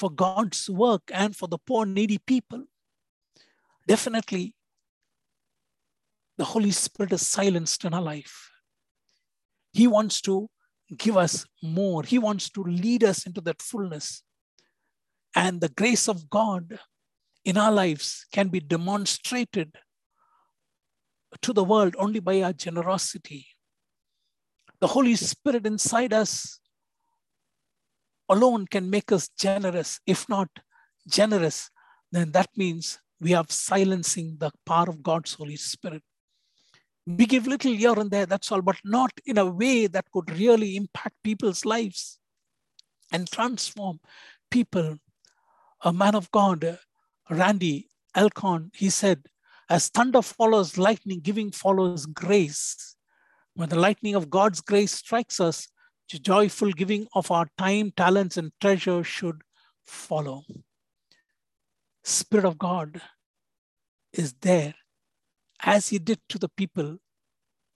for 0.00 0.10
God's 0.10 0.70
work 0.70 1.02
and 1.12 1.36
for 1.36 1.46
the 1.46 1.58
poor, 1.58 1.84
needy 1.84 2.16
people. 2.16 2.64
Definitely, 3.86 4.54
the 6.38 6.44
Holy 6.44 6.70
Spirit 6.70 7.12
is 7.12 7.26
silenced 7.26 7.84
in 7.84 7.92
our 7.92 8.00
life. 8.00 8.50
He 9.72 9.86
wants 9.86 10.22
to 10.22 10.48
give 10.96 11.18
us 11.18 11.46
more. 11.62 12.02
He 12.02 12.18
wants 12.18 12.48
to 12.50 12.62
lead 12.62 13.04
us 13.04 13.26
into 13.26 13.42
that 13.42 13.60
fullness. 13.60 14.22
And 15.36 15.60
the 15.60 15.68
grace 15.68 16.08
of 16.08 16.30
God 16.30 16.78
in 17.44 17.58
our 17.58 17.70
lives 17.70 18.26
can 18.32 18.48
be 18.48 18.60
demonstrated 18.60 19.76
to 21.42 21.52
the 21.52 21.62
world 21.62 21.94
only 21.98 22.20
by 22.20 22.40
our 22.42 22.54
generosity. 22.54 23.46
The 24.80 24.88
Holy 24.88 25.14
Spirit 25.16 25.66
inside 25.66 26.14
us 26.14 26.59
alone 28.30 28.66
can 28.66 28.88
make 28.88 29.12
us 29.12 29.28
generous. 29.38 30.00
If 30.06 30.28
not 30.28 30.48
generous, 31.06 31.70
then 32.12 32.32
that 32.32 32.48
means 32.56 32.98
we 33.20 33.34
are 33.34 33.44
silencing 33.48 34.36
the 34.38 34.50
power 34.64 34.88
of 34.88 35.02
God's 35.02 35.34
Holy 35.34 35.56
Spirit. 35.56 36.02
We 37.06 37.26
give 37.26 37.46
little 37.46 37.74
here 37.74 37.98
and 37.98 38.10
there, 38.10 38.26
that's 38.26 38.52
all, 38.52 38.62
but 38.62 38.76
not 38.84 39.10
in 39.26 39.36
a 39.36 39.46
way 39.46 39.86
that 39.88 40.10
could 40.12 40.30
really 40.38 40.76
impact 40.76 41.16
people's 41.24 41.64
lives 41.64 42.18
and 43.12 43.30
transform 43.30 44.00
people. 44.50 44.96
A 45.82 45.92
man 45.92 46.14
of 46.14 46.30
God, 46.30 46.78
Randy 47.28 47.88
Alcorn, 48.16 48.70
he 48.74 48.90
said, 48.90 49.26
as 49.68 49.88
thunder 49.88 50.22
follows 50.22 50.78
lightning, 50.78 51.20
giving 51.20 51.50
follows 51.50 52.06
grace. 52.06 52.96
When 53.54 53.68
the 53.68 53.78
lightning 53.78 54.14
of 54.14 54.30
God's 54.30 54.60
grace 54.60 54.92
strikes 54.92 55.40
us, 55.40 55.68
joyful 56.18 56.72
giving 56.72 57.06
of 57.14 57.30
our 57.30 57.46
time, 57.56 57.92
talents, 57.96 58.36
and 58.36 58.52
treasure 58.60 59.04
should 59.04 59.42
follow. 59.86 60.42
Spirit 62.02 62.44
of 62.44 62.58
God 62.58 63.00
is 64.12 64.34
there 64.40 64.74
as 65.62 65.88
he 65.88 65.98
did 65.98 66.20
to 66.28 66.38
the 66.38 66.48
people 66.48 66.98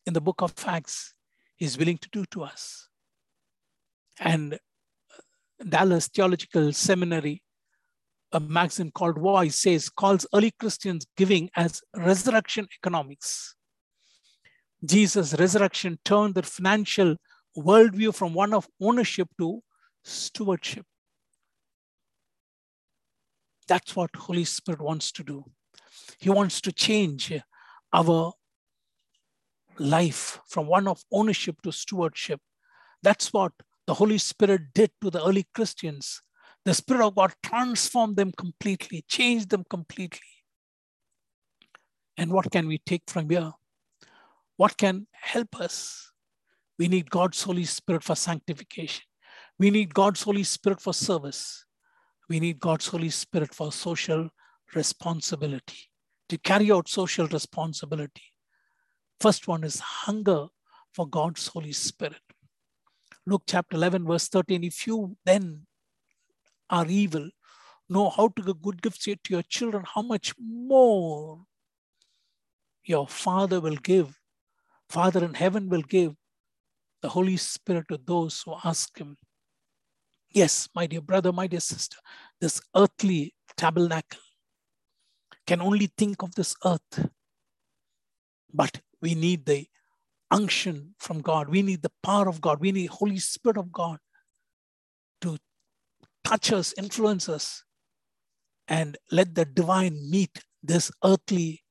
in 0.07 0.13
the 0.13 0.21
book 0.21 0.43
of 0.43 0.55
Acts, 0.67 1.15
he's 1.57 1.79
willing 1.79 1.99
to 1.99 2.09
do 2.11 2.25
to 2.31 2.43
us. 2.43 2.89
And 4.19 4.59
Dallas 5.67 6.09
Theological 6.09 6.73
Seminary, 6.73 7.43
a 8.33 8.41
magazine 8.41 8.91
called 8.91 9.19
Voice 9.19 9.61
says, 9.61 9.89
calls 9.89 10.27
early 10.35 10.53
Christians 10.59 11.07
giving 11.17 11.51
as 11.57 11.81
resurrection 11.97 12.67
economics. 12.79 13.55
Jesus' 14.85 15.35
resurrection 15.35 15.99
turned 16.05 16.35
their 16.35 16.43
financial 16.43 17.17
worldview 17.57 18.15
from 18.15 18.35
one 18.35 18.53
of 18.53 18.69
ownership 18.81 19.29
to 19.39 19.63
stewardship. 20.03 20.87
That's 23.67 23.97
what 23.97 24.11
Holy 24.17 24.45
Spirit 24.45 24.81
wants 24.81 25.11
to 25.13 25.25
do. 25.25 25.45
He 26.19 26.31
wants 26.31 26.61
to 26.63 26.73
change 26.73 27.33
our 27.93 28.33
life 29.79 30.41
from 30.49 30.67
one 30.67 30.87
of 30.87 31.03
ownership 31.11 31.63
to 31.63 31.73
stewardship. 31.73 32.41
That's 33.03 33.33
what 33.33 33.53
the 33.87 33.95
Holy 33.95 34.19
Spirit 34.19 34.75
did 34.75 34.91
to 35.03 35.11
the 35.11 35.25
early 35.25 35.47
Christians. 35.55 36.21
The 36.65 36.75
Spirit 36.75 37.07
of 37.07 37.15
God 37.15 37.35
transformed 37.43 38.17
them 38.17 38.33
completely, 38.33 39.05
changed 39.09 39.51
them 39.51 39.65
completely. 39.69 40.21
And 42.17 42.33
what 42.33 42.51
can 42.51 42.67
we 42.67 42.79
take 42.79 43.03
from 43.07 43.29
here? 43.29 43.53
What 44.57 44.77
can 44.77 45.07
help 45.13 45.61
us? 45.61 46.13
We 46.79 46.89
need 46.89 47.11
God's 47.11 47.43
Holy 47.43 47.65
Spirit 47.65 48.03
for 48.03 48.17
sanctification. 48.17 49.05
We 49.59 49.71
need 49.71 49.95
God's 49.95 50.23
Holy 50.23 50.43
Spirit 50.43 50.81
for 50.81 50.93
service. 50.93 51.65
We 52.29 52.41
need 52.41 52.59
God's 52.59 52.89
Holy 52.89 53.11
Spirit 53.11 53.55
for 53.55 53.71
social 53.71 54.31
responsibility 54.75 55.91
to 56.29 56.39
carry 56.39 56.73
out 56.73 56.89
social 56.89 57.27
responsibility. 57.29 58.23
First 59.21 59.47
one 59.47 59.63
is 59.63 59.79
hunger 59.79 60.47
for 60.93 61.07
God's 61.07 61.47
Holy 61.49 61.73
Spirit. 61.73 62.21
Luke 63.27 63.45
chapter 63.47 63.77
11, 63.77 64.07
verse 64.07 64.29
13. 64.29 64.65
If 64.65 64.87
you 64.87 65.17
then 65.25 65.67
are 66.71 66.87
evil, 66.89 67.31
know 67.89 68.11
how 68.11 68.29
to 68.29 68.43
give 68.43 68.63
good 68.63 68.83
gifts 68.83 69.05
to 69.05 69.17
your 69.29 69.43
children, 69.43 69.85
how 69.95 70.03
much 70.03 70.35
more 70.39 71.45
your 72.85 73.07
Father 73.07 73.61
will 73.61 73.77
give, 73.77 74.19
Father 74.89 75.25
in 75.25 75.35
heaven 75.35 75.69
will 75.69 75.83
give 75.83 76.15
the 77.05 77.11
Holy 77.11 77.37
Spirit 77.37 77.85
to 77.91 78.01
those 78.07 78.43
who 78.47 78.55
ask 78.65 78.99
Him. 78.99 79.19
Yes, 80.31 80.71
my 80.75 80.87
dear 80.87 81.03
brother, 81.03 81.33
my 81.33 81.47
dear 81.47 81.61
sister, 81.61 81.99
this 82.41 82.63
earthly 82.75 83.35
tabernacle 83.59 84.23
can 85.47 85.61
only 85.61 85.91
think 85.99 86.23
of 86.23 86.35
this 86.35 86.57
earth. 86.65 87.11
But 88.55 88.81
we 89.03 89.15
need 89.15 89.45
the 89.45 89.67
unction 90.31 90.95
from 90.99 91.21
God. 91.21 91.51
We 91.51 91.61
need 91.61 91.83
the 91.83 91.93
power 92.03 92.27
of 92.27 92.41
God. 92.41 92.59
We 92.59 92.73
need 92.73 92.89
Holy 92.89 93.19
Spirit 93.19 93.59
of 93.59 93.71
God 93.71 93.99
to 95.21 95.37
touch 96.25 96.53
us, 96.55 96.73
influence 96.79 97.29
us, 97.29 97.65
and 98.67 98.97
let 99.11 99.35
the 99.35 99.45
divine 99.45 99.99
meet 100.11 100.43
this 100.63 100.91
earthly 101.05 101.65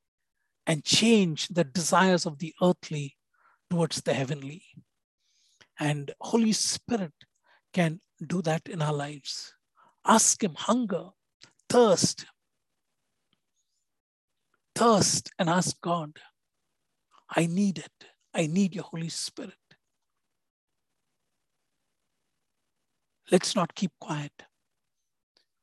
and 0.64 0.84
change 0.84 1.48
the 1.48 1.64
desires 1.64 2.24
of 2.24 2.38
the 2.38 2.54
earthly 2.62 3.16
towards 3.68 4.00
the 4.02 4.14
heavenly. 4.14 4.62
And 5.78 6.12
Holy 6.20 6.52
Spirit 6.52 7.12
can 7.72 8.00
do 8.24 8.42
that 8.42 8.68
in 8.68 8.80
our 8.80 8.92
lives. 8.92 9.54
Ask 10.06 10.42
Him 10.42 10.54
hunger, 10.56 11.10
thirst. 11.68 12.26
Thirst 14.74 15.30
and 15.38 15.48
ask 15.48 15.80
God, 15.80 16.18
I 17.30 17.46
need 17.46 17.78
it. 17.78 18.06
I 18.34 18.46
need 18.46 18.74
your 18.74 18.84
Holy 18.84 19.08
Spirit. 19.08 19.54
Let's 23.30 23.54
not 23.54 23.74
keep 23.74 23.92
quiet. 24.00 24.32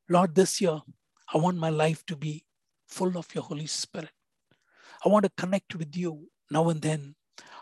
Lord, 0.09 0.35
this 0.35 0.61
year, 0.61 0.79
I 1.33 1.37
want 1.37 1.57
my 1.57 1.69
life 1.69 2.05
to 2.07 2.15
be 2.15 2.45
full 2.87 3.17
of 3.17 3.27
your 3.35 3.43
Holy 3.43 3.67
Spirit. 3.67 4.11
I 5.05 5.09
want 5.09 5.25
to 5.25 5.31
connect 5.37 5.75
with 5.75 5.95
you 5.95 6.29
now 6.49 6.69
and 6.69 6.81
then. 6.81 7.15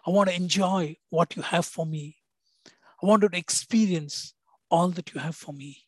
I 0.06 0.12
want 0.12 0.30
to 0.30 0.36
enjoy 0.36 0.98
what 1.10 1.36
you 1.36 1.42
have 1.42 1.66
for 1.66 1.86
me. 1.86 2.19
I 3.02 3.06
want 3.06 3.22
to 3.22 3.38
experience 3.38 4.34
all 4.70 4.90
that 4.90 5.14
you 5.14 5.22
have 5.22 5.36
for 5.36 5.54
me. 5.54 5.86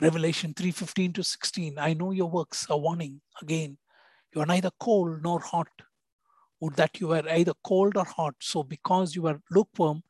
Revelation 0.00 0.54
3:15 0.54 1.14
to 1.14 1.22
16. 1.22 1.78
I 1.78 1.94
know 1.94 2.10
your 2.10 2.30
works 2.30 2.68
are 2.70 2.78
warning 2.78 3.20
again. 3.40 3.78
You 4.34 4.42
are 4.42 4.46
neither 4.46 4.70
cold 4.80 5.22
nor 5.22 5.40
hot. 5.40 5.68
Would 6.60 6.76
that 6.76 7.00
you 7.00 7.08
were 7.08 7.28
either 7.28 7.54
cold 7.64 7.96
or 7.96 8.04
hot. 8.04 8.34
So 8.40 8.62
because 8.62 9.14
you 9.16 9.26
are 9.26 9.40
lukewarm 9.50 10.02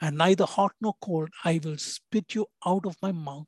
and 0.00 0.16
neither 0.16 0.44
hot 0.44 0.72
nor 0.80 0.94
cold, 1.02 1.30
I 1.44 1.60
will 1.62 1.76
spit 1.76 2.34
you 2.34 2.46
out 2.64 2.86
of 2.86 2.96
my 3.02 3.12
mouth. 3.12 3.46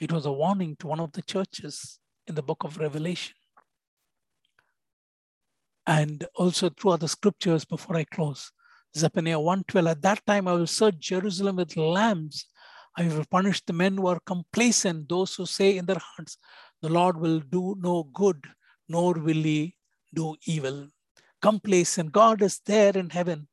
It 0.00 0.12
was 0.12 0.26
a 0.26 0.32
warning 0.32 0.76
to 0.76 0.86
one 0.86 1.00
of 1.00 1.12
the 1.12 1.22
churches 1.22 1.98
in 2.26 2.34
the 2.34 2.42
book 2.42 2.64
of 2.64 2.78
Revelation. 2.78 3.34
And 5.86 6.26
also 6.36 6.70
through 6.70 6.92
other 6.92 7.08
scriptures 7.08 7.64
before 7.64 7.96
I 7.96 8.04
close. 8.04 8.52
Zephaniah 8.96 9.40
1:12. 9.40 9.90
At 9.90 10.02
that 10.02 10.26
time 10.26 10.48
I 10.48 10.52
will 10.52 10.66
search 10.66 10.98
Jerusalem 10.98 11.56
with 11.56 11.76
lamps. 11.76 12.46
I 12.96 13.08
will 13.08 13.24
punish 13.24 13.64
the 13.64 13.72
men 13.72 13.96
who 13.96 14.06
are 14.06 14.20
complacent, 14.20 15.08
those 15.08 15.34
who 15.34 15.46
say 15.46 15.78
in 15.78 15.86
their 15.86 15.98
hearts, 15.98 16.36
the 16.82 16.90
Lord 16.90 17.16
will 17.16 17.40
do 17.40 17.74
no 17.78 18.04
good, 18.04 18.44
nor 18.88 19.14
will 19.14 19.42
he 19.42 19.76
do 20.12 20.36
evil. 20.46 20.88
Complacent. 21.40 22.12
God 22.12 22.42
is 22.42 22.60
there 22.66 22.96
in 22.96 23.08
heaven. 23.10 23.48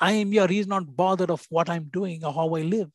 I 0.00 0.12
am 0.12 0.32
here. 0.32 0.48
He's 0.48 0.66
not 0.66 0.96
bothered 0.96 1.30
of 1.30 1.46
what 1.48 1.70
I'm 1.70 1.84
doing 1.84 2.24
or 2.24 2.32
how 2.32 2.54
I 2.54 2.62
live. 2.62 2.90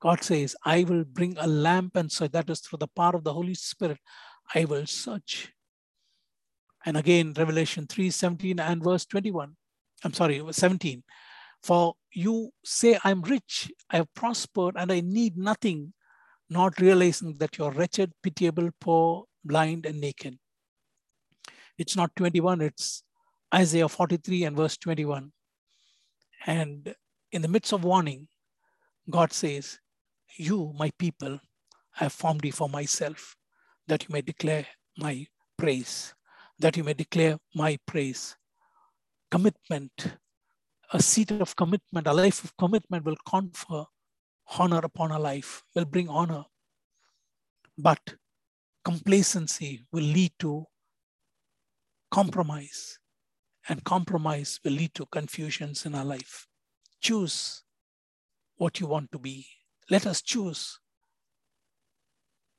God 0.00 0.22
says, 0.22 0.56
I 0.64 0.84
will 0.84 1.04
bring 1.04 1.36
a 1.38 1.46
lamp 1.46 1.96
and 1.96 2.10
so 2.10 2.26
That 2.26 2.48
is 2.50 2.60
through 2.60 2.78
the 2.78 2.88
power 2.88 3.16
of 3.16 3.24
the 3.24 3.32
Holy 3.32 3.54
Spirit. 3.54 3.98
I 4.54 4.64
will 4.64 4.86
search. 4.86 5.52
And 6.86 6.96
again, 6.96 7.32
Revelation 7.36 7.86
3 7.86 8.10
17 8.10 8.60
and 8.60 8.82
verse 8.84 9.06
21. 9.06 9.56
I'm 10.04 10.12
sorry, 10.12 10.42
17. 10.50 11.02
For 11.62 11.94
you 12.12 12.50
say, 12.62 12.98
I'm 13.04 13.22
rich, 13.22 13.72
I 13.90 13.96
have 13.96 14.12
prospered, 14.14 14.74
and 14.76 14.92
I 14.92 15.00
need 15.00 15.36
nothing, 15.36 15.94
not 16.50 16.78
realizing 16.78 17.38
that 17.38 17.56
you're 17.56 17.72
wretched, 17.72 18.12
pitiable, 18.22 18.70
poor, 18.80 19.24
blind, 19.44 19.86
and 19.86 20.00
naked. 20.00 20.38
It's 21.78 21.96
not 21.96 22.14
21, 22.16 22.60
it's 22.60 23.02
Isaiah 23.52 23.88
43 23.88 24.44
and 24.44 24.56
verse 24.56 24.76
21. 24.76 25.32
And 26.46 26.94
in 27.32 27.42
the 27.42 27.48
midst 27.48 27.72
of 27.72 27.84
warning, 27.84 28.28
God 29.08 29.32
says, 29.32 29.78
You, 30.36 30.72
my 30.76 30.90
people, 30.98 31.40
I 31.98 32.04
have 32.04 32.12
formed 32.12 32.44
you 32.44 32.52
for 32.52 32.68
myself, 32.68 33.36
that 33.86 34.04
you 34.04 34.12
may 34.12 34.22
declare 34.22 34.66
my 34.98 35.26
praise, 35.56 36.14
that 36.58 36.76
you 36.76 36.84
may 36.84 36.94
declare 36.94 37.38
my 37.54 37.78
praise. 37.86 38.36
Commitment, 39.30 40.16
a 40.92 41.02
seat 41.02 41.30
of 41.32 41.56
commitment, 41.56 42.06
a 42.06 42.12
life 42.12 42.44
of 42.44 42.56
commitment 42.56 43.04
will 43.04 43.16
confer 43.28 43.84
honor 44.58 44.80
upon 44.82 45.10
a 45.10 45.18
life, 45.18 45.62
will 45.74 45.84
bring 45.84 46.08
honor. 46.08 46.44
But 47.76 48.16
complacency 48.84 49.84
will 49.90 50.04
lead 50.04 50.32
to 50.40 50.66
compromise, 52.10 52.98
and 53.68 53.82
compromise 53.82 54.60
will 54.64 54.72
lead 54.72 54.94
to 54.94 55.06
confusions 55.06 55.84
in 55.86 55.94
our 55.94 56.04
life. 56.04 56.46
Choose 57.00 57.64
what 58.56 58.78
you 58.78 58.86
want 58.86 59.10
to 59.12 59.18
be. 59.18 59.46
Let 59.90 60.06
us 60.06 60.22
choose 60.22 60.78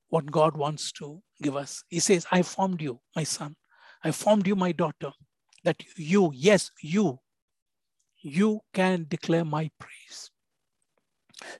what 0.10 0.32
God 0.32 0.58
wants 0.58 0.92
to 0.94 1.22
give 1.42 1.56
us. 1.56 1.84
He 1.90 2.00
says, 2.00 2.26
I 2.32 2.42
formed 2.42 2.82
you, 2.82 3.00
my 3.16 3.24
son. 3.24 3.56
I 4.04 4.12
formed 4.12 4.46
you, 4.48 4.56
my 4.56 4.72
daughter, 4.72 5.12
that 5.66 5.78
you, 5.98 6.32
yes, 6.34 6.72
you, 6.82 7.20
you 8.22 8.62
can 8.74 9.06
declare 9.10 9.44
my 9.44 9.70
praise. 9.80 10.32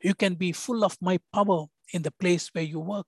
You 0.02 0.14
can 0.14 0.36
be 0.36 0.52
full 0.52 0.86
of 0.86 0.96
my 1.02 1.20
power 1.34 1.66
in 1.92 2.04
the 2.04 2.12
place 2.12 2.50
where 2.54 2.64
you 2.64 2.80
work. 2.80 3.08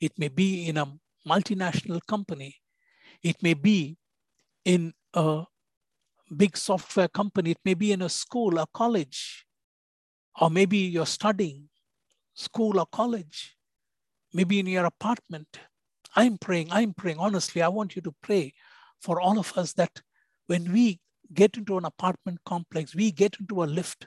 It 0.00 0.12
may 0.18 0.28
be 0.28 0.66
in 0.68 0.76
a 0.76 0.92
multinational 1.26 2.00
company. 2.06 2.56
It 3.22 3.42
may 3.42 3.54
be 3.54 3.96
in 4.64 4.92
a 5.14 5.44
big 6.36 6.56
software 6.56 7.08
company. 7.08 7.52
It 7.52 7.60
may 7.64 7.74
be 7.74 7.92
in 7.92 8.02
a 8.02 8.08
school, 8.08 8.58
a 8.58 8.66
college, 8.74 9.46
or 10.40 10.50
maybe 10.50 10.78
you're 10.78 11.06
studying 11.06 11.68
school 12.34 12.80
or 12.80 12.86
college, 12.86 13.56
maybe 14.34 14.58
in 14.58 14.66
your 14.66 14.86
apartment. 14.86 15.60
I'm 16.16 16.38
praying, 16.38 16.68
I'm 16.72 16.92
praying. 16.92 17.18
Honestly, 17.18 17.62
I 17.62 17.68
want 17.68 17.94
you 17.94 18.02
to 18.02 18.14
pray 18.22 18.52
for 19.02 19.20
all 19.20 19.38
of 19.38 19.52
us 19.58 19.72
that 19.74 20.00
when 20.46 20.72
we 20.72 21.00
get 21.34 21.56
into 21.56 21.76
an 21.76 21.84
apartment 21.84 22.38
complex, 22.46 22.94
we 22.94 23.10
get 23.10 23.36
into 23.40 23.62
a 23.62 23.66
lift, 23.66 24.06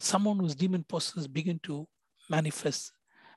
someone 0.00 0.38
who's 0.38 0.54
demon 0.54 0.84
possessed 0.88 1.32
begin 1.32 1.60
to 1.62 1.86
manifest 2.28 2.92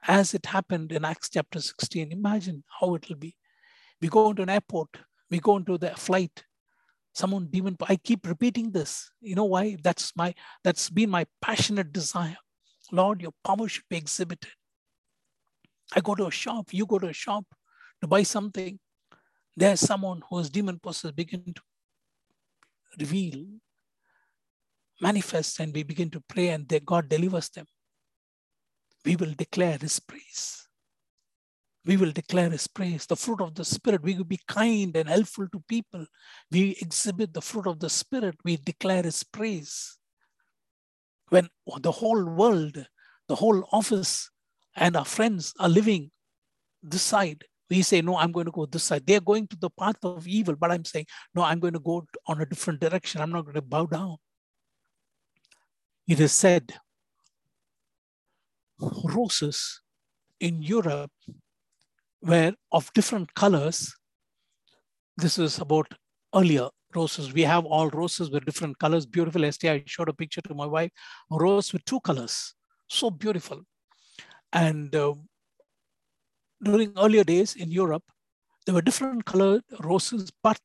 as 0.08 0.34
it 0.34 0.46
happened 0.48 0.92
in 0.92 1.06
Acts 1.06 1.30
chapter 1.30 1.62
16. 1.62 2.12
Imagine 2.12 2.64
how 2.80 2.96
it 2.96 3.08
will 3.08 3.18
be. 3.18 3.36
We 4.02 4.08
go 4.08 4.32
into 4.32 4.42
an 4.42 4.50
airport, 4.50 4.90
we 5.30 5.40
go 5.40 5.58
into 5.58 5.78
the 5.78 5.92
flight, 5.92 6.44
someone 7.14 7.48
demon, 7.52 7.78
I 7.88 7.98
keep 7.98 8.28
repeating 8.28 8.72
this. 8.72 9.12
You 9.22 9.36
know 9.36 9.46
why? 9.46 9.78
That's 9.84 10.16
my, 10.16 10.34
that's 10.64 10.90
been 10.90 11.12
my 11.12 11.28
passionate 11.42 11.94
desire. 11.94 12.38
Lord, 12.92 13.22
your 13.22 13.34
power 13.46 13.68
should 13.68 13.88
be 13.90 13.98
exhibited. 13.98 14.52
I 15.96 16.02
go 16.02 16.16
to 16.16 16.28
a 16.28 16.32
shop, 16.32 16.70
you 16.72 16.86
go 16.88 16.98
to 16.98 17.08
a 17.08 17.14
shop 17.14 17.46
to 18.02 18.08
buy 18.08 18.24
something. 18.24 18.80
There's 19.56 19.82
someone 19.82 20.22
who 20.30 20.40
is 20.40 20.50
demon 20.50 20.80
possessed 20.80 21.16
begin 21.16 21.54
to 21.54 21.62
reveal, 23.00 23.46
manifest, 25.02 25.60
and 25.60 25.74
we 25.74 25.84
begin 25.84 26.10
to 26.12 26.22
pray, 26.22 26.50
and 26.50 26.68
God 26.86 27.10
delivers 27.10 27.50
them. 27.50 27.66
We 29.06 29.16
will 29.16 29.34
declare 29.34 29.78
His 29.80 30.00
praise. 30.00 30.68
We 31.86 31.98
will 31.98 32.12
declare 32.12 32.50
His 32.50 32.68
praise. 32.68 33.06
The 33.08 33.16
fruit 33.16 33.42
of 33.42 33.56
the 33.56 33.66
Spirit. 33.66 34.04
We 34.04 34.16
will 34.16 34.24
be 34.24 34.40
kind 34.48 34.96
and 34.96 35.10
helpful 35.10 35.48
to 35.52 35.64
people. 35.68 36.06
We 36.52 36.78
exhibit 36.82 37.34
the 37.34 37.42
fruit 37.42 37.68
of 37.68 37.80
the 37.80 37.90
Spirit. 37.90 38.36
We 38.46 38.58
declare 38.58 39.04
His 39.04 39.24
praise. 39.24 39.98
When 41.30 41.50
the 41.80 41.92
whole 41.92 42.24
world, 42.24 42.86
the 43.28 43.36
whole 43.36 43.68
office, 43.72 44.30
and 44.76 44.96
our 44.96 45.06
friends 45.06 45.54
are 45.60 45.70
living 45.70 46.12
this 46.84 47.02
side, 47.02 47.44
we 47.72 47.82
say, 47.82 48.02
no, 48.02 48.18
I'm 48.18 48.34
going 48.34 48.48
to 48.48 48.52
go 48.52 48.66
this 48.66 48.84
side. 48.84 49.04
They're 49.08 49.22
going 49.22 49.48
to 49.48 49.56
the 49.56 49.70
path 49.70 49.96
of 50.04 50.28
evil, 50.28 50.56
but 50.58 50.72
I'm 50.72 50.84
saying, 50.84 51.06
no, 51.34 51.44
I'm 51.44 51.60
going 51.60 51.74
to 51.74 51.80
go 51.80 52.06
on 52.28 52.42
a 52.42 52.46
different 52.46 52.82
direction. 52.82 53.22
I'm 53.22 53.32
not 53.32 53.44
going 53.44 53.56
to 53.56 53.62
bow 53.62 53.86
down. 53.86 54.18
It 56.06 56.20
is 56.20 56.34
said, 56.34 56.74
roses 58.80 59.82
in 60.42 60.62
Europe 60.62 61.12
were 62.22 62.54
of 62.74 62.92
different 62.94 63.34
colors. 63.36 63.96
This 65.16 65.40
is 65.40 65.60
about 65.60 65.88
earlier 66.36 66.68
roses. 66.94 67.32
We 67.32 67.44
have 67.44 67.66
all 67.66 67.90
roses 67.90 68.32
with 68.32 68.44
different 68.44 68.80
colors. 68.80 69.06
Beautiful. 69.06 69.44
Yesterday, 69.44 69.74
I 69.76 69.84
showed 69.86 70.10
a 70.10 70.14
picture 70.14 70.42
to 70.42 70.54
my 70.54 70.66
wife, 70.66 70.92
a 71.32 71.38
rose 71.38 71.72
with 71.72 71.86
two 71.86 72.02
colors. 72.02 72.54
So 72.90 73.10
beautiful. 73.10 73.62
And 74.52 74.94
uh, 74.94 75.14
during 76.62 76.94
earlier 76.98 77.24
days 77.24 77.56
in 77.56 77.72
Europe, 77.72 78.04
there 78.66 78.76
were 78.76 78.82
different 78.82 79.26
colored 79.26 79.64
roses, 79.80 80.32
but 80.44 80.60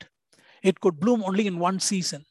it 0.62 0.80
could 0.80 1.01
bloom 1.01 1.22
only 1.24 1.47
in 1.47 1.59
one 1.59 1.80
season. 1.80 2.24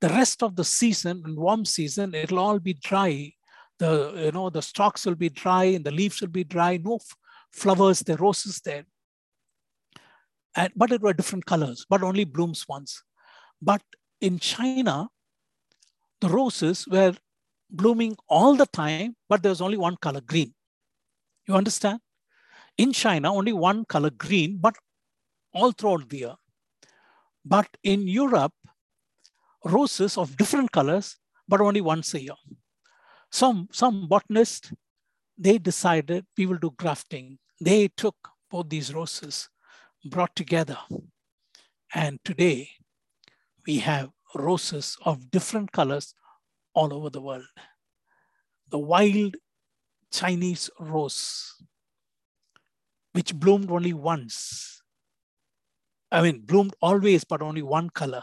The 0.00 0.08
rest 0.08 0.42
of 0.42 0.56
the 0.56 0.64
season, 0.64 1.22
in 1.26 1.36
warm 1.36 1.64
season, 1.64 2.14
it'll 2.14 2.38
all 2.38 2.58
be 2.58 2.74
dry. 2.74 3.32
The 3.78 4.12
you 4.16 4.32
know 4.32 4.50
the 4.50 4.62
stalks 4.62 5.06
will 5.06 5.14
be 5.14 5.28
dry 5.28 5.64
and 5.64 5.84
the 5.84 5.90
leaves 5.90 6.20
will 6.20 6.28
be 6.28 6.44
dry. 6.44 6.76
No 6.76 6.98
flowers, 7.52 8.00
the 8.00 8.16
roses 8.16 8.60
there. 8.60 8.84
And, 10.56 10.72
but 10.74 10.92
it 10.92 11.02
were 11.02 11.12
different 11.12 11.46
colors, 11.46 11.84
but 11.88 12.02
only 12.02 12.24
blooms 12.24 12.66
once. 12.68 13.02
But 13.60 13.82
in 14.20 14.38
China, 14.38 15.08
the 16.20 16.28
roses 16.28 16.86
were 16.88 17.14
blooming 17.70 18.16
all 18.28 18.56
the 18.56 18.66
time, 18.66 19.16
but 19.28 19.42
there 19.42 19.50
was 19.50 19.60
only 19.60 19.76
one 19.76 19.96
color, 19.96 20.20
green. 20.20 20.54
You 21.46 21.54
understand? 21.54 22.00
In 22.78 22.92
China, 22.92 23.34
only 23.34 23.52
one 23.52 23.84
color, 23.84 24.10
green, 24.10 24.58
but 24.58 24.76
all 25.52 25.72
throughout 25.72 26.08
the 26.08 26.18
year. 26.18 26.34
But 27.44 27.68
in 27.82 28.06
Europe, 28.06 28.52
roses 29.64 30.16
of 30.16 30.36
different 30.36 30.70
colors, 30.72 31.16
but 31.48 31.60
only 31.60 31.80
once 31.80 32.14
a 32.14 32.22
year. 32.22 32.36
Some, 33.30 33.68
some 33.72 34.06
botanists, 34.08 34.72
they 35.36 35.58
decided 35.58 36.24
we 36.36 36.46
will 36.46 36.58
do 36.58 36.72
grafting. 36.76 37.38
They 37.60 37.88
took 37.88 38.16
both 38.50 38.68
these 38.68 38.94
roses, 38.94 39.48
brought 40.04 40.34
together. 40.36 40.78
And 41.94 42.18
today 42.24 42.70
we 43.66 43.78
have 43.78 44.10
roses 44.34 44.96
of 45.04 45.30
different 45.30 45.72
colors 45.72 46.14
all 46.74 46.94
over 46.94 47.10
the 47.10 47.20
world. 47.20 47.44
The 48.70 48.78
wild 48.78 49.36
Chinese 50.12 50.70
rose, 50.78 51.54
which 53.18 53.34
bloomed 53.34 53.68
only 53.68 53.92
once. 53.92 54.80
I 56.12 56.22
mean, 56.22 56.42
bloomed 56.42 56.74
always, 56.80 57.24
but 57.24 57.42
only 57.42 57.62
one 57.62 57.90
color 57.90 58.22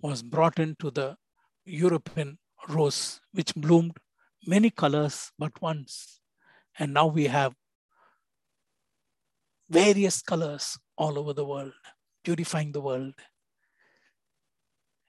was 0.00 0.20
brought 0.20 0.58
into 0.58 0.90
the 0.90 1.16
European 1.64 2.36
rose, 2.68 3.20
which 3.30 3.54
bloomed 3.54 3.98
many 4.44 4.68
colors 4.68 5.30
but 5.38 5.52
once. 5.62 6.20
And 6.76 6.92
now 6.92 7.06
we 7.06 7.28
have 7.28 7.54
various 9.68 10.22
colors 10.22 10.76
all 10.98 11.16
over 11.16 11.32
the 11.32 11.46
world, 11.46 11.74
purifying 12.24 12.72
the 12.72 12.80
world. 12.80 13.14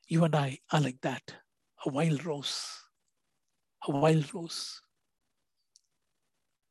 You 0.10 0.26
and 0.26 0.36
I 0.36 0.60
are 0.72 0.80
like 0.80 1.02
that 1.02 1.24
a 1.88 1.89
wild 1.89 2.24
rose, 2.24 2.68
a 3.88 3.91
wild 3.97 4.32
rose. 4.36 4.80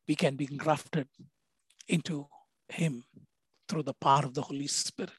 We 0.06 0.14
can 0.14 0.36
be 0.36 0.46
grafted 0.46 1.08
into 1.90 2.26
Him 2.68 3.04
through 3.68 3.82
the 3.82 3.94
power 3.94 4.24
of 4.24 4.34
the 4.34 4.42
Holy 4.42 4.66
Spirit. 4.66 5.12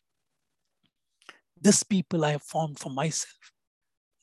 This 1.59 1.83
people 1.83 2.25
I 2.25 2.31
have 2.31 2.43
formed 2.43 2.79
for 2.79 2.89
myself, 2.89 3.51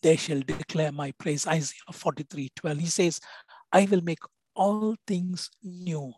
they 0.02 0.16
shall 0.16 0.40
declare 0.40 0.92
my 0.92 1.12
praise. 1.18 1.46
Isaiah 1.46 1.92
43 1.92 2.50
12. 2.56 2.78
He 2.78 2.86
says, 2.86 3.20
I 3.72 3.86
will 3.90 4.00
make 4.00 4.18
all 4.54 4.96
things 5.06 5.50
new. 5.62 6.12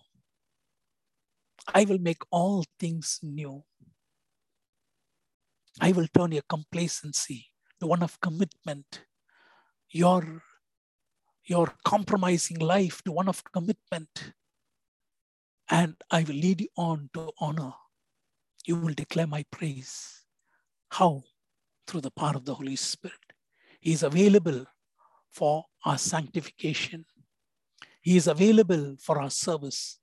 I 1.75 1.85
will 1.85 1.99
make 1.99 2.23
all 2.31 2.65
things 2.79 3.19
new. 3.23 3.63
I 5.81 5.93
will 5.93 6.07
turn 6.17 6.33
your 6.33 6.43
complacency 6.49 7.47
to 7.81 7.87
one 7.87 8.03
of 8.03 8.21
commitment, 8.21 9.03
your, 9.91 10.43
your 11.45 11.73
compromising 11.85 12.59
life 12.59 13.03
to 13.05 13.13
one 13.13 13.29
of 13.29 13.43
commitment. 13.53 14.33
And 15.71 15.95
I 16.11 16.25
will 16.25 16.35
lead 16.35 16.63
you 16.63 16.69
on 16.77 17.11
to 17.15 17.31
honor. 17.39 17.73
You 18.67 18.77
will 18.77 18.95
declare 18.95 19.27
my 19.27 19.45
praise. 19.51 20.25
How? 20.91 21.23
Through 21.87 22.03
the 22.03 22.11
power 22.11 22.35
of 22.35 22.45
the 22.45 22.55
Holy 22.55 22.77
Spirit. 22.77 23.19
He 23.81 23.93
is 23.93 24.03
available 24.03 24.67
for 25.31 25.65
our 25.85 25.97
sanctification. 25.97 27.07
He 28.03 28.17
is 28.17 28.27
available 28.27 28.97
for 29.01 29.21
our 29.21 29.31
service. 29.31 29.99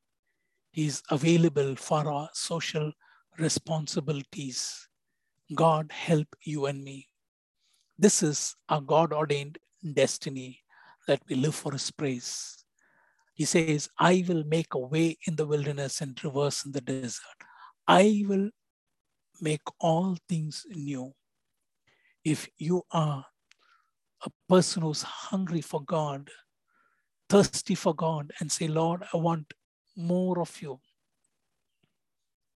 He 0.72 0.88
is 0.88 1.03
available 1.09 1.76
for 1.76 2.09
our 2.09 2.30
social 2.34 2.91
responsibilities. 3.38 4.88
God 5.53 5.91
help 5.91 6.28
you 6.43 6.65
and 6.65 6.84
me. 6.84 7.07
This 7.99 8.24
is 8.24 8.55
our 8.70 8.82
God 8.82 9.11
ordained 9.11 9.57
destiny 9.93 10.61
that 11.07 11.22
we 11.28 11.36
live 11.36 11.55
for 11.55 11.72
His 11.72 11.89
praise. 11.91 12.63
He 13.38 13.46
says, 13.46 13.88
I 14.00 14.26
will 14.28 14.44
make 14.46 14.74
a 14.74 14.80
way 14.80 15.16
in 15.28 15.36
the 15.36 15.46
wilderness 15.46 16.02
and 16.02 16.22
rivers 16.24 16.64
in 16.66 16.72
the 16.72 16.82
desert. 16.82 17.22
I 17.88 18.24
will 18.28 18.50
make 19.40 19.62
all 19.80 20.18
things 20.28 20.66
new. 20.72 21.14
If 22.26 22.50
you 22.58 22.82
are 22.92 23.24
a 24.26 24.32
person 24.50 24.82
who's 24.82 25.04
hungry 25.04 25.62
for 25.62 25.84
God, 25.84 26.32
thirsty 27.30 27.76
for 27.76 27.94
God, 27.94 28.34
and 28.40 28.52
say, 28.52 28.68
Lord, 28.68 29.04
I 29.14 29.18
want 29.18 29.54
more 29.96 30.42
of 30.42 30.60
you, 30.60 30.80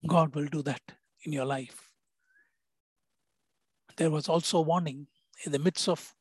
God 0.07 0.33
will 0.33 0.47
do 0.47 0.63
that 0.63 0.81
in 1.25 1.31
your 1.31 1.45
life. 1.45 1.89
There 3.97 4.09
was 4.09 4.27
also 4.27 4.57
a 4.57 4.61
warning 4.61 5.05
in 5.45 5.51
the 5.51 5.59
midst 5.59 5.87
of 5.87 6.15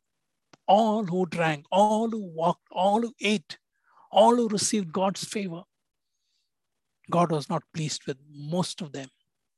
all 0.68 1.04
who 1.04 1.24
drank, 1.24 1.64
all 1.72 2.10
who 2.10 2.26
walked, 2.26 2.68
all 2.70 3.00
who 3.00 3.14
ate, 3.22 3.56
all 4.10 4.36
who 4.36 4.48
received 4.48 4.92
God's 4.92 5.24
favor. 5.24 5.62
God 7.10 7.32
was 7.32 7.48
not 7.48 7.62
pleased 7.74 8.06
with 8.06 8.18
most 8.32 8.80
of 8.82 8.92
them, 8.92 9.08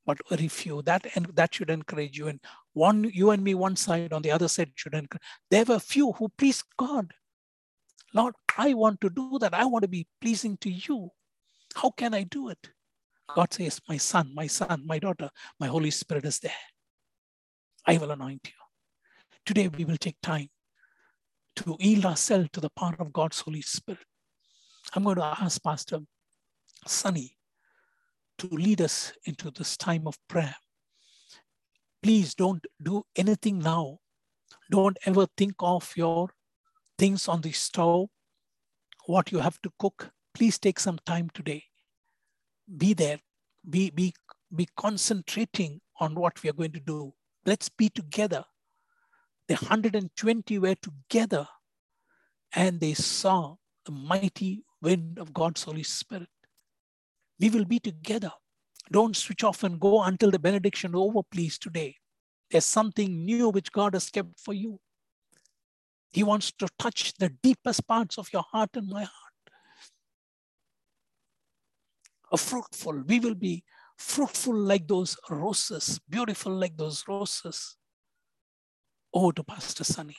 but 0.07 0.19
very 0.29 0.49
few. 0.49 0.83
That 0.83 1.07
and 1.15 1.27
that 1.35 1.55
should 1.55 1.71
encourage 1.71 2.19
you. 2.19 2.29
And 2.29 2.41
one, 2.73 3.11
you 3.13 3.31
and 3.31 3.43
me, 3.43 3.55
one 3.55 3.77
side, 3.77 4.13
on 4.13 4.23
the 4.23 4.31
other 4.31 4.49
side 4.49 4.73
should 4.75 4.95
encourage. 4.95 5.23
There 5.51 5.65
were 5.65 5.79
few 5.79 6.13
who 6.13 6.29
pleased 6.31 6.65
God. 6.79 7.13
Lord, 8.15 8.35
I 8.57 8.75
want 8.75 9.01
to 9.03 9.11
do 9.11 9.39
that. 9.41 9.55
I 9.55 9.65
want 9.65 9.83
to 9.83 9.89
be 9.89 10.07
pleasing 10.21 10.57
to 10.59 10.71
you. 10.71 11.11
How 11.75 11.91
can 11.91 12.15
I 12.15 12.25
do 12.25 12.49
it? 12.49 12.71
God 13.35 13.53
says, 13.53 13.81
My 13.89 13.97
son, 13.97 14.33
my 14.35 14.47
son, 14.47 14.83
my 14.87 14.99
daughter, 14.99 15.31
my 15.59 15.67
Holy 15.67 15.91
Spirit 15.91 16.27
is 16.27 16.39
there. 16.39 16.53
I 17.87 17.97
will 17.97 18.11
anoint 18.11 18.43
you. 18.45 18.53
Today 19.45 19.69
we 19.69 19.85
will 19.85 19.97
take 19.97 20.17
time 20.23 20.49
to 21.57 21.77
yield 21.81 22.07
ourselves 22.07 22.51
to 22.53 22.61
the 22.61 22.71
power 22.71 22.97
of 22.99 23.13
God's 23.13 23.41
Holy 23.41 23.63
Spirit. 23.63 24.01
I'm 24.95 25.05
going 25.05 25.17
to 25.17 25.25
ask 25.25 25.63
Pastor 25.63 26.01
Sunny 26.87 27.37
to 28.39 28.49
lead 28.49 28.81
us 28.81 29.13
into 29.25 29.51
this 29.51 29.77
time 29.77 30.07
of 30.07 30.19
prayer. 30.29 30.55
Please 32.03 32.35
don't 32.35 32.65
do 32.83 33.05
anything 33.17 33.61
now. 33.61 33.99
Don't 34.71 34.99
ever 35.07 35.27
think 35.37 35.55
of 35.61 35.93
your 35.97 36.31
things 36.99 37.29
on 37.29 37.41
the 37.41 37.53
stove, 37.53 38.09
what 39.07 39.31
you 39.33 39.39
have 39.39 39.61
to 39.63 39.71
cook. 39.79 40.11
Please 40.35 40.59
take 40.59 40.81
some 40.81 40.99
time 41.07 41.31
today. 41.33 41.65
Be 42.77 42.95
there. 42.95 43.21
Be, 43.69 43.91
be, 43.91 44.13
be 44.55 44.67
concentrating 44.77 45.81
on 46.01 46.15
what 46.15 46.43
we 46.43 46.51
are 46.51 46.55
going 46.55 46.73
to 46.73 46.81
do. 46.81 47.15
Let's 47.47 47.69
be 47.69 47.89
together. 47.89 48.45
The 49.49 49.55
120 49.55 50.59
were 50.59 50.75
together 50.75 51.47
and 52.55 52.81
they 52.81 52.95
saw 52.95 53.57
the 53.85 53.93
mighty 53.93 54.65
wind 54.83 55.19
of 55.19 55.33
God's 55.33 55.63
Holy 55.63 55.85
Spirit. 55.85 56.29
We 57.41 57.49
will 57.51 57.65
be 57.65 57.79
together. 57.79 58.33
Don't 58.91 59.17
switch 59.17 59.45
off 59.45 59.63
and 59.63 59.81
go 59.81 60.03
until 60.03 60.31
the 60.31 60.39
benediction 60.39 60.95
over, 60.95 61.21
please, 61.31 61.59
today. 61.59 61.97
There's 62.51 62.67
something 62.67 63.25
new 63.25 63.49
which 63.49 63.73
God 63.73 63.95
has 63.95 64.11
kept 64.11 64.39
for 64.39 64.53
you. 64.53 64.79
He 66.13 66.23
wants 66.23 66.53
to 66.59 66.69
touch 66.79 67.15
the 67.15 67.31
deepest 67.43 67.87
parts 67.87 68.19
of 68.19 68.31
your 68.33 68.45
heart 68.53 68.71
and 68.75 68.89
my 68.89 69.05
heart. 69.05 69.13
A 72.33 72.37
fruitful, 72.37 73.03
we 73.07 73.21
will 73.21 73.35
be 73.35 73.65
fruitful 73.97 74.55
like 74.55 74.87
those 74.89 75.17
roses, 75.31 76.01
beautiful 76.09 76.53
like 76.53 76.77
those 76.77 77.05
roses. 77.09 77.77
Over 79.15 79.33
to 79.33 79.45
Pastor 79.45 79.85
Sunny. 79.85 80.17